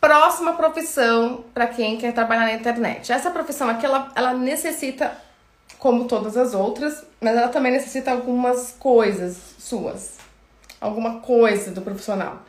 Próxima 0.00 0.54
profissão 0.54 1.44
para 1.54 1.68
quem 1.68 1.96
quer 1.96 2.12
trabalhar 2.12 2.46
na 2.46 2.54
internet. 2.54 3.12
Essa 3.12 3.30
profissão 3.30 3.68
aqui, 3.68 3.86
ela, 3.86 4.10
ela 4.16 4.34
necessita, 4.34 5.16
como 5.78 6.08
todas 6.08 6.36
as 6.36 6.54
outras, 6.54 7.04
mas 7.20 7.36
ela 7.36 7.48
também 7.48 7.70
necessita 7.70 8.10
algumas 8.10 8.74
coisas 8.80 9.36
suas. 9.60 10.18
Alguma 10.80 11.20
coisa 11.20 11.70
do 11.70 11.82
profissional. 11.82 12.42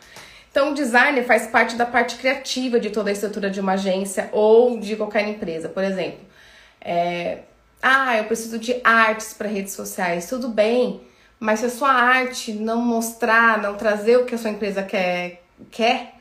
Então, 0.49 0.71
o 0.71 0.73
designer 0.73 1.23
faz 1.25 1.45
parte 1.45 1.75
da 1.75 1.85
parte 1.85 2.15
criativa 2.15 2.79
de 2.79 2.89
toda 2.89 3.11
a 3.11 3.13
estrutura 3.13 3.51
de 3.51 3.59
uma 3.59 3.73
agência 3.73 4.29
ou 4.31 4.79
de 4.79 4.95
qualquer 4.95 5.27
empresa. 5.27 5.69
Por 5.69 5.83
exemplo, 5.83 6.28
é, 6.81 7.39
ah, 7.81 8.17
eu 8.17 8.25
preciso 8.25 8.59
de 8.59 8.79
artes 8.83 9.33
para 9.33 9.47
redes 9.47 9.73
sociais. 9.73 10.27
Tudo 10.27 10.49
bem, 10.49 11.01
mas 11.39 11.59
se 11.59 11.67
a 11.67 11.69
sua 11.69 11.91
arte 11.91 12.53
não 12.53 12.81
mostrar, 12.81 13.61
não 13.61 13.75
trazer 13.75 14.17
o 14.17 14.25
que 14.25 14.35
a 14.35 14.37
sua 14.37 14.49
empresa 14.49 14.83
quer, 14.83 15.43
quer 15.71 16.19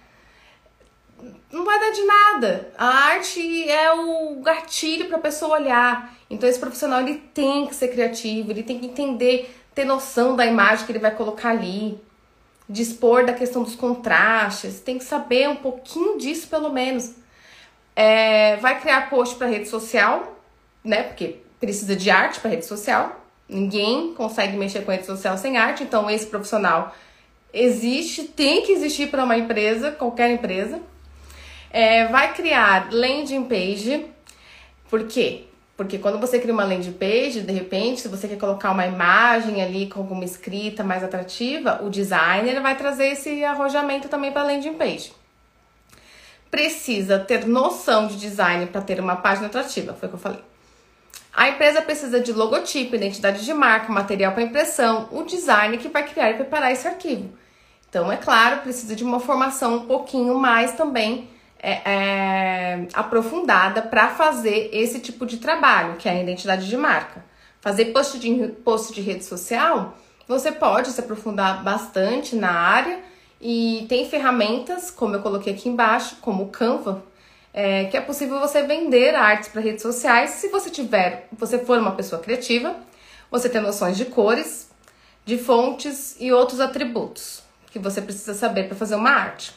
não 1.50 1.64
vai 1.64 1.78
dar 1.80 1.90
de 1.90 2.02
nada. 2.04 2.72
A 2.76 2.86
arte 2.86 3.70
é 3.70 3.92
o 3.92 4.40
gatilho 4.40 5.06
para 5.06 5.16
a 5.16 5.20
pessoa 5.20 5.58
olhar. 5.58 6.14
Então 6.28 6.48
esse 6.48 6.58
profissional 6.58 7.00
ele 7.00 7.16
tem 7.32 7.66
que 7.66 7.74
ser 7.74 7.88
criativo, 7.88 8.50
ele 8.50 8.62
tem 8.62 8.78
que 8.78 8.86
entender, 8.86 9.54
ter 9.74 9.84
noção 9.84 10.36
da 10.36 10.44
imagem 10.44 10.84
que 10.84 10.92
ele 10.92 10.98
vai 10.98 11.14
colocar 11.14 11.50
ali, 11.50 11.98
dispor 12.68 13.24
da 13.24 13.32
questão 13.32 13.62
dos 13.62 13.74
contrastes, 13.74 14.80
tem 14.80 14.98
que 14.98 15.04
saber 15.04 15.48
um 15.48 15.56
pouquinho 15.56 16.18
disso 16.18 16.48
pelo 16.48 16.70
menos. 16.70 17.14
É, 17.96 18.56
vai 18.56 18.78
criar 18.80 19.08
post 19.08 19.36
para 19.36 19.48
rede 19.48 19.68
social, 19.68 20.37
né? 20.88 21.02
Porque 21.02 21.36
precisa 21.60 21.94
de 21.94 22.10
arte 22.10 22.40
para 22.40 22.50
rede 22.50 22.64
social. 22.64 23.24
Ninguém 23.48 24.14
consegue 24.14 24.56
mexer 24.56 24.84
com 24.84 24.90
rede 24.90 25.06
social 25.06 25.36
sem 25.38 25.56
arte, 25.56 25.82
então 25.82 26.10
esse 26.10 26.26
profissional 26.26 26.94
existe, 27.52 28.24
tem 28.24 28.62
que 28.62 28.72
existir 28.72 29.08
para 29.08 29.24
uma 29.24 29.36
empresa, 29.36 29.90
qualquer 29.92 30.30
empresa. 30.30 30.80
É, 31.70 32.06
vai 32.08 32.32
criar 32.34 32.88
landing 32.92 33.44
page, 33.44 34.06
por 34.88 35.04
quê? 35.06 35.44
Porque 35.76 35.98
quando 35.98 36.18
você 36.18 36.38
cria 36.38 36.52
uma 36.52 36.64
landing 36.64 36.92
page, 36.92 37.42
de 37.42 37.52
repente, 37.52 38.00
se 38.00 38.08
você 38.08 38.26
quer 38.26 38.36
colocar 38.36 38.72
uma 38.72 38.86
imagem 38.86 39.62
ali 39.62 39.86
com 39.86 40.00
alguma 40.00 40.24
escrita 40.24 40.82
mais 40.82 41.04
atrativa, 41.04 41.80
o 41.82 41.88
designer 41.88 42.60
vai 42.60 42.76
trazer 42.76 43.08
esse 43.08 43.44
arrojamento 43.44 44.08
também 44.08 44.32
para 44.32 44.42
a 44.42 44.44
landing 44.44 44.74
page. 44.74 45.12
Precisa 46.50 47.18
ter 47.18 47.46
noção 47.46 48.08
de 48.08 48.16
design 48.16 48.66
para 48.66 48.80
ter 48.80 48.98
uma 48.98 49.16
página 49.16 49.46
atrativa, 49.46 49.94
foi 49.94 50.08
o 50.08 50.10
que 50.10 50.16
eu 50.16 50.20
falei. 50.20 50.47
A 51.32 51.48
empresa 51.48 51.82
precisa 51.82 52.20
de 52.20 52.32
logotipo, 52.32 52.96
identidade 52.96 53.44
de 53.44 53.54
marca, 53.54 53.92
material 53.92 54.32
para 54.32 54.42
impressão, 54.42 55.08
o 55.12 55.22
design 55.22 55.78
que 55.78 55.88
vai 55.88 56.04
criar 56.06 56.30
e 56.30 56.34
preparar 56.34 56.72
esse 56.72 56.88
arquivo. 56.88 57.30
Então, 57.88 58.10
é 58.10 58.16
claro, 58.16 58.60
precisa 58.62 58.94
de 58.94 59.04
uma 59.04 59.20
formação 59.20 59.76
um 59.76 59.86
pouquinho 59.86 60.34
mais 60.38 60.72
também 60.72 61.28
é, 61.60 61.80
é, 61.84 62.88
aprofundada 62.92 63.82
para 63.82 64.08
fazer 64.10 64.70
esse 64.72 65.00
tipo 65.00 65.26
de 65.26 65.38
trabalho, 65.38 65.96
que 65.96 66.08
é 66.08 66.12
a 66.12 66.22
identidade 66.22 66.68
de 66.68 66.76
marca. 66.76 67.24
Fazer 67.60 67.86
post 67.86 68.18
de, 68.18 68.48
post 68.64 68.92
de 68.92 69.00
rede 69.00 69.24
social, 69.24 69.96
você 70.26 70.52
pode 70.52 70.90
se 70.90 71.00
aprofundar 71.00 71.64
bastante 71.64 72.36
na 72.36 72.52
área 72.52 73.00
e 73.40 73.86
tem 73.88 74.08
ferramentas, 74.08 74.90
como 74.90 75.14
eu 75.14 75.22
coloquei 75.22 75.52
aqui 75.52 75.68
embaixo, 75.68 76.16
como 76.20 76.44
o 76.44 76.48
Canva, 76.48 77.02
é, 77.60 77.86
que 77.86 77.96
é 77.96 78.00
possível 78.00 78.38
você 78.38 78.62
vender 78.62 79.16
artes 79.16 79.48
para 79.48 79.60
redes 79.60 79.82
sociais 79.82 80.30
se 80.30 80.46
você 80.46 80.70
tiver, 80.70 81.26
você 81.32 81.58
for 81.58 81.76
uma 81.76 81.90
pessoa 81.90 82.22
criativa, 82.22 82.76
você 83.28 83.48
tem 83.48 83.60
noções 83.60 83.96
de 83.96 84.04
cores, 84.04 84.70
de 85.24 85.36
fontes 85.36 86.14
e 86.20 86.30
outros 86.30 86.60
atributos 86.60 87.42
que 87.72 87.80
você 87.80 88.00
precisa 88.00 88.32
saber 88.32 88.68
para 88.68 88.76
fazer 88.76 88.94
uma 88.94 89.10
arte, 89.10 89.52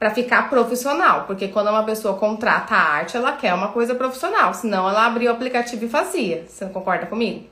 para 0.00 0.10
ficar 0.10 0.50
profissional, 0.50 1.26
porque 1.28 1.46
quando 1.46 1.70
uma 1.70 1.84
pessoa 1.84 2.18
contrata 2.18 2.74
a 2.74 2.82
arte, 2.82 3.16
ela 3.16 3.30
quer 3.30 3.54
uma 3.54 3.68
coisa 3.68 3.94
profissional, 3.94 4.52
senão 4.52 4.88
ela 4.88 5.06
abriu 5.06 5.30
o 5.30 5.34
aplicativo 5.34 5.84
e 5.84 5.88
fazia. 5.88 6.44
Você 6.48 6.64
não 6.64 6.72
concorda 6.72 7.06
comigo? 7.06 7.48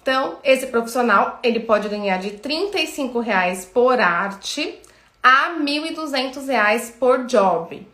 Então, 0.00 0.38
esse 0.42 0.68
profissional, 0.68 1.40
ele 1.42 1.60
pode 1.60 1.90
ganhar 1.90 2.16
de 2.16 2.28
R$ 2.28 3.20
reais 3.22 3.66
por 3.66 4.00
arte 4.00 4.80
a 5.22 5.48
R$ 5.48 5.62
1.200 5.62 6.92
por 6.98 7.26
job. 7.26 7.93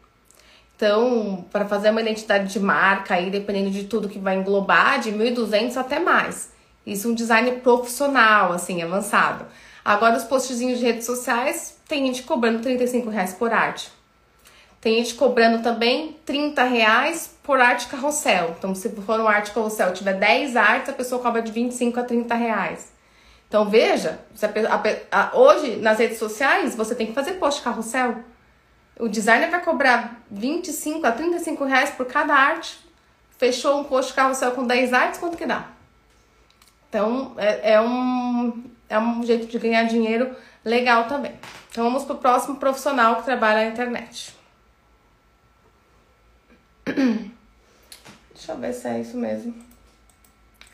Então, 0.81 1.45
para 1.53 1.67
fazer 1.67 1.91
uma 1.91 2.01
identidade 2.01 2.51
de 2.51 2.59
marca 2.59 3.15
aí, 3.15 3.31
dependendo 3.31 3.71
de 3.71 3.85
tudo 3.85 4.09
que 4.09 4.19
vai 4.19 4.37
englobar, 4.37 4.99
de 4.99 5.13
1.200 5.13 5.77
até 5.77 5.99
mais. 5.99 6.53
Isso 6.87 7.07
é 7.07 7.11
um 7.11 7.15
design 7.15 7.53
profissional, 7.57 8.51
assim, 8.51 8.83
avançado. 8.83 9.45
Agora, 9.85 10.17
os 10.17 10.25
postzinhos 10.25 10.79
de 10.79 10.87
redes 10.87 11.05
sociais, 11.05 11.79
tem 11.87 12.07
gente 12.07 12.23
cobrando 12.23 12.61
35 12.61 13.11
reais 13.11 13.35
por 13.35 13.53
arte. 13.53 13.93
Tem 14.81 14.95
gente 14.95 15.17
cobrando 15.17 15.63
também 15.63 16.17
30 16.25 16.65
reais 16.65 17.31
por 17.43 17.61
arte 17.61 17.87
carrossel. 17.87 18.55
Então, 18.59 18.75
se 18.75 18.89
for 18.89 19.21
uma 19.21 19.31
arte 19.31 19.51
carrossel, 19.51 19.93
tiver 19.93 20.15
10 20.15 20.57
artes, 20.57 20.89
a 20.89 20.95
pessoa 20.95 21.21
cobra 21.21 21.43
de 21.43 21.53
25 21.53 22.01
a 22.01 22.05
30 22.05 22.35
reais. 22.35 22.91
Então, 23.47 23.69
veja, 23.69 24.19
a, 25.13 25.21
a, 25.21 25.37
hoje 25.37 25.77
nas 25.77 25.99
redes 25.99 26.19
sociais, 26.19 26.75
você 26.75 26.95
tem 26.95 27.09
que 27.09 27.13
fazer 27.13 27.33
post 27.33 27.61
carrossel. 27.61 28.25
O 29.01 29.09
designer 29.09 29.51
vai 29.51 29.63
cobrar 29.63 30.23
25 30.31 31.07
a 31.07 31.13
35 31.13 31.65
reais 31.65 31.91
por 31.91 32.07
cada 32.07 32.35
arte 32.35 32.91
fechou 33.41 33.81
um 33.81 33.85
post 33.85 34.13
carrossel 34.13 34.53
com 34.53 34.67
10 34.67 34.93
artes, 34.93 35.19
quanto 35.19 35.39
que 35.39 35.47
dá? 35.47 35.67
Então, 36.91 37.35
é, 37.39 37.73
é, 37.73 37.81
um, 37.81 38.71
é 38.87 38.99
um 38.99 39.25
jeito 39.25 39.47
de 39.47 39.59
ganhar 39.59 39.85
dinheiro 39.85 40.37
legal 40.63 41.09
também. 41.09 41.33
Então, 41.71 41.85
vamos 41.85 42.05
pro 42.05 42.19
próximo 42.19 42.57
profissional 42.57 43.17
que 43.17 43.25
trabalha 43.25 43.65
na 43.65 43.73
internet. 43.73 44.37
Deixa 46.85 48.53
eu 48.53 48.59
ver 48.59 48.75
se 48.75 48.89
é 48.89 49.01
isso 49.01 49.17
mesmo. 49.17 49.55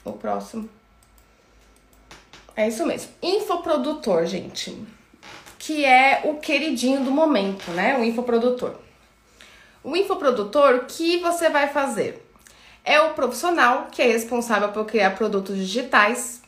O 0.05 0.15
próximo. 0.15 0.69
É 2.57 2.67
isso 2.67 2.85
mesmo. 2.85 3.13
Infoprodutor, 3.23 4.27
gente. 4.27 4.85
Que 5.67 5.85
é 5.85 6.21
o 6.25 6.35
queridinho 6.35 7.03
do 7.03 7.11
momento, 7.11 7.73
né? 7.73 7.99
O 7.99 8.05
infoprodutor. 8.05 8.77
O 9.83 9.97
infoprodutor, 9.97 10.85
que 10.87 11.19
você 11.19 11.51
vai 11.51 11.67
fazer? 11.67 12.25
É 12.85 13.01
o 13.01 13.15
profissional 13.15 13.89
que 13.91 14.01
é 14.01 14.07
responsável 14.07 14.69
por 14.69 14.85
criar 14.85 15.17
produtos 15.17 15.57
digitais, 15.57 16.41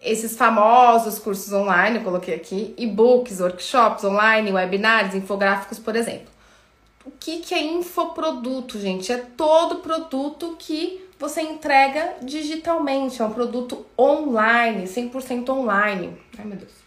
esses 0.00 0.36
famosos 0.36 1.18
cursos 1.18 1.52
online, 1.52 1.96
eu 1.96 2.04
coloquei 2.04 2.32
aqui, 2.34 2.72
e-books, 2.78 3.40
workshops 3.40 4.04
online, 4.04 4.52
webinars, 4.52 5.16
infográficos, 5.16 5.80
por 5.80 5.96
exemplo. 5.96 6.28
O 7.04 7.10
que, 7.10 7.40
que 7.40 7.54
é 7.54 7.60
infoproduto, 7.60 8.78
gente? 8.78 9.10
É 9.10 9.16
todo 9.18 9.80
produto 9.80 10.54
que 10.60 11.04
você 11.18 11.42
entrega 11.42 12.18
digitalmente, 12.22 13.20
é 13.20 13.24
um 13.24 13.32
produto 13.32 13.84
online, 13.98 14.84
100% 14.84 15.48
online. 15.48 16.16
Ai, 16.38 16.44
meu 16.44 16.56
Deus. 16.56 16.83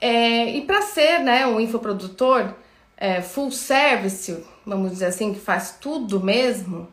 É, 0.00 0.50
e 0.50 0.62
para 0.62 0.80
ser 0.82 1.18
né, 1.18 1.46
um 1.46 1.60
infoprodutor 1.60 2.54
é, 2.96 3.20
full 3.20 3.50
service, 3.50 4.44
vamos 4.64 4.92
dizer 4.92 5.06
assim, 5.06 5.34
que 5.34 5.40
faz 5.40 5.76
tudo 5.80 6.20
mesmo, 6.20 6.88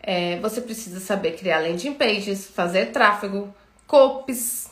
é, 0.00 0.38
você 0.40 0.60
precisa 0.60 1.00
saber 1.00 1.32
criar 1.32 1.60
landing 1.60 1.94
pages, 1.94 2.46
fazer 2.46 2.86
tráfego, 2.86 3.54
copies, 3.86 4.70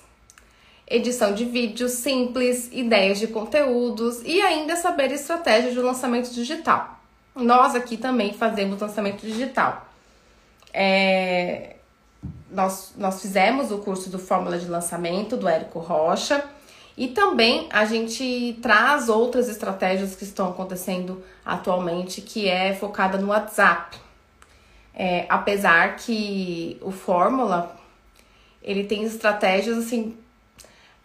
edição 0.86 1.32
de 1.32 1.44
vídeos 1.44 1.92
simples, 1.92 2.68
ideias 2.72 3.18
de 3.18 3.28
conteúdos 3.28 4.20
e 4.24 4.40
ainda 4.42 4.74
saber 4.76 5.12
estratégia 5.12 5.70
de 5.70 5.78
lançamento 5.78 6.30
digital. 6.30 7.00
Nós 7.34 7.76
aqui 7.76 7.96
também 7.96 8.34
fazemos 8.34 8.80
lançamento 8.80 9.20
digital. 9.20 9.86
É, 10.74 11.76
nós, 12.50 12.92
nós 12.96 13.22
fizemos 13.22 13.70
o 13.70 13.78
curso 13.78 14.10
do 14.10 14.18
Fórmula 14.18 14.58
de 14.58 14.66
Lançamento 14.66 15.36
do 15.36 15.48
Érico 15.48 15.78
Rocha 15.78 16.44
e 16.96 17.08
também 17.08 17.68
a 17.70 17.84
gente 17.84 18.58
traz 18.60 19.08
outras 19.08 19.48
estratégias 19.48 20.14
que 20.14 20.24
estão 20.24 20.50
acontecendo 20.50 21.22
atualmente, 21.44 22.20
que 22.20 22.48
é 22.48 22.74
focada 22.74 23.18
no 23.18 23.28
WhatsApp. 23.28 23.96
É, 24.94 25.26
apesar 25.28 25.96
que 25.96 26.78
o 26.82 26.90
Fórmula 26.90 27.76
ele 28.62 28.84
tem 28.84 29.04
estratégias 29.04 29.78
assim 29.78 30.16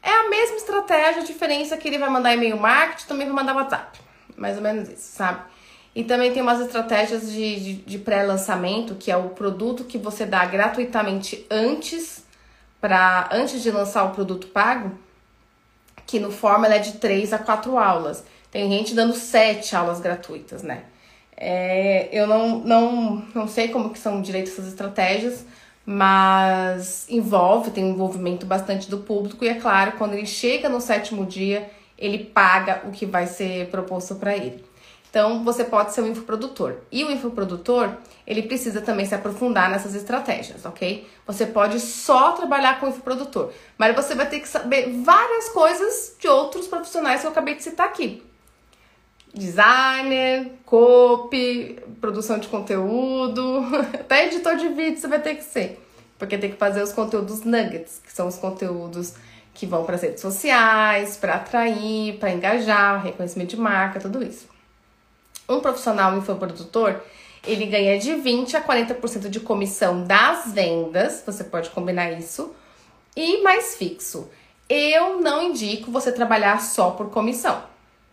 é 0.05 0.11
a 0.11 0.29
mesma 0.29 0.57
estratégia, 0.57 1.23
a 1.23 1.25
diferença 1.25 1.73
é 1.73 1.77
que 1.79 1.87
ele 1.87 1.97
vai 1.97 2.09
mandar 2.09 2.31
e-mail 2.31 2.57
marketing, 2.57 3.07
também 3.07 3.25
vai 3.25 3.35
mandar 3.35 3.55
WhatsApp. 3.55 3.99
Mais 4.37 4.55
ou 4.55 4.61
menos 4.61 4.87
isso, 4.87 5.15
sabe? 5.15 5.41
E 5.95 6.03
também 6.03 6.31
tem 6.31 6.43
umas 6.43 6.59
estratégias 6.59 7.31
de, 7.31 7.59
de, 7.59 7.73
de 7.73 7.97
pré-lançamento, 7.97 8.93
que 8.93 9.09
é 9.09 9.17
o 9.17 9.29
produto 9.29 9.83
que 9.83 9.97
você 9.97 10.23
dá 10.23 10.45
gratuitamente 10.45 11.43
antes, 11.49 12.23
para 12.79 13.27
antes 13.31 13.63
de 13.63 13.71
lançar 13.71 14.03
o 14.03 14.11
produto 14.11 14.45
pago, 14.47 14.91
que 16.05 16.19
no 16.19 16.31
Fórmula 16.31 16.75
é 16.75 16.79
de 16.79 16.93
3 16.93 17.33
a 17.33 17.37
4 17.39 17.77
aulas. 17.77 18.23
Tem 18.51 18.69
gente 18.69 18.93
dando 18.93 19.13
7 19.13 19.75
aulas 19.75 19.99
gratuitas, 19.99 20.63
né? 20.63 20.83
É, 21.37 22.07
eu 22.11 22.27
não, 22.27 22.59
não, 22.59 23.25
não 23.33 23.47
sei 23.47 23.67
como 23.67 23.89
que 23.89 23.99
são 23.99 24.21
direito 24.21 24.49
essas 24.49 24.67
estratégias, 24.67 25.45
mas 25.85 27.05
envolve, 27.09 27.71
tem 27.71 27.83
um 27.83 27.91
envolvimento 27.91 28.45
bastante 28.45 28.89
do 28.89 28.99
público 28.99 29.43
e 29.43 29.49
é 29.49 29.55
claro, 29.55 29.93
quando 29.97 30.13
ele 30.13 30.25
chega 30.25 30.69
no 30.69 30.79
sétimo 30.79 31.25
dia, 31.25 31.69
ele 31.97 32.19
paga 32.19 32.81
o 32.85 32.91
que 32.91 33.05
vai 33.05 33.27
ser 33.27 33.67
proposto 33.67 34.15
para 34.15 34.35
ele. 34.35 34.63
Então, 35.15 35.45
você 35.45 35.63
pode 35.63 35.93
ser 35.93 36.01
um 36.01 36.07
infoprodutor. 36.07 36.75
E 36.91 37.01
o 37.05 37.09
infoprodutor, 37.09 37.89
ele 38.27 38.41
precisa 38.41 38.81
também 38.81 39.05
se 39.05 39.15
aprofundar 39.15 39.71
nessas 39.71 39.95
estratégias, 39.95 40.65
ok? 40.65 41.07
Você 41.25 41.45
pode 41.45 41.79
só 41.79 42.33
trabalhar 42.33 42.81
com 42.81 42.89
infoprodutor, 42.89 43.53
mas 43.77 43.95
você 43.95 44.13
vai 44.13 44.27
ter 44.27 44.41
que 44.41 44.47
saber 44.49 44.91
várias 45.05 45.47
coisas 45.47 46.17
de 46.19 46.27
outros 46.27 46.67
profissionais 46.67 47.21
que 47.21 47.27
eu 47.27 47.31
acabei 47.31 47.55
de 47.55 47.63
citar 47.63 47.87
aqui. 47.87 48.25
Designer, 49.33 50.51
copy, 50.65 51.79
produção 52.01 52.37
de 52.37 52.49
conteúdo, 52.49 53.63
até 53.97 54.25
editor 54.25 54.57
de 54.57 54.67
vídeo 54.67 54.99
você 54.99 55.07
vai 55.07 55.21
ter 55.21 55.35
que 55.35 55.45
ser. 55.45 55.81
Porque 56.19 56.37
tem 56.37 56.51
que 56.51 56.57
fazer 56.57 56.83
os 56.83 56.91
conteúdos 56.91 57.41
nuggets, 57.45 58.01
que 58.03 58.11
são 58.11 58.27
os 58.27 58.35
conteúdos 58.35 59.13
que 59.53 59.65
vão 59.65 59.85
para 59.85 59.95
as 59.95 60.01
redes 60.01 60.19
sociais, 60.19 61.15
para 61.15 61.35
atrair, 61.35 62.17
para 62.19 62.31
engajar, 62.31 63.01
reconhecimento 63.01 63.51
de 63.51 63.57
marca, 63.61 63.97
tudo 63.97 64.21
isso. 64.21 64.53
Um 65.47 65.59
profissional 65.59 66.17
infoprodutor, 66.17 66.99
ele 67.45 67.65
ganha 67.65 67.99
de 67.99 68.15
20 68.15 68.57
a 68.57 68.63
40% 68.63 69.29
de 69.29 69.39
comissão 69.39 70.03
das 70.03 70.51
vendas, 70.51 71.23
você 71.25 71.43
pode 71.43 71.69
combinar 71.69 72.11
isso, 72.11 72.53
e 73.15 73.41
mais 73.41 73.75
fixo. 73.75 74.29
Eu 74.67 75.21
não 75.21 75.43
indico 75.43 75.91
você 75.91 76.11
trabalhar 76.11 76.59
só 76.61 76.91
por 76.91 77.11
comissão, 77.11 77.63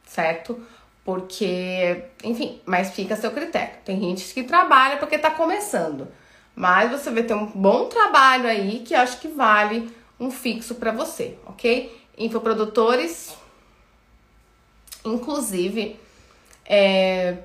certo? 0.06 0.60
Porque, 1.04 2.04
enfim, 2.22 2.60
mas 2.66 2.90
fica 2.90 3.14
a 3.14 3.16
seu 3.16 3.30
critério. 3.30 3.74
Tem 3.84 3.98
gente 3.98 4.32
que 4.32 4.42
trabalha 4.42 4.98
porque 4.98 5.18
tá 5.18 5.30
começando. 5.30 6.06
Mas 6.54 6.90
você 6.90 7.10
vai 7.10 7.22
ter 7.22 7.34
um 7.34 7.46
bom 7.46 7.86
trabalho 7.86 8.46
aí 8.46 8.80
que 8.80 8.94
acho 8.94 9.18
que 9.18 9.28
vale 9.28 9.90
um 10.20 10.30
fixo 10.30 10.74
para 10.74 10.92
você, 10.92 11.38
ok? 11.46 11.98
Infoprodutores, 12.16 13.34
inclusive, 15.04 15.98
é, 16.66 17.38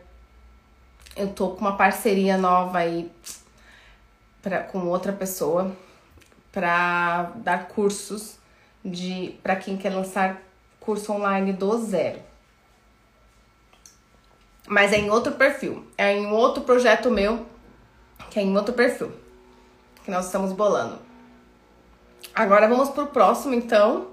eu 1.16 1.30
tô 1.34 1.50
com 1.50 1.62
uma 1.62 1.78
parceria 1.78 2.38
nova 2.38 2.80
aí 2.80 3.12
pra, 4.42 4.60
com 4.60 4.80
outra 4.88 5.14
pessoa 5.14 5.76
para 6.52 7.32
dar 7.36 7.68
cursos 7.68 8.38
de 8.84 9.38
para 9.44 9.56
quem 9.56 9.78
quer 9.78 9.94
lançar 9.94 10.42
curso 10.80 11.12
online 11.12 11.54
do 11.54 11.78
zero 11.86 12.28
mas 14.68 14.92
é 14.92 14.98
em 14.98 15.10
outro 15.10 15.34
perfil. 15.34 15.88
É 15.98 16.14
em 16.14 16.28
outro 16.28 16.64
projeto 16.64 17.10
meu, 17.10 17.46
que 18.30 18.38
é 18.38 18.44
em 18.44 18.56
outro 18.56 18.74
perfil, 18.74 19.12
que 20.04 20.12
nós 20.12 20.26
estamos 20.26 20.52
bolando. 20.52 21.00
Agora 22.36 22.68
vamos 22.68 22.90
pro 22.90 23.08
próximo, 23.08 23.54
então. 23.56 24.10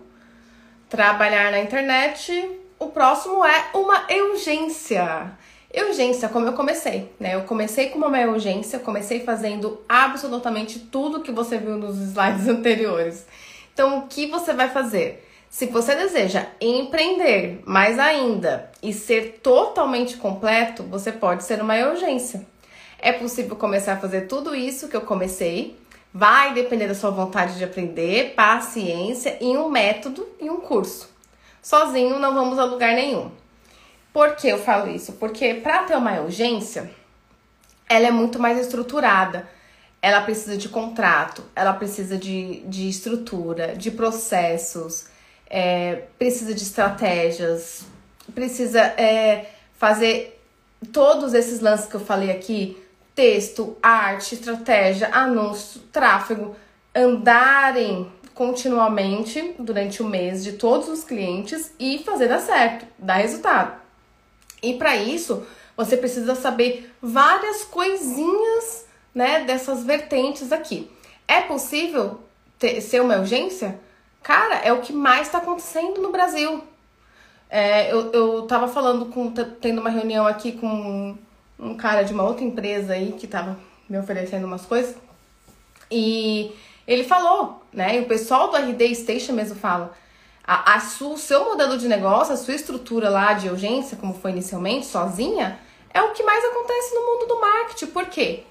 Trabalhar 0.89 1.51
na 1.51 1.59
internet. 1.59 2.61
O 2.79 2.89
próximo 2.89 3.45
é 3.45 3.71
uma 3.75 4.07
urgência. 4.31 5.33
Urgência, 5.75 6.29
como 6.29 6.47
eu 6.47 6.53
comecei, 6.53 7.13
né? 7.19 7.35
Eu 7.35 7.43
comecei 7.43 7.91
com 7.91 7.99
uma 7.99 8.09
urgência, 8.27 8.79
comecei 8.79 9.21
fazendo 9.21 9.83
absolutamente 9.89 10.79
tudo 10.79 11.21
que 11.21 11.33
você 11.33 11.59
viu 11.59 11.77
nos 11.77 11.99
slides 11.99 12.47
anteriores. 12.49 13.27
Então, 13.73 13.99
o 13.99 14.07
que 14.07 14.27
você 14.27 14.53
vai 14.53 14.69
fazer? 14.69 15.27
Se 15.51 15.67
você 15.67 15.95
deseja 15.95 16.47
empreender 16.61 17.63
mais 17.65 17.99
ainda 17.99 18.71
e 18.83 18.93
ser 18.93 19.41
totalmente 19.41 20.17
completo, 20.17 20.83
você 20.83 21.13
pode 21.13 21.45
ser 21.45 21.63
uma 21.63 21.77
urgência. 21.77 22.45
É 22.99 23.13
possível 23.13 23.55
começar 23.55 23.93
a 23.93 24.01
fazer 24.01 24.23
tudo 24.23 24.55
isso 24.55 24.89
que 24.89 24.97
eu 24.97 25.03
comecei. 25.03 25.77
Vai 26.13 26.55
depender 26.55 26.89
da 26.89 26.95
sua 26.95 27.11
vontade 27.11 27.57
de 27.57 27.65
aprender, 27.65 28.35
paciência 28.35 29.39
e 29.41 29.57
um 29.57 29.69
método 29.69 30.27
e 30.41 30.51
um 30.51 30.61
curso. 30.61 31.14
Sozinho 31.65 32.21
não 32.21 32.35
vamos 32.35 32.59
a 32.59 32.65
lugar 32.65 32.95
nenhum. 32.95 33.33
Por 34.13 34.37
que 34.37 34.47
eu 34.47 34.59
falo 34.59 34.91
isso? 34.91 35.15
Porque 35.15 35.55
para 35.55 35.85
ter 35.85 35.97
uma 35.97 36.21
urgência, 36.21 36.91
ela 37.89 38.07
é 38.07 38.11
muito 38.11 38.39
mais 38.39 38.59
estruturada. 38.59 39.49
Ela 40.03 40.21
precisa 40.21 40.57
de 40.57 40.69
contrato, 40.69 41.43
ela 41.57 41.73
precisa 41.73 42.19
de, 42.19 42.61
de 42.67 42.89
estrutura, 42.89 43.75
de 43.75 43.91
processos 43.91 45.07
é, 45.49 46.03
precisa 46.19 46.55
de 46.55 46.63
estratégias, 46.63 47.85
precisa 48.35 48.81
é, 48.81 49.51
fazer 49.79 50.43
todos 50.93 51.35
esses 51.35 51.61
lances 51.61 51.87
que 51.87 51.95
eu 51.95 52.01
falei 52.01 52.31
aqui: 52.31 52.77
texto, 53.15 53.77
arte, 53.83 54.35
estratégia, 54.35 55.09
anúncio, 55.13 55.81
tráfego, 55.93 56.57
andarem 56.95 58.11
continuamente 58.35 59.55
durante 59.59 60.03
o 60.03 60.07
mês 60.07 60.43
de 60.43 60.55
todos 60.55 60.89
os 60.89 61.05
clientes 61.05 61.73
e 61.79 61.99
fazer 62.01 62.29
dar 62.29 62.41
certo, 62.41 62.87
dar 62.99 63.15
resultado. 63.15 63.81
E 64.63 64.75
para 64.75 64.97
isso, 64.97 65.47
você 65.77 65.97
precisa 65.97 66.35
saber 66.35 66.93
várias 67.01 67.65
coisinhas, 67.65 68.87
né, 69.15 69.45
dessas 69.45 69.85
vertentes 69.85 70.51
aqui. 70.51 70.91
É 71.29 71.41
possível 71.43 72.21
ter, 72.59 72.81
ser 72.81 73.01
uma 73.01 73.19
urgência? 73.19 73.79
Cara, 74.23 74.57
é 74.57 74.73
o 74.73 74.81
que 74.81 74.93
mais 74.93 75.27
está 75.27 75.39
acontecendo 75.39 76.01
no 76.01 76.11
Brasil. 76.11 76.65
É, 77.49 77.93
eu, 77.93 78.11
eu 78.11 78.43
tava 78.47 78.67
falando 78.67 79.07
com, 79.07 79.31
tendo 79.31 79.81
uma 79.81 79.91
reunião 79.91 80.27
aqui 80.27 80.53
com 80.53 81.17
um 81.59 81.77
cara 81.77 82.03
de 82.03 82.13
uma 82.13 82.25
outra 82.25 82.45
empresa 82.45 82.95
aí 82.95 83.13
que 83.13 83.27
tava 83.27 83.59
me 83.89 83.99
oferecendo 83.99 84.47
umas 84.47 84.67
coisas. 84.67 84.97
E 85.91 86.53
ele 86.87 87.05
falou, 87.05 87.63
né? 87.73 87.97
E 87.97 88.01
o 88.01 88.07
pessoal 88.07 88.51
do 88.51 88.57
RD 88.57 88.95
Station 88.95 89.33
mesmo 89.33 89.57
fala. 89.57 89.93
A, 90.47 90.75
a 90.75 90.79
o 91.05 91.17
seu 91.17 91.45
modelo 91.45 91.79
de 91.79 91.89
negócio, 91.89 92.35
a 92.35 92.37
sua 92.37 92.55
estrutura 92.55 93.09
lá 93.09 93.33
de 93.33 93.49
urgência, 93.49 93.97
como 93.97 94.13
foi 94.13 94.31
inicialmente, 94.31 94.85
sozinha, 94.85 95.59
é 95.93 96.03
o 96.03 96.13
que 96.13 96.23
mais 96.23 96.45
acontece 96.45 96.95
no 96.95 97.01
mundo 97.01 97.27
do 97.27 97.41
marketing. 97.41 97.87
Por 97.87 98.07
quê? 98.07 98.43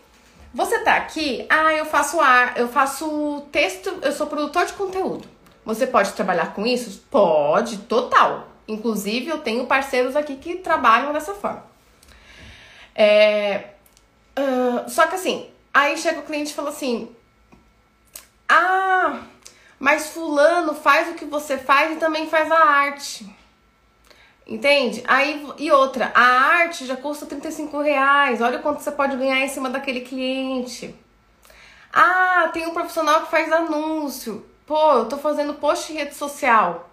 Você 0.53 0.79
tá 0.79 0.95
aqui, 0.95 1.45
ah, 1.49 1.73
eu 1.73 1.85
faço 1.85 2.19
ar, 2.19 2.57
eu 2.57 2.67
faço 2.67 3.43
texto, 3.51 3.91
eu 4.01 4.11
sou 4.11 4.27
produtor 4.27 4.65
de 4.65 4.73
conteúdo. 4.73 5.27
Você 5.65 5.87
pode 5.87 6.11
trabalhar 6.13 6.53
com 6.53 6.65
isso? 6.65 7.03
Pode, 7.09 7.77
total. 7.79 8.47
Inclusive, 8.67 9.29
eu 9.29 9.39
tenho 9.39 9.65
parceiros 9.65 10.15
aqui 10.15 10.35
que 10.35 10.55
trabalham 10.55 11.13
dessa 11.13 11.33
forma. 11.33 11.63
É, 12.95 13.69
uh, 14.37 14.89
só 14.89 15.07
que 15.07 15.15
assim, 15.15 15.49
aí 15.73 15.97
chega 15.97 16.19
o 16.19 16.23
cliente 16.23 16.51
e 16.51 16.53
fala 16.53 16.69
assim: 16.69 17.09
Ah, 18.55 19.19
mas 19.79 20.09
Fulano 20.09 20.75
faz 20.75 21.09
o 21.09 21.15
que 21.15 21.25
você 21.25 21.57
faz 21.57 21.93
e 21.93 21.95
também 21.95 22.29
faz 22.29 22.51
a 22.51 22.59
arte. 22.59 23.25
Entende? 24.45 25.03
Aí, 25.07 25.47
e 25.57 25.71
outra, 25.71 26.11
a 26.13 26.21
arte 26.21 26.85
já 26.85 26.95
custa 26.95 27.25
35 27.25 27.81
reais. 27.81 28.41
Olha 28.41 28.59
quanto 28.59 28.81
você 28.81 28.91
pode 28.91 29.17
ganhar 29.17 29.39
em 29.39 29.47
cima 29.47 29.71
daquele 29.71 30.01
cliente. 30.01 30.93
Ah, 31.91 32.49
tem 32.53 32.67
um 32.67 32.73
profissional 32.73 33.21
que 33.21 33.31
faz 33.31 33.51
anúncio. 33.51 34.45
Pô, 34.67 34.93
eu 34.93 35.05
tô 35.05 35.17
fazendo 35.17 35.55
post 35.55 35.91
em 35.91 35.95
rede 35.95 36.13
social. 36.13 36.91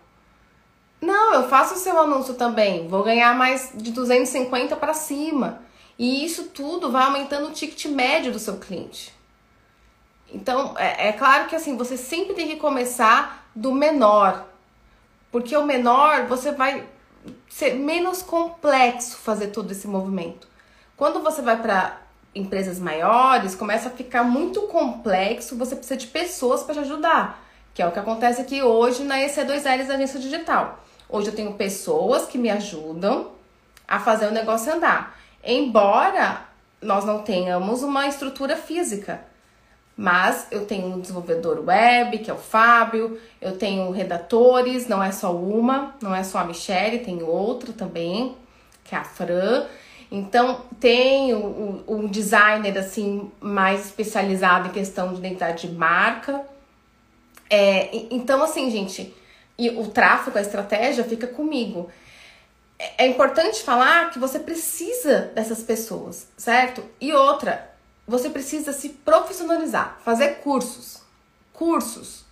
Não, 0.98 1.34
eu 1.34 1.48
faço 1.48 1.74
o 1.74 1.78
seu 1.78 1.98
anúncio 1.98 2.34
também. 2.34 2.88
Vou 2.88 3.02
ganhar 3.02 3.34
mais 3.36 3.72
de 3.74 3.90
250 3.90 4.76
para 4.76 4.94
cima. 4.94 5.62
E 5.98 6.24
isso 6.24 6.44
tudo 6.44 6.90
vai 6.90 7.02
aumentando 7.04 7.48
o 7.48 7.52
ticket 7.52 7.84
médio 7.86 8.32
do 8.32 8.38
seu 8.38 8.56
cliente. 8.56 9.19
Então, 10.32 10.74
é, 10.78 11.08
é 11.08 11.12
claro 11.12 11.48
que 11.48 11.56
assim, 11.56 11.76
você 11.76 11.96
sempre 11.96 12.34
tem 12.34 12.48
que 12.48 12.56
começar 12.56 13.48
do 13.54 13.72
menor. 13.72 14.46
Porque 15.30 15.56
o 15.56 15.64
menor, 15.64 16.26
você 16.26 16.52
vai 16.52 16.86
ser 17.48 17.74
menos 17.74 18.22
complexo 18.22 19.18
fazer 19.18 19.48
todo 19.48 19.70
esse 19.70 19.86
movimento. 19.86 20.48
Quando 20.96 21.22
você 21.22 21.42
vai 21.42 21.60
para 21.60 22.00
empresas 22.34 22.78
maiores, 22.78 23.54
começa 23.54 23.88
a 23.88 23.92
ficar 23.92 24.22
muito 24.22 24.62
complexo, 24.62 25.56
você 25.56 25.74
precisa 25.74 25.96
de 25.96 26.06
pessoas 26.06 26.62
para 26.62 26.74
te 26.74 26.80
ajudar, 26.80 27.42
que 27.74 27.82
é 27.82 27.86
o 27.86 27.92
que 27.92 27.98
acontece 27.98 28.40
aqui 28.40 28.62
hoje 28.62 29.02
na 29.04 29.18
EC2Ls 29.18 29.86
da 29.86 29.94
agência 29.94 30.20
digital. 30.20 30.84
Hoje 31.08 31.28
eu 31.28 31.34
tenho 31.34 31.54
pessoas 31.54 32.26
que 32.26 32.38
me 32.38 32.50
ajudam 32.50 33.32
a 33.86 33.98
fazer 33.98 34.26
o 34.26 34.30
negócio 34.30 34.72
andar. 34.72 35.18
Embora 35.42 36.42
nós 36.80 37.04
não 37.04 37.22
tenhamos 37.22 37.82
uma 37.82 38.06
estrutura 38.06 38.56
física, 38.56 39.24
mas 40.00 40.46
eu 40.50 40.64
tenho 40.64 40.86
um 40.86 40.98
desenvolvedor 40.98 41.62
web, 41.62 42.16
que 42.20 42.30
é 42.30 42.32
o 42.32 42.38
Fábio, 42.38 43.20
eu 43.38 43.58
tenho 43.58 43.90
redatores, 43.90 44.88
não 44.88 45.02
é 45.02 45.12
só 45.12 45.36
uma, 45.36 45.94
não 46.00 46.14
é 46.14 46.24
só 46.24 46.38
a 46.38 46.44
Michelle, 46.44 47.00
tem 47.00 47.22
outra 47.22 47.70
também, 47.70 48.34
que 48.82 48.94
é 48.94 48.98
a 48.98 49.04
Fran. 49.04 49.66
Então, 50.10 50.62
tenho 50.80 51.84
um 51.86 52.06
designer 52.06 52.78
assim 52.78 53.30
mais 53.38 53.84
especializado 53.84 54.68
em 54.68 54.72
questão 54.72 55.12
de 55.12 55.18
identidade 55.18 55.68
de 55.68 55.74
marca. 55.74 56.46
É, 57.50 57.90
então, 58.10 58.42
assim, 58.42 58.70
gente, 58.70 59.14
e 59.58 59.68
o 59.68 59.86
tráfego, 59.88 60.38
a 60.38 60.40
estratégia 60.40 61.04
fica 61.04 61.26
comigo. 61.26 61.90
É, 62.78 63.04
é 63.04 63.06
importante 63.06 63.62
falar 63.62 64.08
que 64.08 64.18
você 64.18 64.38
precisa 64.38 65.30
dessas 65.34 65.62
pessoas, 65.62 66.26
certo? 66.38 66.82
E 66.98 67.12
outra, 67.12 67.69
você 68.10 68.28
precisa 68.28 68.72
se 68.72 68.88
profissionalizar, 68.88 69.98
fazer 70.04 70.40
cursos. 70.40 71.00
Cursos. 71.52 72.24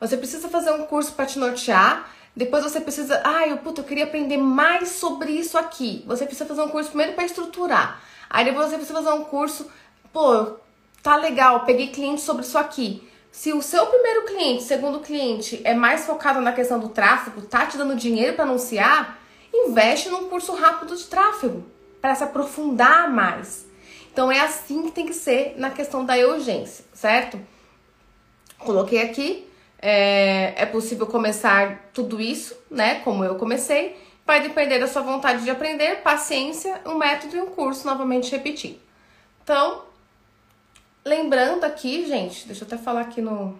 Você 0.00 0.16
precisa 0.16 0.48
fazer 0.48 0.72
um 0.72 0.86
curso 0.86 1.12
para 1.12 1.24
te 1.24 1.38
nortear. 1.38 2.10
Depois 2.34 2.64
você 2.64 2.80
precisa, 2.80 3.22
ai, 3.24 3.50
ah, 3.50 3.56
puta, 3.56 3.80
eu 3.80 3.84
queria 3.84 4.04
aprender 4.04 4.38
mais 4.38 4.88
sobre 4.88 5.30
isso 5.30 5.56
aqui. 5.56 6.02
Você 6.08 6.26
precisa 6.26 6.48
fazer 6.48 6.62
um 6.62 6.68
curso 6.68 6.88
primeiro 6.88 7.12
para 7.12 7.24
estruturar. 7.24 8.02
Aí 8.28 8.44
depois 8.44 8.68
você 8.68 8.76
precisa 8.76 8.98
fazer 8.98 9.16
um 9.16 9.22
curso, 9.22 9.70
pô, 10.12 10.56
tá 11.00 11.14
legal, 11.14 11.64
peguei 11.64 11.88
cliente 11.88 12.20
sobre 12.20 12.42
isso 12.42 12.58
aqui. 12.58 13.08
Se 13.30 13.52
o 13.52 13.62
seu 13.62 13.86
primeiro 13.86 14.24
cliente, 14.24 14.64
segundo 14.64 14.98
cliente, 14.98 15.60
é 15.62 15.74
mais 15.74 16.06
focado 16.06 16.40
na 16.40 16.52
questão 16.52 16.80
do 16.80 16.88
tráfego, 16.88 17.42
tá 17.42 17.66
te 17.66 17.78
dando 17.78 17.94
dinheiro 17.94 18.34
para 18.34 18.44
anunciar, 18.44 19.16
investe 19.52 20.08
num 20.08 20.28
curso 20.28 20.52
rápido 20.54 20.96
de 20.96 21.04
tráfego 21.04 21.64
para 22.00 22.16
se 22.16 22.24
aprofundar 22.24 23.08
mais. 23.08 23.72
Então 24.14 24.30
é 24.30 24.38
assim 24.38 24.84
que 24.84 24.92
tem 24.92 25.06
que 25.06 25.12
ser 25.12 25.54
na 25.58 25.70
questão 25.70 26.04
da 26.04 26.14
urgência, 26.14 26.84
certo? 26.94 27.36
Coloquei 28.60 29.02
aqui, 29.02 29.50
é, 29.82 30.54
é 30.56 30.64
possível 30.66 31.04
começar 31.08 31.90
tudo 31.92 32.20
isso, 32.20 32.56
né? 32.70 33.00
Como 33.00 33.24
eu 33.24 33.34
comecei, 33.34 34.00
vai 34.24 34.40
depender 34.40 34.78
da 34.78 34.86
sua 34.86 35.02
vontade 35.02 35.42
de 35.42 35.50
aprender, 35.50 35.96
paciência, 36.02 36.80
um 36.86 36.94
método 36.94 37.34
e 37.34 37.40
um 37.40 37.46
curso, 37.46 37.84
novamente 37.84 38.30
repetir. 38.30 38.80
Então, 39.42 39.82
lembrando 41.04 41.64
aqui, 41.64 42.06
gente, 42.06 42.46
deixa 42.46 42.62
eu 42.62 42.68
até 42.68 42.78
falar 42.78 43.00
aqui 43.00 43.20
no. 43.20 43.58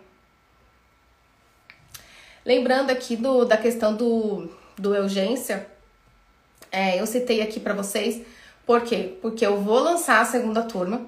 Lembrando 2.44 2.92
aqui 2.92 3.16
do, 3.16 3.44
da 3.44 3.56
questão 3.56 3.92
do, 3.96 4.48
do 4.78 4.90
urgência, 4.90 5.68
é, 6.70 7.00
eu 7.00 7.06
citei 7.08 7.42
aqui 7.42 7.58
para 7.58 7.74
vocês 7.74 8.22
por 8.66 8.82
quê? 8.82 9.16
Porque 9.20 9.46
eu 9.46 9.60
vou 9.60 9.78
lançar 9.78 10.20
a 10.20 10.24
segunda 10.24 10.62
turma, 10.62 11.02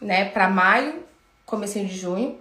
né, 0.00 0.26
para 0.26 0.48
maio, 0.48 1.02
comecinho 1.46 1.86
de 1.86 1.96
junho. 1.96 2.36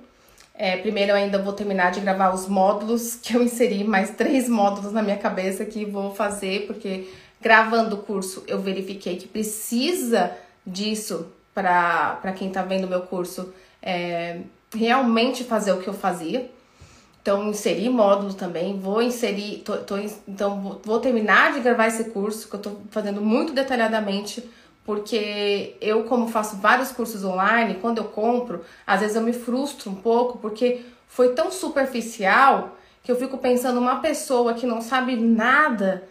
É, 0.54 0.78
primeiro 0.78 1.12
eu 1.12 1.16
ainda 1.16 1.42
vou 1.42 1.54
terminar 1.54 1.92
de 1.92 2.00
gravar 2.00 2.34
os 2.34 2.48
módulos 2.48 3.16
que 3.22 3.36
eu 3.36 3.44
inseri, 3.44 3.84
mais 3.84 4.12
três 4.12 4.50
módulos 4.50 4.92
na 4.92 5.02
minha 5.02 5.18
cabeça 5.18 5.66
que 5.66 5.86
vou 5.86 6.14
fazer, 6.14 6.66
porque 6.68 7.08
gravando 7.40 7.96
o 7.96 8.00
curso 8.00 8.44
eu 8.48 8.60
verifiquei 8.60 9.18
que 9.18 9.28
precisa 9.28 10.32
disso 10.66 11.32
para 11.54 12.34
quem 12.36 12.50
tá 12.52 12.62
vendo 12.62 12.88
meu 12.88 13.02
curso 13.02 13.54
é, 13.82 14.42
realmente 14.76 15.44
fazer 15.44 15.72
o 15.72 15.82
que 15.82 15.88
eu 15.88 15.94
fazia. 15.94 16.50
Então, 17.28 17.50
inseri 17.50 17.90
módulo 17.90 18.34
também, 18.34 18.80
vou 18.80 19.02
inserir, 19.02 19.58
tô, 19.58 19.76
tô, 19.80 19.98
então 20.26 20.80
vou 20.82 20.98
terminar 21.02 21.52
de 21.52 21.60
gravar 21.60 21.88
esse 21.88 22.06
curso, 22.06 22.48
que 22.48 22.56
eu 22.56 22.60
tô 22.62 22.72
fazendo 22.90 23.20
muito 23.20 23.52
detalhadamente, 23.52 24.50
porque 24.86 25.76
eu, 25.82 26.06
como 26.06 26.30
faço 26.30 26.56
vários 26.56 26.90
cursos 26.90 27.26
online, 27.26 27.80
quando 27.82 27.98
eu 27.98 28.06
compro, 28.06 28.64
às 28.86 29.02
vezes 29.02 29.18
eu 29.18 29.22
me 29.22 29.34
frustro 29.34 29.92
um 29.92 29.96
pouco, 29.96 30.38
porque 30.38 30.86
foi 31.06 31.34
tão 31.34 31.52
superficial 31.52 32.78
que 33.04 33.12
eu 33.12 33.18
fico 33.18 33.38
pensando, 33.38 33.78
uma 33.78 33.98
pessoa 33.98 34.54
que 34.54 34.66
não 34.66 34.80
sabe 34.80 35.18
nada, 35.18 36.08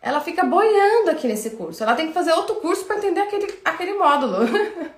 ela 0.00 0.22
fica 0.22 0.44
boiando 0.44 1.10
aqui 1.10 1.28
nesse 1.28 1.50
curso. 1.50 1.82
Ela 1.82 1.94
tem 1.94 2.06
que 2.06 2.14
fazer 2.14 2.32
outro 2.32 2.54
curso 2.54 2.86
para 2.86 2.96
entender 2.96 3.20
aquele, 3.20 3.54
aquele 3.62 3.92
módulo. 3.98 4.38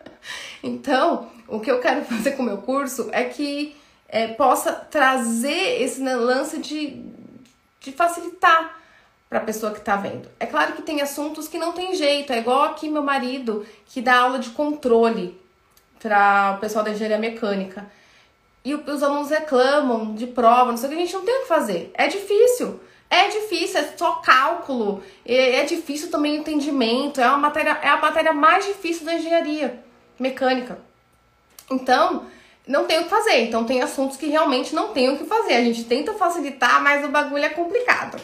então, 0.62 1.28
o 1.48 1.58
que 1.58 1.72
eu 1.72 1.80
quero 1.80 2.04
fazer 2.06 2.36
com 2.36 2.44
o 2.44 2.46
meu 2.46 2.58
curso 2.58 3.08
é 3.10 3.24
que 3.24 3.74
é, 4.08 4.28
possa 4.28 4.72
trazer 4.72 5.82
esse 5.82 6.02
lance 6.02 6.58
de, 6.58 7.02
de 7.80 7.92
facilitar 7.92 8.78
para 9.28 9.38
a 9.38 9.42
pessoa 9.42 9.72
que 9.72 9.78
está 9.78 9.96
vendo. 9.96 10.28
É 10.38 10.46
claro 10.46 10.74
que 10.74 10.82
tem 10.82 11.00
assuntos 11.00 11.48
que 11.48 11.58
não 11.58 11.72
tem 11.72 11.94
jeito, 11.94 12.32
é 12.32 12.38
igual 12.38 12.62
aqui 12.64 12.88
meu 12.88 13.02
marido 13.02 13.66
que 13.86 14.00
dá 14.00 14.20
aula 14.20 14.38
de 14.38 14.50
controle 14.50 15.38
para 16.00 16.54
o 16.56 16.60
pessoal 16.60 16.84
da 16.84 16.92
engenharia 16.92 17.18
mecânica. 17.18 17.86
E 18.64 18.74
os 18.74 19.02
alunos 19.02 19.30
reclamam 19.30 20.14
de 20.14 20.26
prova, 20.26 20.70
não 20.70 20.76
sei 20.76 20.88
o 20.88 20.92
que, 20.92 20.98
a 20.98 21.00
gente 21.00 21.14
não 21.14 21.24
tem 21.24 21.38
o 21.38 21.42
que 21.42 21.48
fazer. 21.48 21.90
É 21.94 22.08
difícil. 22.08 22.80
É 23.08 23.28
difícil, 23.28 23.78
é 23.78 23.94
só 23.96 24.16
cálculo, 24.16 25.00
é, 25.24 25.62
difícil 25.62 26.10
também 26.10 26.32
o 26.32 26.40
entendimento, 26.40 27.20
é, 27.20 27.28
uma 27.28 27.38
matéria, 27.38 27.78
é 27.80 27.88
a 27.88 27.98
matéria 27.98 28.32
mais 28.32 28.66
difícil 28.66 29.06
da 29.06 29.14
engenharia 29.14 29.80
mecânica. 30.18 30.76
Então, 31.70 32.26
não 32.66 32.84
tem 32.84 32.98
o 33.00 33.04
que 33.04 33.10
fazer. 33.10 33.44
Então 33.44 33.64
tem 33.64 33.80
assuntos 33.80 34.16
que 34.16 34.26
realmente 34.26 34.74
não 34.74 34.88
tem 34.88 35.08
o 35.08 35.16
que 35.16 35.24
fazer. 35.24 35.54
A 35.54 35.64
gente 35.64 35.84
tenta 35.84 36.12
facilitar, 36.14 36.82
mas 36.82 37.04
o 37.04 37.08
bagulho 37.08 37.44
é 37.44 37.50
complicado. 37.50 38.18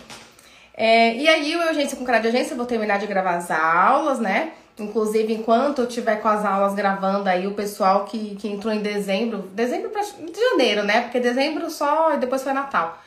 É, 0.74 1.14
e 1.14 1.28
aí, 1.28 1.54
o 1.54 1.68
Urgência 1.68 1.96
com 1.96 2.04
Cara 2.04 2.18
de 2.18 2.28
Agência, 2.28 2.54
eu 2.54 2.56
vou 2.56 2.66
terminar 2.66 2.98
de 2.98 3.06
gravar 3.06 3.36
as 3.36 3.50
aulas, 3.50 4.18
né? 4.18 4.52
Inclusive, 4.78 5.32
enquanto 5.34 5.82
eu 5.82 5.86
tiver 5.86 6.16
com 6.16 6.28
as 6.28 6.44
aulas 6.44 6.74
gravando 6.74 7.28
aí, 7.28 7.46
o 7.46 7.52
pessoal 7.52 8.04
que, 8.04 8.34
que 8.36 8.48
entrou 8.48 8.72
em 8.72 8.80
dezembro, 8.80 9.50
dezembro 9.52 9.90
pra 9.90 10.02
janeiro, 10.02 10.82
né? 10.82 11.02
Porque 11.02 11.20
dezembro 11.20 11.70
só 11.70 12.14
e 12.14 12.16
depois 12.16 12.42
foi 12.42 12.52
Natal. 12.52 12.98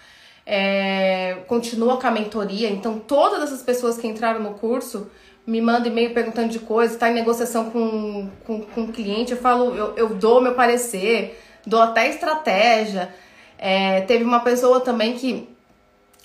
É, 0.45 1.37
continua 1.47 1.97
com 1.97 2.05
a 2.05 2.11
mentoria, 2.11 2.69
então 2.69 2.99
todas 2.99 3.41
essas 3.41 3.63
pessoas 3.63 3.97
que 3.97 4.05
entraram 4.05 4.39
no 4.39 4.53
curso 4.53 5.09
me 5.45 5.61
manda 5.61 5.87
e-mail 5.87 6.13
perguntando 6.13 6.49
de 6.49 6.59
coisas, 6.59 6.95
está 6.95 7.09
em 7.09 7.13
negociação 7.13 7.69
com, 7.69 8.29
com, 8.45 8.61
com 8.61 8.91
cliente, 8.91 9.31
eu 9.31 9.37
falo, 9.37 9.75
eu, 9.75 9.93
eu 9.95 10.09
dou 10.15 10.41
meu 10.41 10.55
parecer, 10.55 11.39
dou 11.65 11.81
até 11.81 12.09
estratégia. 12.09 13.13
É, 13.57 14.01
teve 14.01 14.23
uma 14.23 14.39
pessoa 14.39 14.81
também 14.81 15.13
que, 15.13 15.47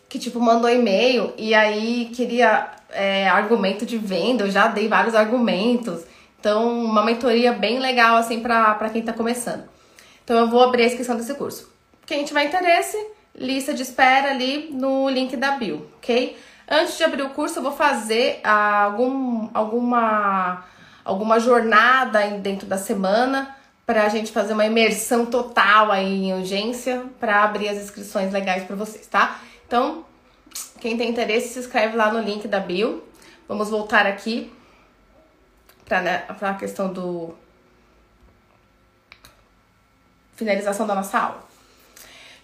que 0.09 0.19
tipo, 0.19 0.41
mandou 0.41 0.71
e-mail 0.71 1.33
e 1.37 1.55
aí 1.55 2.11
queria 2.15 2.71
é, 2.91 3.29
argumento 3.29 3.85
de 3.85 3.99
venda, 3.99 4.45
eu 4.45 4.51
já 4.51 4.69
dei 4.69 4.89
vários 4.89 5.15
argumentos. 5.15 6.03
Então, 6.39 6.85
uma 6.85 7.05
mentoria 7.05 7.53
bem 7.53 7.79
legal, 7.79 8.17
assim, 8.17 8.41
para 8.41 8.89
quem 8.91 9.03
tá 9.03 9.13
começando. 9.13 9.65
Então, 10.25 10.39
eu 10.39 10.49
vou 10.49 10.63
abrir 10.63 10.85
a 10.85 10.87
inscrição 10.87 11.17
desse 11.17 11.35
curso. 11.35 11.71
Quem 12.07 12.25
tiver 12.25 12.45
interesse, 12.45 12.97
lista 13.35 13.75
de 13.75 13.83
espera 13.83 14.31
ali 14.31 14.71
no 14.73 15.09
link 15.11 15.37
da 15.37 15.53
bio, 15.53 15.87
ok? 15.99 16.37
Antes 16.73 16.97
de 16.97 17.03
abrir 17.03 17.23
o 17.23 17.31
curso, 17.31 17.59
eu 17.59 17.63
vou 17.65 17.73
fazer 17.73 18.39
ah, 18.45 18.85
algum, 18.85 19.51
alguma, 19.53 20.65
alguma 21.05 21.41
jornada 21.41 22.25
dentro 22.39 22.65
da 22.65 22.79
semana 22.79 23.57
para 23.85 24.05
a 24.05 24.09
gente 24.09 24.31
fazer 24.31 24.53
uma 24.53 24.65
imersão 24.65 25.27
total 25.27 25.91
aí 25.91 26.27
em 26.27 26.33
urgência 26.33 27.07
para 27.19 27.43
abrir 27.43 27.69
as 27.69 27.79
inscrições 27.79 28.33
legais 28.33 28.63
para 28.63 28.77
vocês, 28.77 29.05
tá? 29.09 29.41
Então, 29.67 30.05
quem 30.79 30.97
tem 30.97 31.11
interesse, 31.11 31.55
se 31.55 31.59
inscreve 31.59 31.97
lá 31.97 32.13
no 32.13 32.21
link 32.21 32.47
da 32.47 32.61
bio. 32.61 33.03
Vamos 33.49 33.69
voltar 33.69 34.07
aqui 34.07 34.53
para 35.85 36.01
né, 36.03 36.25
a 36.41 36.55
questão 36.55 36.93
do 36.93 37.35
finalização 40.37 40.87
da 40.87 40.95
nossa 40.95 41.19
aula. 41.19 41.45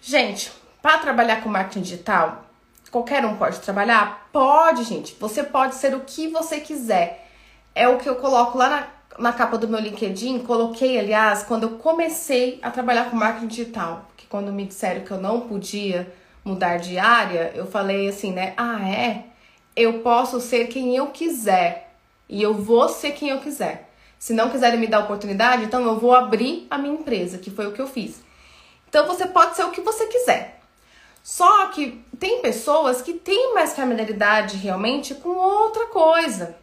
Gente, 0.01 0.51
para 0.81 0.97
trabalhar 0.97 1.41
com 1.41 1.47
marketing 1.47 1.81
digital, 1.81 2.46
qualquer 2.89 3.25
um 3.25 3.35
pode 3.35 3.59
trabalhar? 3.59 4.29
Pode, 4.31 4.83
gente. 4.83 5.15
Você 5.19 5.43
pode 5.43 5.75
ser 5.75 5.95
o 5.95 6.01
que 6.01 6.27
você 6.27 6.59
quiser. 6.59 7.27
É 7.73 7.87
o 7.87 7.97
que 7.97 8.09
eu 8.09 8.15
coloco 8.15 8.57
lá 8.57 8.69
na 8.69 8.87
na 9.17 9.33
capa 9.33 9.57
do 9.57 9.67
meu 9.67 9.79
LinkedIn, 9.79 10.39
coloquei, 10.39 10.99
aliás, 10.99 11.43
quando 11.43 11.63
eu 11.63 11.69
comecei 11.71 12.59
a 12.61 12.69
trabalhar 12.69 13.09
com 13.09 13.15
marketing 13.15 13.47
digital, 13.47 14.05
porque 14.09 14.25
quando 14.29 14.51
me 14.51 14.65
disseram 14.65 15.01
que 15.01 15.11
eu 15.11 15.19
não 15.19 15.41
podia 15.41 16.13
mudar 16.45 16.77
de 16.77 16.99
área, 16.99 17.51
eu 17.55 17.65
falei 17.65 18.07
assim, 18.07 18.31
né? 18.31 18.53
Ah, 18.55 18.87
é? 18.87 19.25
Eu 19.75 19.99
posso 19.99 20.39
ser 20.39 20.67
quem 20.67 20.95
eu 20.95 21.07
quiser 21.07 21.93
e 22.29 22.41
eu 22.41 22.53
vou 22.53 22.87
ser 22.89 23.11
quem 23.11 23.29
eu 23.29 23.39
quiser. 23.39 23.89
Se 24.19 24.33
não 24.33 24.49
quiserem 24.49 24.79
me 24.79 24.87
dar 24.87 24.99
oportunidade, 24.99 25.63
então 25.63 25.83
eu 25.83 25.99
vou 25.99 26.13
abrir 26.13 26.67
a 26.69 26.77
minha 26.77 26.93
empresa, 26.93 27.37
que 27.37 27.51
foi 27.51 27.67
o 27.67 27.71
que 27.71 27.81
eu 27.81 27.87
fiz. 27.87 28.21
Então 28.87 29.05
você 29.05 29.25
pode 29.25 29.55
ser 29.55 29.63
o 29.63 29.71
que 29.71 29.81
você 29.81 30.07
quiser. 30.07 30.56
Só 31.27 31.67
que 31.67 32.01
tem 32.17 32.41
pessoas 32.41 33.01
que 33.01 33.11
têm 33.11 33.53
mais 33.53 33.75
familiaridade 33.75 34.55
realmente 34.55 35.13
com 35.13 35.27
outra 35.27 35.87
coisa. 35.87 36.55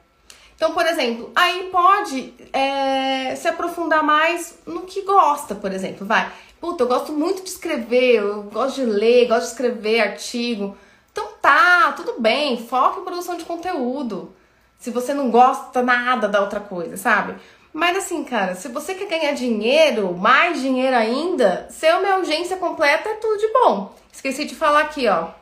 Então, 0.56 0.72
por 0.72 0.86
exemplo, 0.86 1.30
aí 1.34 1.68
pode 1.70 2.32
é, 2.50 3.36
se 3.36 3.46
aprofundar 3.46 4.02
mais 4.02 4.58
no 4.64 4.80
que 4.80 5.02
gosta, 5.02 5.54
por 5.54 5.70
exemplo, 5.70 6.06
vai. 6.06 6.32
Puta, 6.58 6.82
eu 6.82 6.88
gosto 6.88 7.12
muito 7.12 7.42
de 7.42 7.50
escrever, 7.50 8.20
eu 8.20 8.44
gosto 8.44 8.76
de 8.76 8.86
ler, 8.86 9.28
gosto 9.28 9.42
de 9.42 9.48
escrever 9.48 10.00
artigo. 10.00 10.74
Então 11.12 11.28
tá, 11.42 11.92
tudo 11.92 12.14
bem, 12.18 12.66
foca 12.66 13.00
em 13.00 13.04
produção 13.04 13.36
de 13.36 13.44
conteúdo. 13.44 14.34
Se 14.78 14.88
você 14.90 15.12
não 15.12 15.30
gosta 15.30 15.82
nada 15.82 16.26
da 16.26 16.40
outra 16.40 16.60
coisa, 16.60 16.96
sabe? 16.96 17.34
Mas 17.70 17.98
assim, 17.98 18.24
cara, 18.24 18.54
se 18.54 18.68
você 18.68 18.94
quer 18.94 19.10
ganhar 19.10 19.32
dinheiro, 19.32 20.16
mais 20.16 20.62
dinheiro 20.62 20.96
ainda, 20.96 21.68
ser 21.68 21.94
uma 21.96 22.16
urgência 22.16 22.56
completa 22.56 23.10
é 23.10 23.14
tudo 23.16 23.36
de 23.36 23.52
bom. 23.52 24.03
Esqueci 24.14 24.44
de 24.44 24.54
falar 24.54 24.82
aqui, 24.82 25.08
ó. 25.08 25.32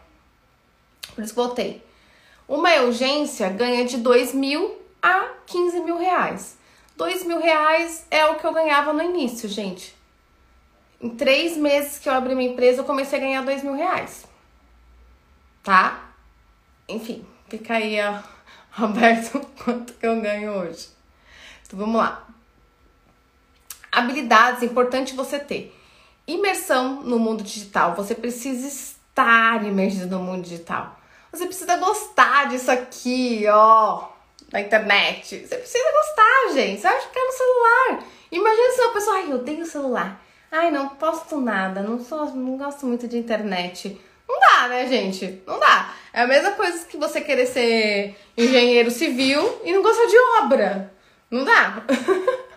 Por 1.14 1.22
isso 1.22 1.34
voltei. 1.34 1.84
Uma 2.48 2.74
urgência 2.80 3.50
ganha 3.50 3.84
de 3.84 3.98
2 3.98 4.32
mil 4.32 4.80
a 5.00 5.28
15 5.46 5.80
mil 5.80 5.98
reais. 5.98 6.56
2 6.96 7.24
mil 7.24 7.38
reais 7.38 8.06
é 8.10 8.24
o 8.26 8.36
que 8.36 8.46
eu 8.46 8.52
ganhava 8.52 8.92
no 8.92 9.02
início, 9.02 9.46
gente. 9.48 9.94
Em 11.00 11.10
três 11.10 11.56
meses 11.56 11.98
que 11.98 12.08
eu 12.08 12.14
abri 12.14 12.34
minha 12.34 12.50
empresa, 12.50 12.80
eu 12.80 12.84
comecei 12.84 13.18
a 13.18 13.22
ganhar 13.22 13.42
2 13.42 13.62
mil 13.62 13.74
reais. 13.74 14.26
Tá? 15.62 16.10
Enfim, 16.88 17.26
fica 17.48 17.74
aí 17.74 17.98
ó, 18.00 18.22
aberto 18.84 19.38
quanto 19.62 19.92
que 19.92 20.06
eu 20.06 20.20
ganho 20.20 20.50
hoje. 20.50 20.88
Então 21.66 21.78
vamos 21.78 21.96
lá. 21.96 22.26
Habilidades, 23.92 24.62
importante 24.62 25.14
você 25.14 25.38
ter. 25.38 25.78
Imersão 26.32 27.02
no 27.02 27.18
mundo 27.18 27.42
digital. 27.42 27.94
Você 27.94 28.14
precisa 28.14 28.66
estar 28.66 29.64
imerso 29.64 30.06
no 30.06 30.18
mundo 30.18 30.42
digital. 30.42 30.98
Você 31.32 31.46
precisa 31.46 31.76
gostar 31.76 32.48
disso 32.48 32.70
aqui, 32.70 33.44
ó 33.48 34.12
na 34.52 34.60
internet. 34.60 35.46
Você 35.46 35.56
precisa 35.56 35.92
gostar, 35.92 36.54
gente. 36.54 36.80
Você 36.80 36.86
acha 36.86 37.08
que 37.08 37.18
é 37.18 37.24
no 37.24 37.32
celular. 37.32 38.04
Imagina 38.30 38.72
se 38.72 38.80
uma 38.82 38.92
pessoa, 38.92 39.16
ai, 39.16 39.32
eu 39.32 39.36
odeio 39.36 39.66
celular. 39.66 40.22
Ai, 40.50 40.70
não 40.70 40.90
posto 40.90 41.40
nada, 41.40 41.82
não 41.82 41.98
sou, 41.98 42.26
não 42.34 42.58
gosto 42.58 42.84
muito 42.86 43.08
de 43.08 43.16
internet. 43.16 43.98
Não 44.28 44.38
dá, 44.38 44.68
né, 44.68 44.86
gente? 44.86 45.42
Não 45.46 45.58
dá. 45.58 45.94
É 46.12 46.22
a 46.22 46.26
mesma 46.26 46.52
coisa 46.52 46.84
que 46.84 46.98
você 46.98 47.22
querer 47.22 47.46
ser 47.46 48.14
engenheiro 48.36 48.90
civil 48.90 49.60
e 49.64 49.72
não 49.72 49.82
gostar 49.82 50.06
de 50.06 50.16
obra. 50.42 50.92
Não 51.30 51.44
dá. 51.44 51.82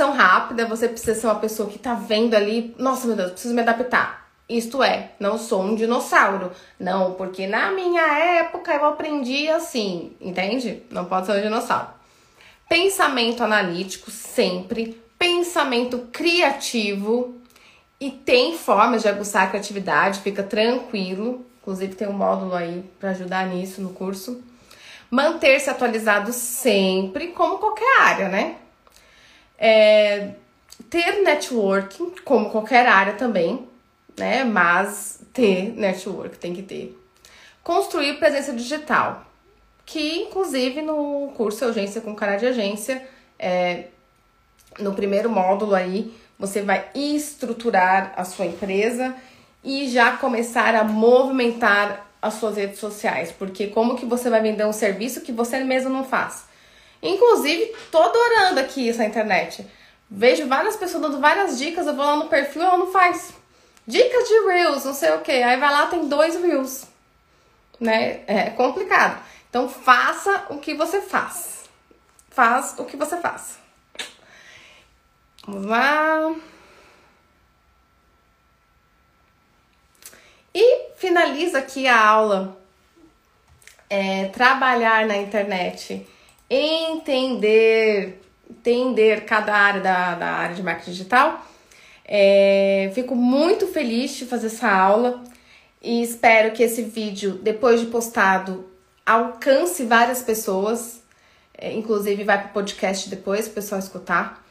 Adaptação 0.00 0.12
rápida, 0.12 0.66
você 0.66 0.88
precisa 0.88 1.14
ser 1.14 1.26
uma 1.26 1.34
pessoa 1.34 1.68
que 1.68 1.78
tá 1.78 1.92
vendo 1.92 2.34
ali, 2.34 2.74
nossa 2.78 3.06
meu 3.06 3.14
Deus, 3.14 3.32
preciso 3.32 3.54
me 3.54 3.60
adaptar. 3.60 4.30
Isto 4.48 4.82
é, 4.82 5.12
não 5.20 5.36
sou 5.36 5.62
um 5.62 5.74
dinossauro. 5.74 6.50
Não, 6.78 7.12
porque 7.12 7.46
na 7.46 7.70
minha 7.70 8.02
época 8.40 8.72
eu 8.72 8.86
aprendi 8.86 9.48
assim, 9.48 10.16
entende? 10.18 10.82
Não 10.90 11.04
pode 11.04 11.26
ser 11.26 11.38
um 11.38 11.42
dinossauro. 11.42 11.88
Pensamento 12.66 13.44
analítico 13.44 14.10
sempre, 14.10 14.98
pensamento 15.18 16.08
criativo 16.10 17.34
e 18.00 18.10
tem 18.10 18.56
formas 18.56 19.02
de 19.02 19.08
aguçar 19.08 19.44
a 19.44 19.48
criatividade, 19.48 20.20
fica 20.20 20.42
tranquilo. 20.42 21.44
Inclusive 21.60 21.94
tem 21.94 22.08
um 22.08 22.14
módulo 22.14 22.54
aí 22.54 22.82
para 22.98 23.10
ajudar 23.10 23.46
nisso 23.46 23.82
no 23.82 23.90
curso. 23.90 24.42
Manter-se 25.10 25.68
atualizado 25.68 26.32
sempre, 26.32 27.28
como 27.28 27.58
qualquer 27.58 28.00
área, 28.00 28.28
né? 28.30 28.56
É, 29.60 30.30
ter 30.88 31.22
networking, 31.22 32.14
como 32.24 32.50
qualquer 32.50 32.86
área 32.86 33.12
também 33.12 33.68
né? 34.20 34.44
Mas 34.44 35.20
ter 35.32 35.72
network 35.76 36.38
tem 36.38 36.54
que 36.54 36.62
ter. 36.62 36.96
Construir 37.64 38.18
presença 38.18 38.52
digital, 38.52 39.24
que 39.84 40.22
inclusive 40.22 40.82
no 40.82 41.32
curso 41.36 41.64
Agência 41.64 42.00
com 42.00 42.14
Cara 42.14 42.36
de 42.36 42.46
Agência, 42.46 43.02
é, 43.38 43.86
no 44.78 44.94
primeiro 44.94 45.30
módulo 45.30 45.74
aí, 45.74 46.14
você 46.38 46.62
vai 46.62 46.88
estruturar 46.94 48.12
a 48.16 48.24
sua 48.24 48.46
empresa 48.46 49.14
e 49.64 49.88
já 49.88 50.16
começar 50.16 50.74
a 50.74 50.84
movimentar 50.84 52.06
as 52.22 52.34
suas 52.34 52.56
redes 52.56 52.78
sociais, 52.78 53.32
porque 53.32 53.68
como 53.68 53.96
que 53.96 54.04
você 54.04 54.28
vai 54.28 54.40
vender 54.40 54.66
um 54.66 54.72
serviço 54.72 55.22
que 55.22 55.32
você 55.32 55.62
mesmo 55.64 55.90
não 55.90 56.04
faz? 56.04 56.44
Inclusive, 57.02 57.74
tô 57.90 58.02
adorando 58.02 58.60
aqui 58.60 58.90
essa 58.90 59.04
internet. 59.04 59.66
Vejo 60.10 60.46
várias 60.48 60.76
pessoas 60.76 61.02
dando 61.02 61.20
várias 61.20 61.58
dicas, 61.58 61.86
eu 61.86 61.94
vou 61.94 62.04
lá 62.04 62.16
no 62.16 62.28
perfil 62.28 62.62
ela 62.62 62.76
não 62.76 62.92
faz. 62.92 63.32
Dicas 63.86 64.28
de 64.28 64.46
Reels, 64.46 64.84
não 64.84 64.94
sei 64.94 65.12
o 65.12 65.20
que. 65.20 65.32
Aí 65.32 65.58
vai 65.58 65.70
lá, 65.70 65.86
tem 65.86 66.08
dois 66.08 66.34
Reels. 66.40 66.86
Né? 67.78 68.22
É 68.26 68.50
complicado. 68.50 69.22
Então 69.48 69.68
faça 69.68 70.46
o 70.50 70.58
que 70.58 70.74
você 70.74 71.00
faz. 71.00 71.64
Faz 72.30 72.74
o 72.78 72.84
que 72.84 72.96
você 72.96 73.16
faz. 73.16 73.58
Vamos 75.46 75.66
lá. 75.66 76.34
E 80.54 80.92
finaliza 80.96 81.58
aqui 81.58 81.88
a 81.88 81.98
aula. 81.98 82.56
É, 83.88 84.26
trabalhar 84.26 85.06
na 85.06 85.16
internet. 85.16 86.06
Entender, 86.50 88.20
entender 88.50 89.24
cada 89.24 89.54
área 89.54 89.80
da, 89.80 90.14
da 90.16 90.26
área 90.26 90.54
de 90.56 90.62
marketing 90.62 90.90
digital 90.90 91.46
é, 92.12 92.90
fico 92.92 93.14
muito 93.14 93.68
feliz 93.68 94.16
de 94.16 94.26
fazer 94.26 94.48
essa 94.48 94.68
aula 94.68 95.22
e 95.80 96.02
espero 96.02 96.52
que 96.52 96.60
esse 96.60 96.82
vídeo, 96.82 97.38
depois 97.40 97.78
de 97.78 97.86
postado, 97.86 98.68
alcance 99.06 99.84
várias 99.84 100.20
pessoas. 100.20 101.04
É, 101.56 101.72
inclusive 101.72 102.24
vai 102.24 102.38
para 102.38 102.48
o 102.50 102.52
podcast 102.52 103.08
depois 103.08 103.46
para 103.46 103.52
o 103.52 103.54
pessoal 103.54 103.78
escutar. 103.78 104.44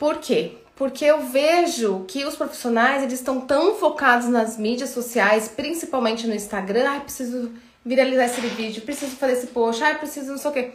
Por 0.00 0.18
quê? 0.18 0.56
Porque 0.74 1.04
eu 1.04 1.20
vejo 1.26 2.04
que 2.08 2.24
os 2.24 2.34
profissionais 2.34 3.04
eles 3.04 3.20
estão 3.20 3.42
tão 3.42 3.76
focados 3.76 4.26
nas 4.28 4.58
mídias 4.58 4.90
sociais, 4.90 5.46
principalmente 5.46 6.26
no 6.26 6.34
Instagram, 6.34 6.88
ai, 6.88 7.00
preciso 7.02 7.52
viralizar 7.84 8.24
esse 8.26 8.40
vídeo, 8.40 8.82
preciso 8.82 9.16
fazer 9.16 9.34
esse 9.34 9.48
post, 9.48 9.82
ai, 9.82 9.98
preciso 9.98 10.30
não 10.30 10.38
sei 10.38 10.50
o 10.50 10.54
quê, 10.54 10.72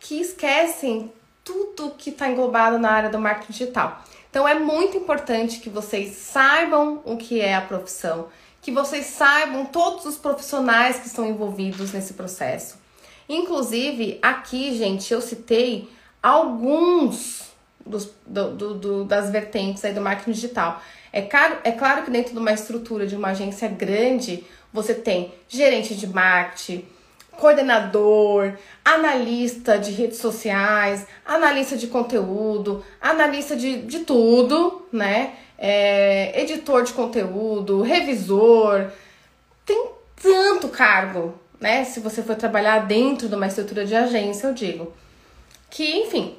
que 0.00 0.20
esquecem 0.20 1.12
tudo 1.44 1.94
que 1.96 2.10
está 2.10 2.28
englobado 2.28 2.78
na 2.78 2.90
área 2.90 3.10
do 3.10 3.18
marketing 3.18 3.52
digital. 3.52 4.04
Então 4.30 4.46
é 4.46 4.58
muito 4.58 4.96
importante 4.96 5.60
que 5.60 5.70
vocês 5.70 6.16
saibam 6.16 7.00
o 7.04 7.16
que 7.16 7.40
é 7.40 7.54
a 7.54 7.60
profissão, 7.60 8.28
que 8.60 8.70
vocês 8.70 9.06
saibam 9.06 9.64
todos 9.64 10.04
os 10.04 10.16
profissionais 10.16 10.98
que 10.98 11.06
estão 11.06 11.26
envolvidos 11.26 11.92
nesse 11.92 12.14
processo. 12.14 12.76
Inclusive, 13.28 14.18
aqui, 14.20 14.76
gente, 14.76 15.12
eu 15.12 15.20
citei 15.20 15.88
alguns 16.22 17.48
dos, 17.84 18.10
do, 18.26 18.50
do, 18.54 18.74
do, 18.74 19.04
das 19.04 19.30
vertentes 19.30 19.84
aí 19.84 19.92
do 19.92 20.00
marketing 20.00 20.32
digital. 20.32 20.82
É 21.12 21.22
claro, 21.22 21.58
é 21.64 21.72
claro 21.72 22.04
que 22.04 22.10
dentro 22.10 22.32
de 22.32 22.38
uma 22.38 22.52
estrutura 22.52 23.06
de 23.06 23.16
uma 23.16 23.28
agência 23.28 23.68
grande, 23.68 24.44
você 24.72 24.94
tem 24.94 25.32
gerente 25.48 25.94
de 25.94 26.06
marketing, 26.06 26.84
coordenador, 27.38 28.54
analista 28.84 29.78
de 29.78 29.92
redes 29.92 30.18
sociais, 30.18 31.06
analista 31.24 31.76
de 31.76 31.86
conteúdo, 31.86 32.84
analista 33.00 33.56
de, 33.56 33.82
de 33.82 34.00
tudo, 34.00 34.86
né? 34.92 35.34
É, 35.56 36.40
editor 36.42 36.82
de 36.82 36.92
conteúdo, 36.92 37.80
revisor. 37.80 38.90
Tem 39.64 39.90
tanto 40.20 40.68
cargo, 40.68 41.34
né? 41.60 41.84
Se 41.84 42.00
você 42.00 42.22
for 42.22 42.36
trabalhar 42.36 42.86
dentro 42.86 43.28
de 43.28 43.34
uma 43.34 43.46
estrutura 43.46 43.86
de 43.86 43.94
agência, 43.94 44.48
eu 44.48 44.54
digo. 44.54 44.92
Que, 45.70 46.02
enfim, 46.02 46.36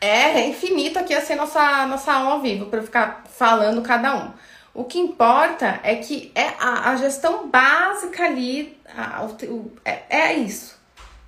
é 0.00 0.46
infinito 0.48 0.98
aqui 0.98 1.14
assim 1.14 1.34
nossa, 1.34 1.86
nossa 1.86 2.12
aula 2.12 2.32
ao 2.32 2.40
vivo 2.40 2.66
para 2.66 2.82
ficar 2.82 3.24
falando 3.30 3.82
cada 3.82 4.16
um. 4.16 4.30
O 4.72 4.84
que 4.84 4.98
importa 4.98 5.80
é 5.82 5.96
que 5.96 6.30
é 6.34 6.48
a, 6.58 6.90
a 6.90 6.96
gestão 6.96 7.48
básica 7.48 8.24
ali, 8.24 8.78
a, 8.96 9.24
o, 9.24 9.72
é, 9.84 10.02
é 10.08 10.34
isso, 10.34 10.78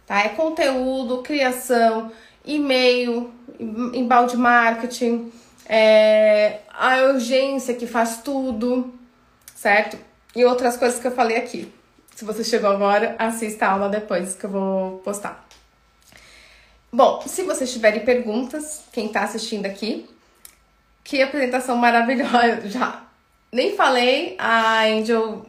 tá? 0.06 0.20
É 0.20 0.28
conteúdo, 0.30 1.22
criação, 1.22 2.12
e-mail, 2.44 3.32
embalde 3.58 4.36
marketing, 4.36 5.32
é 5.66 6.60
a 6.72 7.02
urgência 7.12 7.74
que 7.74 7.86
faz 7.86 8.18
tudo, 8.18 8.92
certo? 9.54 9.98
E 10.34 10.44
outras 10.44 10.76
coisas 10.76 11.00
que 11.00 11.06
eu 11.06 11.12
falei 11.12 11.36
aqui. 11.36 11.72
Se 12.14 12.24
você 12.24 12.44
chegou 12.44 12.70
agora, 12.70 13.16
assista 13.18 13.66
a 13.66 13.72
aula 13.72 13.88
depois 13.88 14.34
que 14.34 14.44
eu 14.44 14.50
vou 14.50 14.98
postar. 14.98 15.46
Bom, 16.92 17.22
se 17.26 17.42
vocês 17.42 17.72
tiverem 17.72 18.04
perguntas, 18.04 18.82
quem 18.92 19.08
tá 19.08 19.22
assistindo 19.22 19.66
aqui, 19.66 20.08
que 21.02 21.22
apresentação 21.22 21.76
maravilhosa 21.76 22.62
já 22.68 23.02
nem 23.52 23.76
falei, 23.76 24.34
a 24.38 24.84
Angel 24.84 25.44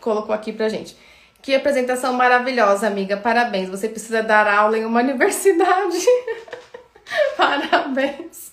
colocou 0.00 0.34
aqui 0.34 0.52
pra 0.52 0.68
gente. 0.68 0.96
Que 1.40 1.54
apresentação 1.54 2.12
maravilhosa, 2.12 2.86
amiga. 2.86 3.16
Parabéns. 3.16 3.68
Você 3.70 3.88
precisa 3.88 4.22
dar 4.22 4.46
aula 4.46 4.76
em 4.76 4.84
uma 4.84 5.00
universidade. 5.00 6.04
Parabéns. 7.36 8.52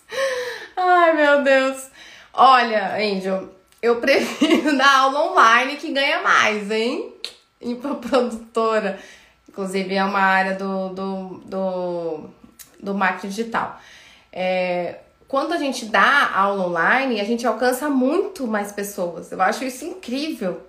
Ai, 0.78 1.14
meu 1.14 1.44
Deus. 1.44 1.90
Olha, 2.34 2.96
Angel, 2.96 3.50
eu 3.82 3.98
prefiro 3.98 4.76
dar 4.78 5.00
aula 5.00 5.32
online 5.32 5.76
que 5.76 5.92
ganha 5.92 6.22
mais, 6.22 6.72
hein? 6.72 7.14
E 7.60 7.76
pra 7.76 7.96
produtora. 7.96 9.00
Inclusive, 9.50 9.96
é 9.96 10.04
uma 10.04 10.20
área 10.20 10.56
do, 10.56 10.90
do, 10.90 11.28
do, 11.46 12.30
do 12.80 12.94
marketing 12.94 13.28
digital. 13.28 13.80
É, 14.32 15.00
quando 15.34 15.52
a 15.52 15.58
gente 15.58 15.86
dá 15.86 16.30
aula 16.36 16.68
online, 16.68 17.20
a 17.20 17.24
gente 17.24 17.48
alcança 17.48 17.90
muito 17.90 18.46
mais 18.46 18.72
pessoas. 18.72 19.32
Eu 19.32 19.42
acho 19.42 19.64
isso 19.64 19.84
incrível. 19.84 20.62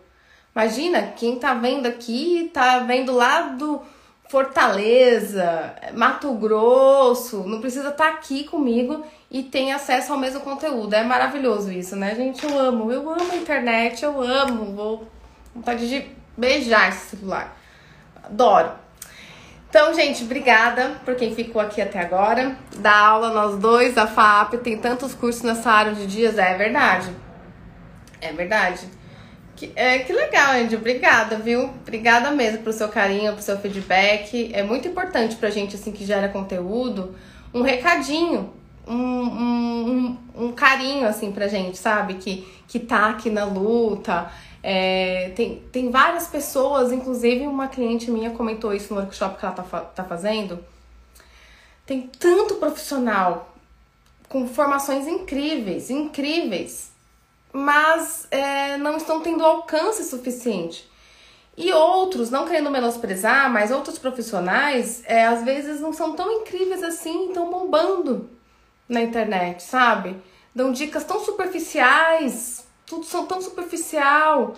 Imagina, 0.57 1.03
quem 1.15 1.39
tá 1.39 1.53
vendo 1.53 1.85
aqui, 1.85 2.51
tá 2.51 2.79
vendo 2.79 3.13
lá 3.13 3.43
do 3.43 3.83
Fortaleza, 4.31 5.75
Mato 5.93 6.33
Grosso, 6.33 7.47
não 7.47 7.61
precisa 7.61 7.91
estar 7.91 8.07
tá 8.07 8.13
aqui 8.15 8.45
comigo 8.45 9.05
e 9.31 9.43
tem 9.43 9.71
acesso 9.71 10.15
ao 10.15 10.19
mesmo 10.19 10.41
conteúdo. 10.41 10.95
É 10.95 11.05
maravilhoso 11.05 11.71
isso, 11.71 11.95
né, 11.95 12.15
gente? 12.15 12.43
Eu 12.43 12.59
amo, 12.59 12.91
eu 12.91 13.11
amo 13.11 13.33
a 13.33 13.37
internet, 13.37 14.03
eu 14.03 14.19
amo, 14.23 14.75
vou 14.75 15.07
vontade 15.55 15.87
de 15.87 16.07
beijar 16.39 16.89
esse 16.89 17.17
celular. 17.17 17.55
Adoro. 18.23 18.84
Então, 19.75 19.93
gente, 19.93 20.23
obrigada 20.23 21.01
por 21.05 21.17
quem 21.17 21.35
ficou 21.35 21.61
aqui 21.61 21.83
até 21.83 21.99
agora. 21.99 22.57
Da 22.77 22.97
aula, 22.97 23.31
nós 23.31 23.59
dois, 23.59 23.99
a 23.99 24.07
FAP, 24.07 24.59
tem 24.59 24.79
tantos 24.79 25.15
cursos 25.15 25.43
nessa 25.43 25.69
área 25.69 25.93
de 25.93 26.07
dias, 26.07 26.39
é 26.39 26.55
verdade. 26.57 27.11
É 28.21 28.33
verdade. 28.33 28.87
Que, 29.57 29.73
é, 29.75 29.99
que 29.99 30.13
legal, 30.13 30.53
Andy. 30.53 30.77
Obrigada, 30.77 31.39
viu? 31.39 31.71
Obrigada 31.83 32.31
mesmo 32.31 32.59
pro 32.59 32.73
seu 32.73 32.89
carinho, 32.89 33.33
pro 33.33 33.43
seu 33.43 33.59
feedback. 33.59 34.49
É 34.55 34.63
muito 34.63 34.87
importante 34.87 35.35
pra 35.35 35.51
gente, 35.51 35.75
assim, 35.75 35.91
que 35.91 36.05
gera 36.05 36.29
conteúdo, 36.29 37.17
um 37.53 37.63
recadinho, 37.63 38.55
um, 38.87 38.95
um, 38.95 40.17
um, 40.37 40.45
um 40.45 40.53
carinho, 40.53 41.05
assim, 41.05 41.33
pra 41.33 41.49
gente, 41.49 41.79
sabe? 41.79 42.15
Que, 42.15 42.47
que 42.69 42.79
tá 42.79 43.09
aqui 43.09 43.29
na 43.29 43.45
luta. 43.45 44.31
É, 44.67 45.31
tem, 45.37 45.57
tem 45.71 45.91
várias 45.91 46.27
pessoas, 46.27 46.91
inclusive 46.91 47.47
uma 47.47 47.69
cliente 47.69 48.11
minha 48.11 48.31
comentou 48.31 48.73
isso 48.73 48.95
no 48.95 49.01
workshop 49.01 49.39
que 49.39 49.45
ela 49.45 49.55
tá, 49.55 49.63
tá 49.63 50.05
fazendo. 50.05 50.59
Tem 51.85 52.11
tanto 52.19 52.55
profissional 52.55 53.55
com 54.27 54.49
formações 54.49 55.07
incríveis, 55.07 55.91
incríveis, 55.91 56.91
mas 57.53 58.27
é, 58.31 58.79
não 58.79 58.97
estão 58.97 59.21
tendo 59.21 59.45
alcance 59.45 60.03
suficiente. 60.03 60.91
E 61.59 61.71
outros, 61.71 62.31
não 62.31 62.47
querendo 62.47 62.71
menosprezar, 62.71 63.53
mas 63.53 63.71
outros 63.71 63.99
profissionais, 63.99 65.03
é, 65.05 65.27
às 65.27 65.45
vezes 65.45 65.79
não 65.79 65.93
são 65.93 66.17
tão 66.17 66.41
incríveis 66.41 66.83
assim, 66.83 67.29
estão 67.29 67.51
bombando 67.51 68.31
na 68.89 69.03
internet, 69.03 69.63
sabe? 69.63 70.17
Dão 70.55 70.73
dicas 70.73 71.05
tão 71.05 71.23
superficiais, 71.23 72.64
tudo 72.87 73.05
são 73.05 73.27
tão 73.27 73.41
superficial. 73.41 74.55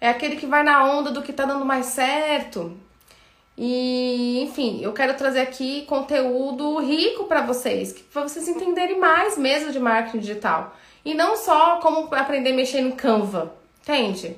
É 0.00 0.08
aquele 0.08 0.36
que 0.36 0.46
vai 0.46 0.62
na 0.62 0.84
onda 0.84 1.10
do 1.10 1.22
que 1.22 1.32
tá 1.32 1.44
dando 1.44 1.64
mais 1.64 1.86
certo. 1.86 2.76
E, 3.56 4.40
enfim, 4.42 4.80
eu 4.80 4.92
quero 4.92 5.16
trazer 5.16 5.40
aqui 5.40 5.82
conteúdo 5.86 6.78
rico 6.78 7.24
para 7.24 7.42
vocês, 7.42 7.92
para 7.92 8.22
vocês 8.22 8.46
entenderem 8.46 9.00
mais 9.00 9.36
mesmo 9.36 9.72
de 9.72 9.80
marketing 9.80 10.18
digital. 10.18 10.76
E 11.04 11.12
não 11.12 11.36
só 11.36 11.80
como 11.80 12.14
aprender 12.14 12.52
a 12.52 12.54
mexer 12.54 12.82
no 12.82 12.94
Canva, 12.94 13.52
entende? 13.82 14.36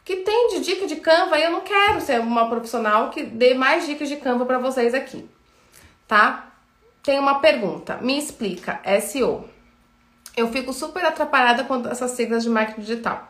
O 0.00 0.04
que 0.04 0.16
tem 0.16 0.48
de 0.48 0.60
dica 0.60 0.86
de 0.86 0.96
Canva, 0.96 1.38
eu 1.38 1.52
não 1.52 1.60
quero 1.60 2.00
ser 2.00 2.20
uma 2.20 2.48
profissional 2.48 3.10
que 3.10 3.22
dê 3.22 3.54
mais 3.54 3.86
dicas 3.86 4.08
de 4.08 4.16
Canva 4.16 4.44
para 4.44 4.58
vocês 4.58 4.92
aqui, 4.92 5.28
tá? 6.08 6.50
Tem 7.02 7.18
uma 7.18 7.38
pergunta, 7.38 7.98
me 7.98 8.18
explica, 8.18 8.80
SEO 9.00 9.48
eu 10.38 10.50
fico 10.52 10.72
super 10.72 11.04
atrapalhada 11.04 11.64
com 11.64 11.86
essas 11.88 12.12
siglas 12.12 12.42
de 12.42 12.48
marketing 12.50 12.80
digital. 12.80 13.28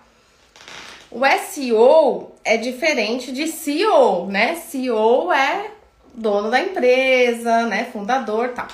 O 1.11 1.21
SEO 1.27 2.33
é 2.45 2.57
diferente 2.57 3.33
de 3.33 3.47
CEO, 3.49 4.27
né? 4.27 4.57
CEO 4.57 5.33
é 5.33 5.71
dono 6.13 6.51
da 6.51 6.61
empresa, 6.61 7.67
né? 7.67 7.89
Fundador, 7.93 8.51
tal. 8.51 8.69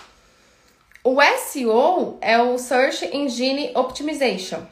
O 1.04 1.18
SEO 1.22 2.18
é 2.20 2.40
o 2.40 2.58
Search 2.58 3.04
Engine 3.14 3.70
Optimization, 3.74 4.62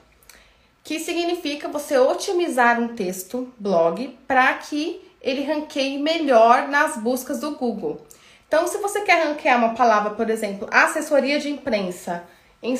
que 0.82 0.98
significa 0.98 1.68
você 1.68 1.98
otimizar 1.98 2.80
um 2.80 2.88
texto, 2.88 3.52
blog, 3.58 4.18
para 4.26 4.54
que 4.54 5.00
ele 5.20 5.44
ranqueie 5.44 5.98
melhor 5.98 6.68
nas 6.68 6.96
buscas 6.96 7.38
do 7.40 7.52
Google. 7.52 8.04
Então, 8.48 8.66
se 8.66 8.78
você 8.78 9.02
quer 9.02 9.24
ranquear 9.24 9.56
uma 9.56 9.74
palavra, 9.74 10.10
por 10.10 10.28
exemplo, 10.28 10.68
assessoria 10.70 11.38
de 11.38 11.48
imprensa, 11.48 12.24
em, 12.62 12.74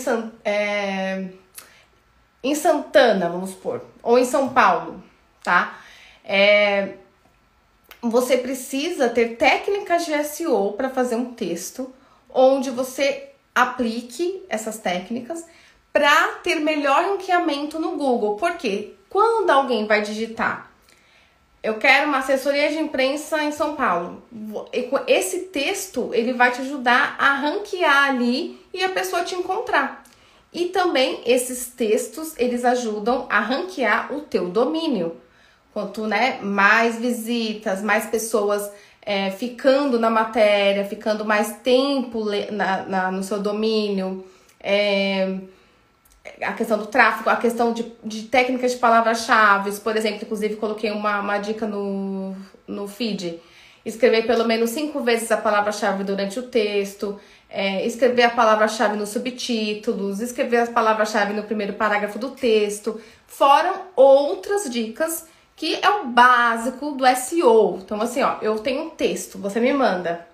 é, 0.45 1.29
em 2.43 2.55
Santana, 2.55 3.29
vamos 3.29 3.51
supor, 3.51 3.85
ou 4.03 4.19
em 4.19 4.25
São 4.25 4.49
Paulo, 4.51 5.03
tá? 5.43 5.79
É, 6.25 6.95
você 8.01 8.37
precisa 8.37 9.09
ter 9.09 9.37
técnicas 9.37 10.05
de 10.05 10.25
SEO 10.25 10.73
para 10.73 10.91
fazer 10.91 11.17
um 11.17 11.35
texto 11.35 11.93
onde 12.33 12.71
você 12.71 13.31
aplique 13.55 14.43
essas 14.49 14.79
técnicas 14.79 15.45
para 15.93 16.29
ter 16.43 16.57
melhor 16.57 17.05
ranqueamento 17.05 17.79
no 17.79 17.97
Google. 17.97 18.37
Porque 18.37 18.95
quando 19.09 19.51
alguém 19.51 19.87
vai 19.87 20.01
digitar 20.01 20.72
eu 21.63 21.75
quero 21.75 22.09
uma 22.09 22.19
assessoria 22.19 22.69
de 22.71 22.79
imprensa 22.79 23.43
em 23.45 23.53
São 23.53 23.77
Paulo. 23.77 24.23
Esse 25.07 25.45
texto, 25.45 26.11
ele 26.13 26.33
vai 26.33 26.51
te 26.51 26.61
ajudar 26.61 27.15
a 27.19 27.35
ranquear 27.35 28.09
ali 28.09 28.61
e 28.75 28.83
a 28.83 28.89
pessoa 28.89 29.23
te 29.23 29.37
encontrar. 29.37 30.03
E 30.53 30.67
também 30.67 31.21
esses 31.25 31.69
textos, 31.69 32.35
eles 32.37 32.65
ajudam 32.65 33.27
a 33.31 33.41
ranquear 33.41 34.13
o 34.13 34.23
teu 34.23 34.49
domínio. 34.49 35.17
Quanto 35.73 36.07
né, 36.07 36.41
mais 36.43 36.99
visitas, 36.99 37.81
mais 37.81 38.07
pessoas 38.07 38.71
é, 39.01 39.31
ficando 39.31 39.99
na 39.99 40.11
matéria, 40.11 40.85
ficando 40.85 41.25
mais 41.25 41.57
tempo 41.63 42.25
na, 42.51 42.85
na 42.85 43.11
no 43.11 43.23
seu 43.23 43.41
domínio, 43.41 44.27
é, 44.61 45.39
a 46.41 46.53
questão 46.53 46.79
do 46.79 46.87
tráfego, 46.87 47.31
a 47.31 47.37
questão 47.37 47.73
de, 47.73 47.93
de 48.05 48.25
técnicas 48.25 48.73
de 48.73 48.79
palavras-chave, 48.79 49.73
por 49.81 49.97
exemplo, 49.97 50.21
inclusive 50.23 50.57
coloquei 50.57 50.91
uma, 50.91 51.21
uma 51.21 51.39
dica 51.39 51.67
no, 51.67 52.37
no 52.67 52.87
feed. 52.87 53.41
Escrever 53.85 54.27
pelo 54.27 54.45
menos 54.45 54.71
cinco 54.71 55.01
vezes 55.01 55.31
a 55.33 55.37
palavra-chave 55.37 56.05
durante 56.05 56.39
o 56.39 56.45
texto, 56.45 57.19
é, 57.51 57.85
escrever 57.85 58.23
a 58.23 58.31
palavra-chave 58.31 58.97
nos 58.97 59.09
subtítulos, 59.09 60.21
escrever 60.21 60.59
as 60.59 60.69
palavras-chave 60.69 61.33
no 61.33 61.43
primeiro 61.43 61.73
parágrafo 61.73 62.19
do 62.19 62.31
texto. 62.31 63.01
Foram 63.27 63.83
outras 63.97 64.71
dicas 64.71 65.27
que 65.57 65.79
é 65.83 65.91
o 65.91 66.07
básico 66.07 66.93
do 66.93 67.05
SEO. 67.17 67.81
Então, 67.85 68.01
assim, 68.01 68.23
ó, 68.23 68.37
eu 68.41 68.59
tenho 68.61 68.85
um 68.85 68.91
texto, 68.91 69.39
você 69.39 69.59
me 69.59 69.73
manda. 69.73 70.27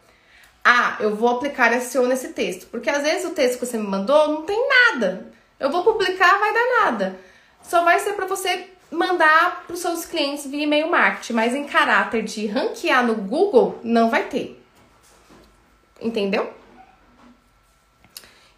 Ah, 0.63 0.97
eu 1.01 1.17
vou 1.17 1.31
aplicar 1.31 1.73
SEO 1.81 2.07
nesse 2.07 2.29
texto. 2.29 2.67
Porque 2.71 2.91
às 2.91 3.03
vezes 3.03 3.25
o 3.25 3.35
texto 3.35 3.59
que 3.59 3.67
você 3.67 3.79
me 3.79 3.87
mandou 3.87 4.29
não 4.29 4.43
tem 4.43 4.69
nada. 4.69 5.38
Eu 5.59 5.71
vou 5.71 5.83
publicar, 5.83 6.39
vai 6.39 6.53
dar 6.53 6.85
nada. 6.85 7.19
Só 7.63 7.85
vai 7.85 7.99
ser 7.99 8.13
para 8.13 8.27
você 8.27 8.71
mandar 8.91 9.65
para 9.67 9.75
os 9.75 9.81
seus 9.81 10.05
clientes 10.05 10.47
via 10.47 10.65
e-mail 10.65 10.91
marketing, 10.91 11.33
mas 11.33 11.55
em 11.55 11.65
caráter 11.65 12.23
de 12.23 12.47
ranquear 12.47 13.05
no 13.05 13.15
Google, 13.15 13.79
não 13.83 14.09
vai 14.09 14.25
ter. 14.25 14.63
Entendeu? 16.01 16.53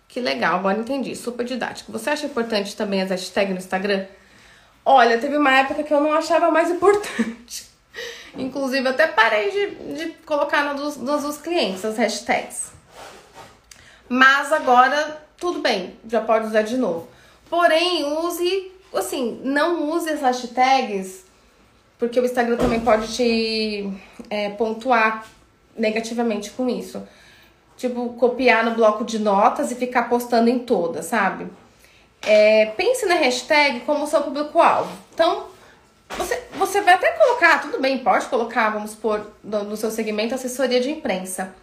Que 0.07 0.21
legal, 0.21 0.57
agora 0.57 0.79
entendi. 0.79 1.15
Super 1.17 1.45
didático. 1.45 1.93
Você 1.93 2.11
acha 2.11 2.27
importante 2.27 2.77
também 2.77 3.01
as 3.01 3.11
hashtags 3.11 3.53
no 3.53 3.59
Instagram? 3.59 4.07
Olha, 4.85 5.19
teve 5.19 5.37
uma 5.37 5.57
época 5.57 5.83
que 5.83 5.95
eu 5.95 6.01
não 6.01 6.13
achava 6.13 6.51
mais 6.51 6.69
importante. 6.71 7.71
Inclusive, 8.37 8.89
até 8.89 9.07
parei 9.07 9.51
de, 9.51 9.95
de 9.95 10.13
colocar 10.25 10.75
nos, 10.75 10.97
nos 10.97 11.23
dos 11.23 11.39
clientes 11.39 11.85
as 11.85 11.97
hashtags. 11.97 12.73
Mas 14.09 14.53
agora, 14.53 15.23
tudo 15.41 15.61
bem, 15.61 15.97
já 16.07 16.21
pode 16.21 16.47
usar 16.47 16.63
de 16.63 16.77
novo. 16.77 17.09
Porém, 17.49 18.05
use, 18.05 18.71
assim, 18.95 19.41
não 19.43 19.91
use 19.91 20.09
as 20.11 20.21
hashtags, 20.21 21.25
porque 21.99 22.21
o 22.21 22.25
Instagram 22.25 22.57
também 22.57 22.81
pode 22.81 23.13
te 23.15 23.91
é, 24.29 24.51
pontuar 24.51 25.27
negativamente 25.77 26.51
com 26.51 26.69
isso. 26.69 27.03
Tipo, 27.77 28.11
copiar 28.11 28.65
no 28.65 28.73
bloco 28.73 29.05
de 29.05 29.19
notas 29.19 29.73
e 29.73 29.75
ficar 29.75 30.09
postando 30.09 30.51
em 30.51 30.59
todas, 30.59 31.07
sabe? 31.07 31.47
É, 32.23 32.67
pense 32.77 33.07
na 33.07 33.15
hashtag 33.15 33.81
como 33.81 34.07
seu 34.07 34.21
público-alvo. 34.23 34.93
Então, 35.15 35.47
você, 36.11 36.43
você 36.57 36.81
vai 36.83 36.95
até 36.95 37.13
colocar, 37.13 37.63
tudo 37.63 37.81
bem, 37.81 37.99
pode 37.99 38.27
colocar, 38.27 38.71
vamos 38.71 38.91
supor, 38.91 39.27
no, 39.43 39.65
no 39.65 39.77
seu 39.77 39.91
segmento 39.91 40.35
assessoria 40.35 40.81
de 40.81 40.91
imprensa. 40.91 41.55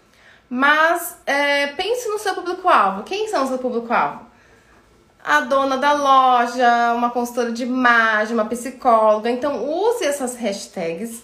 Mas 0.49 1.17
é, 1.25 1.67
pense 1.67 2.07
no 2.07 2.19
seu 2.19 2.33
público-alvo. 2.35 3.03
Quem 3.03 3.27
são 3.27 3.43
o 3.43 3.47
seu 3.47 3.57
público-alvo? 3.57 4.25
A 5.23 5.41
dona 5.41 5.77
da 5.77 5.93
loja, 5.93 6.93
uma 6.93 7.09
consultora 7.09 7.51
de 7.51 7.63
imagem, 7.63 8.33
uma 8.33 8.45
psicóloga. 8.45 9.29
Então, 9.29 9.67
use 9.67 10.05
essas 10.05 10.35
hashtags 10.35 11.21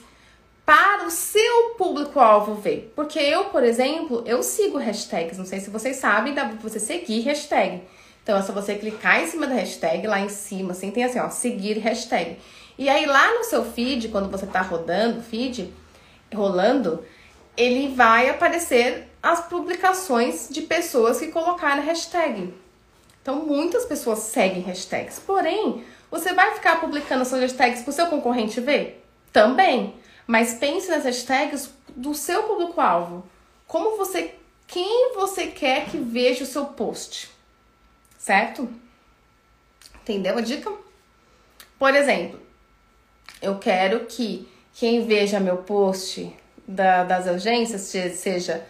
para 0.66 1.06
o 1.06 1.12
seu 1.12 1.76
público-alvo 1.78 2.56
ver. 2.56 2.92
Porque 2.96 3.20
eu, 3.20 3.46
por 3.46 3.64
exemplo, 3.64 4.24
eu 4.26 4.44
sigo 4.44 4.78
hashtags. 4.78 5.38
Não 5.38 5.46
sei 5.46 5.62
se 5.62 5.70
vocês 5.70 5.98
sabem, 5.98 6.34
dá 6.34 6.46
pra 6.46 6.58
você 6.58 6.80
seguir 6.80 7.22
hashtag. 7.22 7.82
Então, 8.24 8.38
é 8.38 8.42
só 8.42 8.52
você 8.52 8.76
clicar 8.76 9.22
em 9.22 9.28
cima 9.28 9.48
da 9.48 9.56
hashtag, 9.56 10.06
lá 10.08 10.20
em 10.20 10.30
cima, 10.30 10.72
assim, 10.72 10.92
tem 10.92 11.04
assim, 11.04 11.20
ó, 11.20 11.30
seguir 11.30 11.78
hashtag. 11.80 12.38
E 12.78 12.90
aí, 12.90 13.06
lá 13.06 13.34
no 13.36 13.44
seu 13.44 13.64
feed, 13.66 14.10
quando 14.10 14.30
você 14.30 14.46
tá 14.46 14.62
rodando 14.62 15.20
o 15.20 15.24
feed, 15.24 15.74
rolando, 16.34 17.06
ele 17.56 17.94
vai 17.94 18.30
aparecer 18.30 19.13
as 19.24 19.48
publicações 19.48 20.50
de 20.52 20.62
pessoas 20.62 21.18
que 21.18 21.28
colocaram 21.28 21.82
hashtag. 21.82 22.54
Então, 23.22 23.46
muitas 23.46 23.86
pessoas 23.86 24.20
seguem 24.20 24.62
hashtags. 24.62 25.18
Porém, 25.18 25.84
você 26.12 26.34
vai 26.34 26.54
ficar 26.54 26.80
publicando 26.80 27.26
suas 27.26 27.42
hashtags 27.42 27.82
para 27.82 27.90
o 27.90 27.94
seu 27.94 28.08
concorrente 28.08 28.60
ver? 28.60 29.04
Também. 29.32 29.96
Mas 30.28 30.56
pense 30.56 30.90
nas 30.90 31.06
hashtags 31.06 31.72
do 31.96 32.14
seu 32.14 32.44
público-alvo. 32.44 33.26
Como 33.66 33.98
você. 33.98 34.36
Quem 34.68 35.14
você 35.16 35.48
quer 35.48 35.86
que 35.86 35.98
veja 35.98 36.44
o 36.44 36.48
seu 36.48 36.66
post? 36.66 37.34
certo? 38.24 38.70
Entendeu 40.02 40.38
a 40.38 40.42
dica? 40.42 40.72
Por 41.78 41.94
exemplo, 41.94 42.40
eu 43.42 43.60
quero 43.60 44.06
que 44.06 44.48
quem 44.74 45.06
veja 45.06 45.42
meu 45.42 45.58
post 45.58 46.34
da, 46.66 47.04
das 47.04 47.28
agências 47.28 47.82
seja 47.82 48.66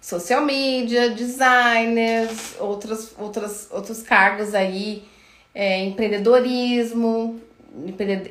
social 0.00 0.42
media, 0.42 1.10
designers, 1.10 2.56
outros, 2.58 3.12
outros, 3.18 3.68
outros 3.70 4.02
cargos 4.02 4.54
aí, 4.54 5.04
é, 5.54 5.84
empreendedorismo, 5.84 7.40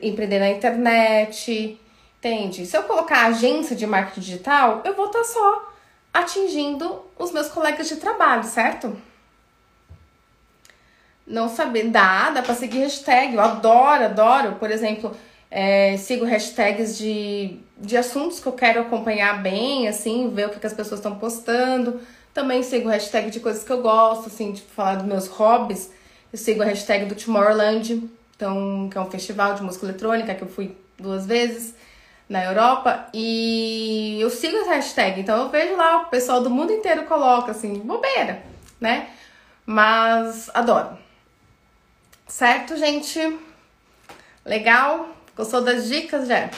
empreender 0.01 0.39
na 0.39 0.49
internet, 0.49 1.79
entende? 2.17 2.65
Se 2.65 2.75
eu 2.75 2.83
colocar 2.83 3.27
agência 3.27 3.75
de 3.75 3.85
marketing 3.85 4.21
digital, 4.21 4.81
eu 4.83 4.95
vou 4.95 5.05
estar 5.05 5.19
tá 5.19 5.25
só 5.25 5.73
atingindo 6.13 7.01
os 7.17 7.31
meus 7.31 7.47
colegas 7.49 7.87
de 7.87 7.97
trabalho, 7.97 8.43
certo? 8.43 8.97
não 11.29 11.47
saber. 11.47 11.89
Dá, 11.89 12.31
dá 12.31 12.41
pra 12.41 12.55
seguir 12.55 12.79
hashtag. 12.79 13.35
Eu 13.35 13.41
adoro, 13.41 14.05
adoro. 14.05 14.55
Por 14.55 14.71
exemplo, 14.71 15.15
é, 15.51 15.97
sigo 15.97 16.25
hashtags 16.25 16.97
de, 16.97 17.57
de 17.77 17.97
assuntos 17.97 18.39
que 18.39 18.47
eu 18.47 18.53
quero 18.53 18.81
acompanhar 18.81 19.41
bem, 19.41 19.87
assim, 19.87 20.31
ver 20.33 20.47
o 20.47 20.49
que, 20.49 20.59
que 20.59 20.67
as 20.67 20.73
pessoas 20.73 20.99
estão 20.99 21.15
postando. 21.15 21.99
Também 22.33 22.61
sigo 22.61 22.87
hashtag 22.87 23.31
de 23.31 23.39
coisas 23.39 23.63
que 23.63 23.71
eu 23.71 23.81
gosto, 23.81 24.27
assim, 24.27 24.51
de 24.51 24.61
falar 24.61 24.95
dos 24.95 25.05
meus 25.05 25.27
hobbies. 25.27 25.91
Eu 26.31 26.37
sigo 26.37 26.61
a 26.61 26.65
hashtag 26.65 27.05
do 27.05 27.15
Tomorrowland, 27.15 28.09
então, 28.35 28.87
que 28.91 28.97
é 28.97 29.01
um 29.01 29.09
festival 29.09 29.55
de 29.55 29.63
música 29.63 29.85
eletrônica 29.87 30.35
que 30.35 30.43
eu 30.43 30.47
fui 30.47 30.77
duas 30.97 31.25
vezes 31.25 31.73
na 32.29 32.43
Europa. 32.45 33.07
E 33.11 34.19
eu 34.21 34.29
sigo 34.29 34.55
essa 34.57 34.75
hashtag, 34.75 35.21
então 35.21 35.43
eu 35.43 35.49
vejo 35.49 35.75
lá, 35.75 36.03
o 36.03 36.05
pessoal 36.05 36.41
do 36.41 36.49
mundo 36.49 36.71
inteiro 36.71 37.03
coloca, 37.05 37.51
assim, 37.51 37.73
bobeira, 37.79 38.43
né? 38.79 39.09
Mas 39.65 40.51
adoro. 40.53 40.97
Certo, 42.27 42.77
gente? 42.77 43.19
Legal? 44.45 45.09
Gostou 45.39 45.61
das 45.61 45.87
dicas, 45.87 46.27
já? 46.27 46.49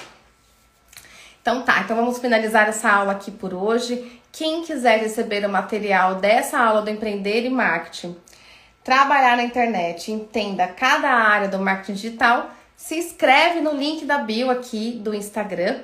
Então 1.39 1.61
tá, 1.61 1.81
então 1.81 1.95
vamos 1.95 2.17
finalizar 2.17 2.67
essa 2.67 2.91
aula 2.91 3.11
aqui 3.11 3.29
por 3.29 3.53
hoje. 3.53 4.19
Quem 4.31 4.63
quiser 4.63 4.97
receber 4.97 5.45
o 5.45 5.49
material 5.49 6.15
dessa 6.15 6.57
aula 6.57 6.81
do 6.81 6.89
Empreender 6.89 7.45
e 7.45 7.49
Marketing, 7.51 8.15
trabalhar 8.83 9.37
na 9.37 9.43
internet, 9.43 10.11
entenda 10.11 10.67
cada 10.67 11.09
área 11.09 11.47
do 11.47 11.59
marketing 11.59 11.93
digital, 11.93 12.49
se 12.75 12.97
inscreve 12.97 13.61
no 13.61 13.75
link 13.75 14.03
da 14.03 14.17
bio 14.17 14.49
aqui 14.49 14.93
do 14.93 15.13
Instagram. 15.13 15.81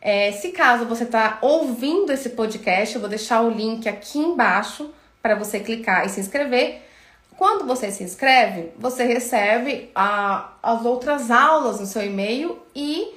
É, 0.00 0.32
se 0.32 0.48
caso 0.48 0.86
você 0.86 1.04
está 1.04 1.36
ouvindo 1.42 2.10
esse 2.10 2.30
podcast, 2.30 2.94
eu 2.94 3.00
vou 3.02 3.10
deixar 3.10 3.42
o 3.42 3.50
link 3.50 3.86
aqui 3.86 4.18
embaixo 4.18 4.90
para 5.20 5.34
você 5.34 5.60
clicar 5.60 6.06
e 6.06 6.08
se 6.08 6.18
inscrever. 6.18 6.87
Quando 7.38 7.64
você 7.64 7.92
se 7.92 8.02
inscreve, 8.02 8.72
você 8.76 9.04
recebe 9.04 9.92
a, 9.94 10.54
as 10.60 10.84
outras 10.84 11.30
aulas 11.30 11.78
no 11.78 11.86
seu 11.86 12.04
e-mail 12.04 12.58
e 12.74 13.14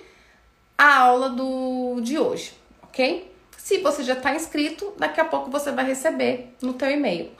a 0.77 0.99
aula 0.99 1.31
do, 1.31 1.99
de 2.01 2.19
hoje, 2.19 2.53
ok? 2.83 3.33
Se 3.57 3.79
você 3.79 4.03
já 4.03 4.13
está 4.13 4.35
inscrito, 4.35 4.93
daqui 4.95 5.19
a 5.19 5.25
pouco 5.25 5.49
você 5.49 5.71
vai 5.71 5.85
receber 5.85 6.53
no 6.61 6.73
teu 6.73 6.91
e-mail. 6.91 7.31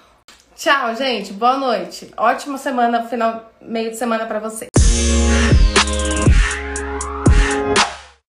Tchau, 0.55 0.95
gente. 0.95 1.33
Boa 1.33 1.55
noite. 1.55 2.11
Ótima 2.17 2.57
semana, 2.57 3.07
final, 3.07 3.51
meio 3.61 3.91
de 3.91 3.97
semana 3.97 4.25
para 4.25 4.39
você. 4.39 4.65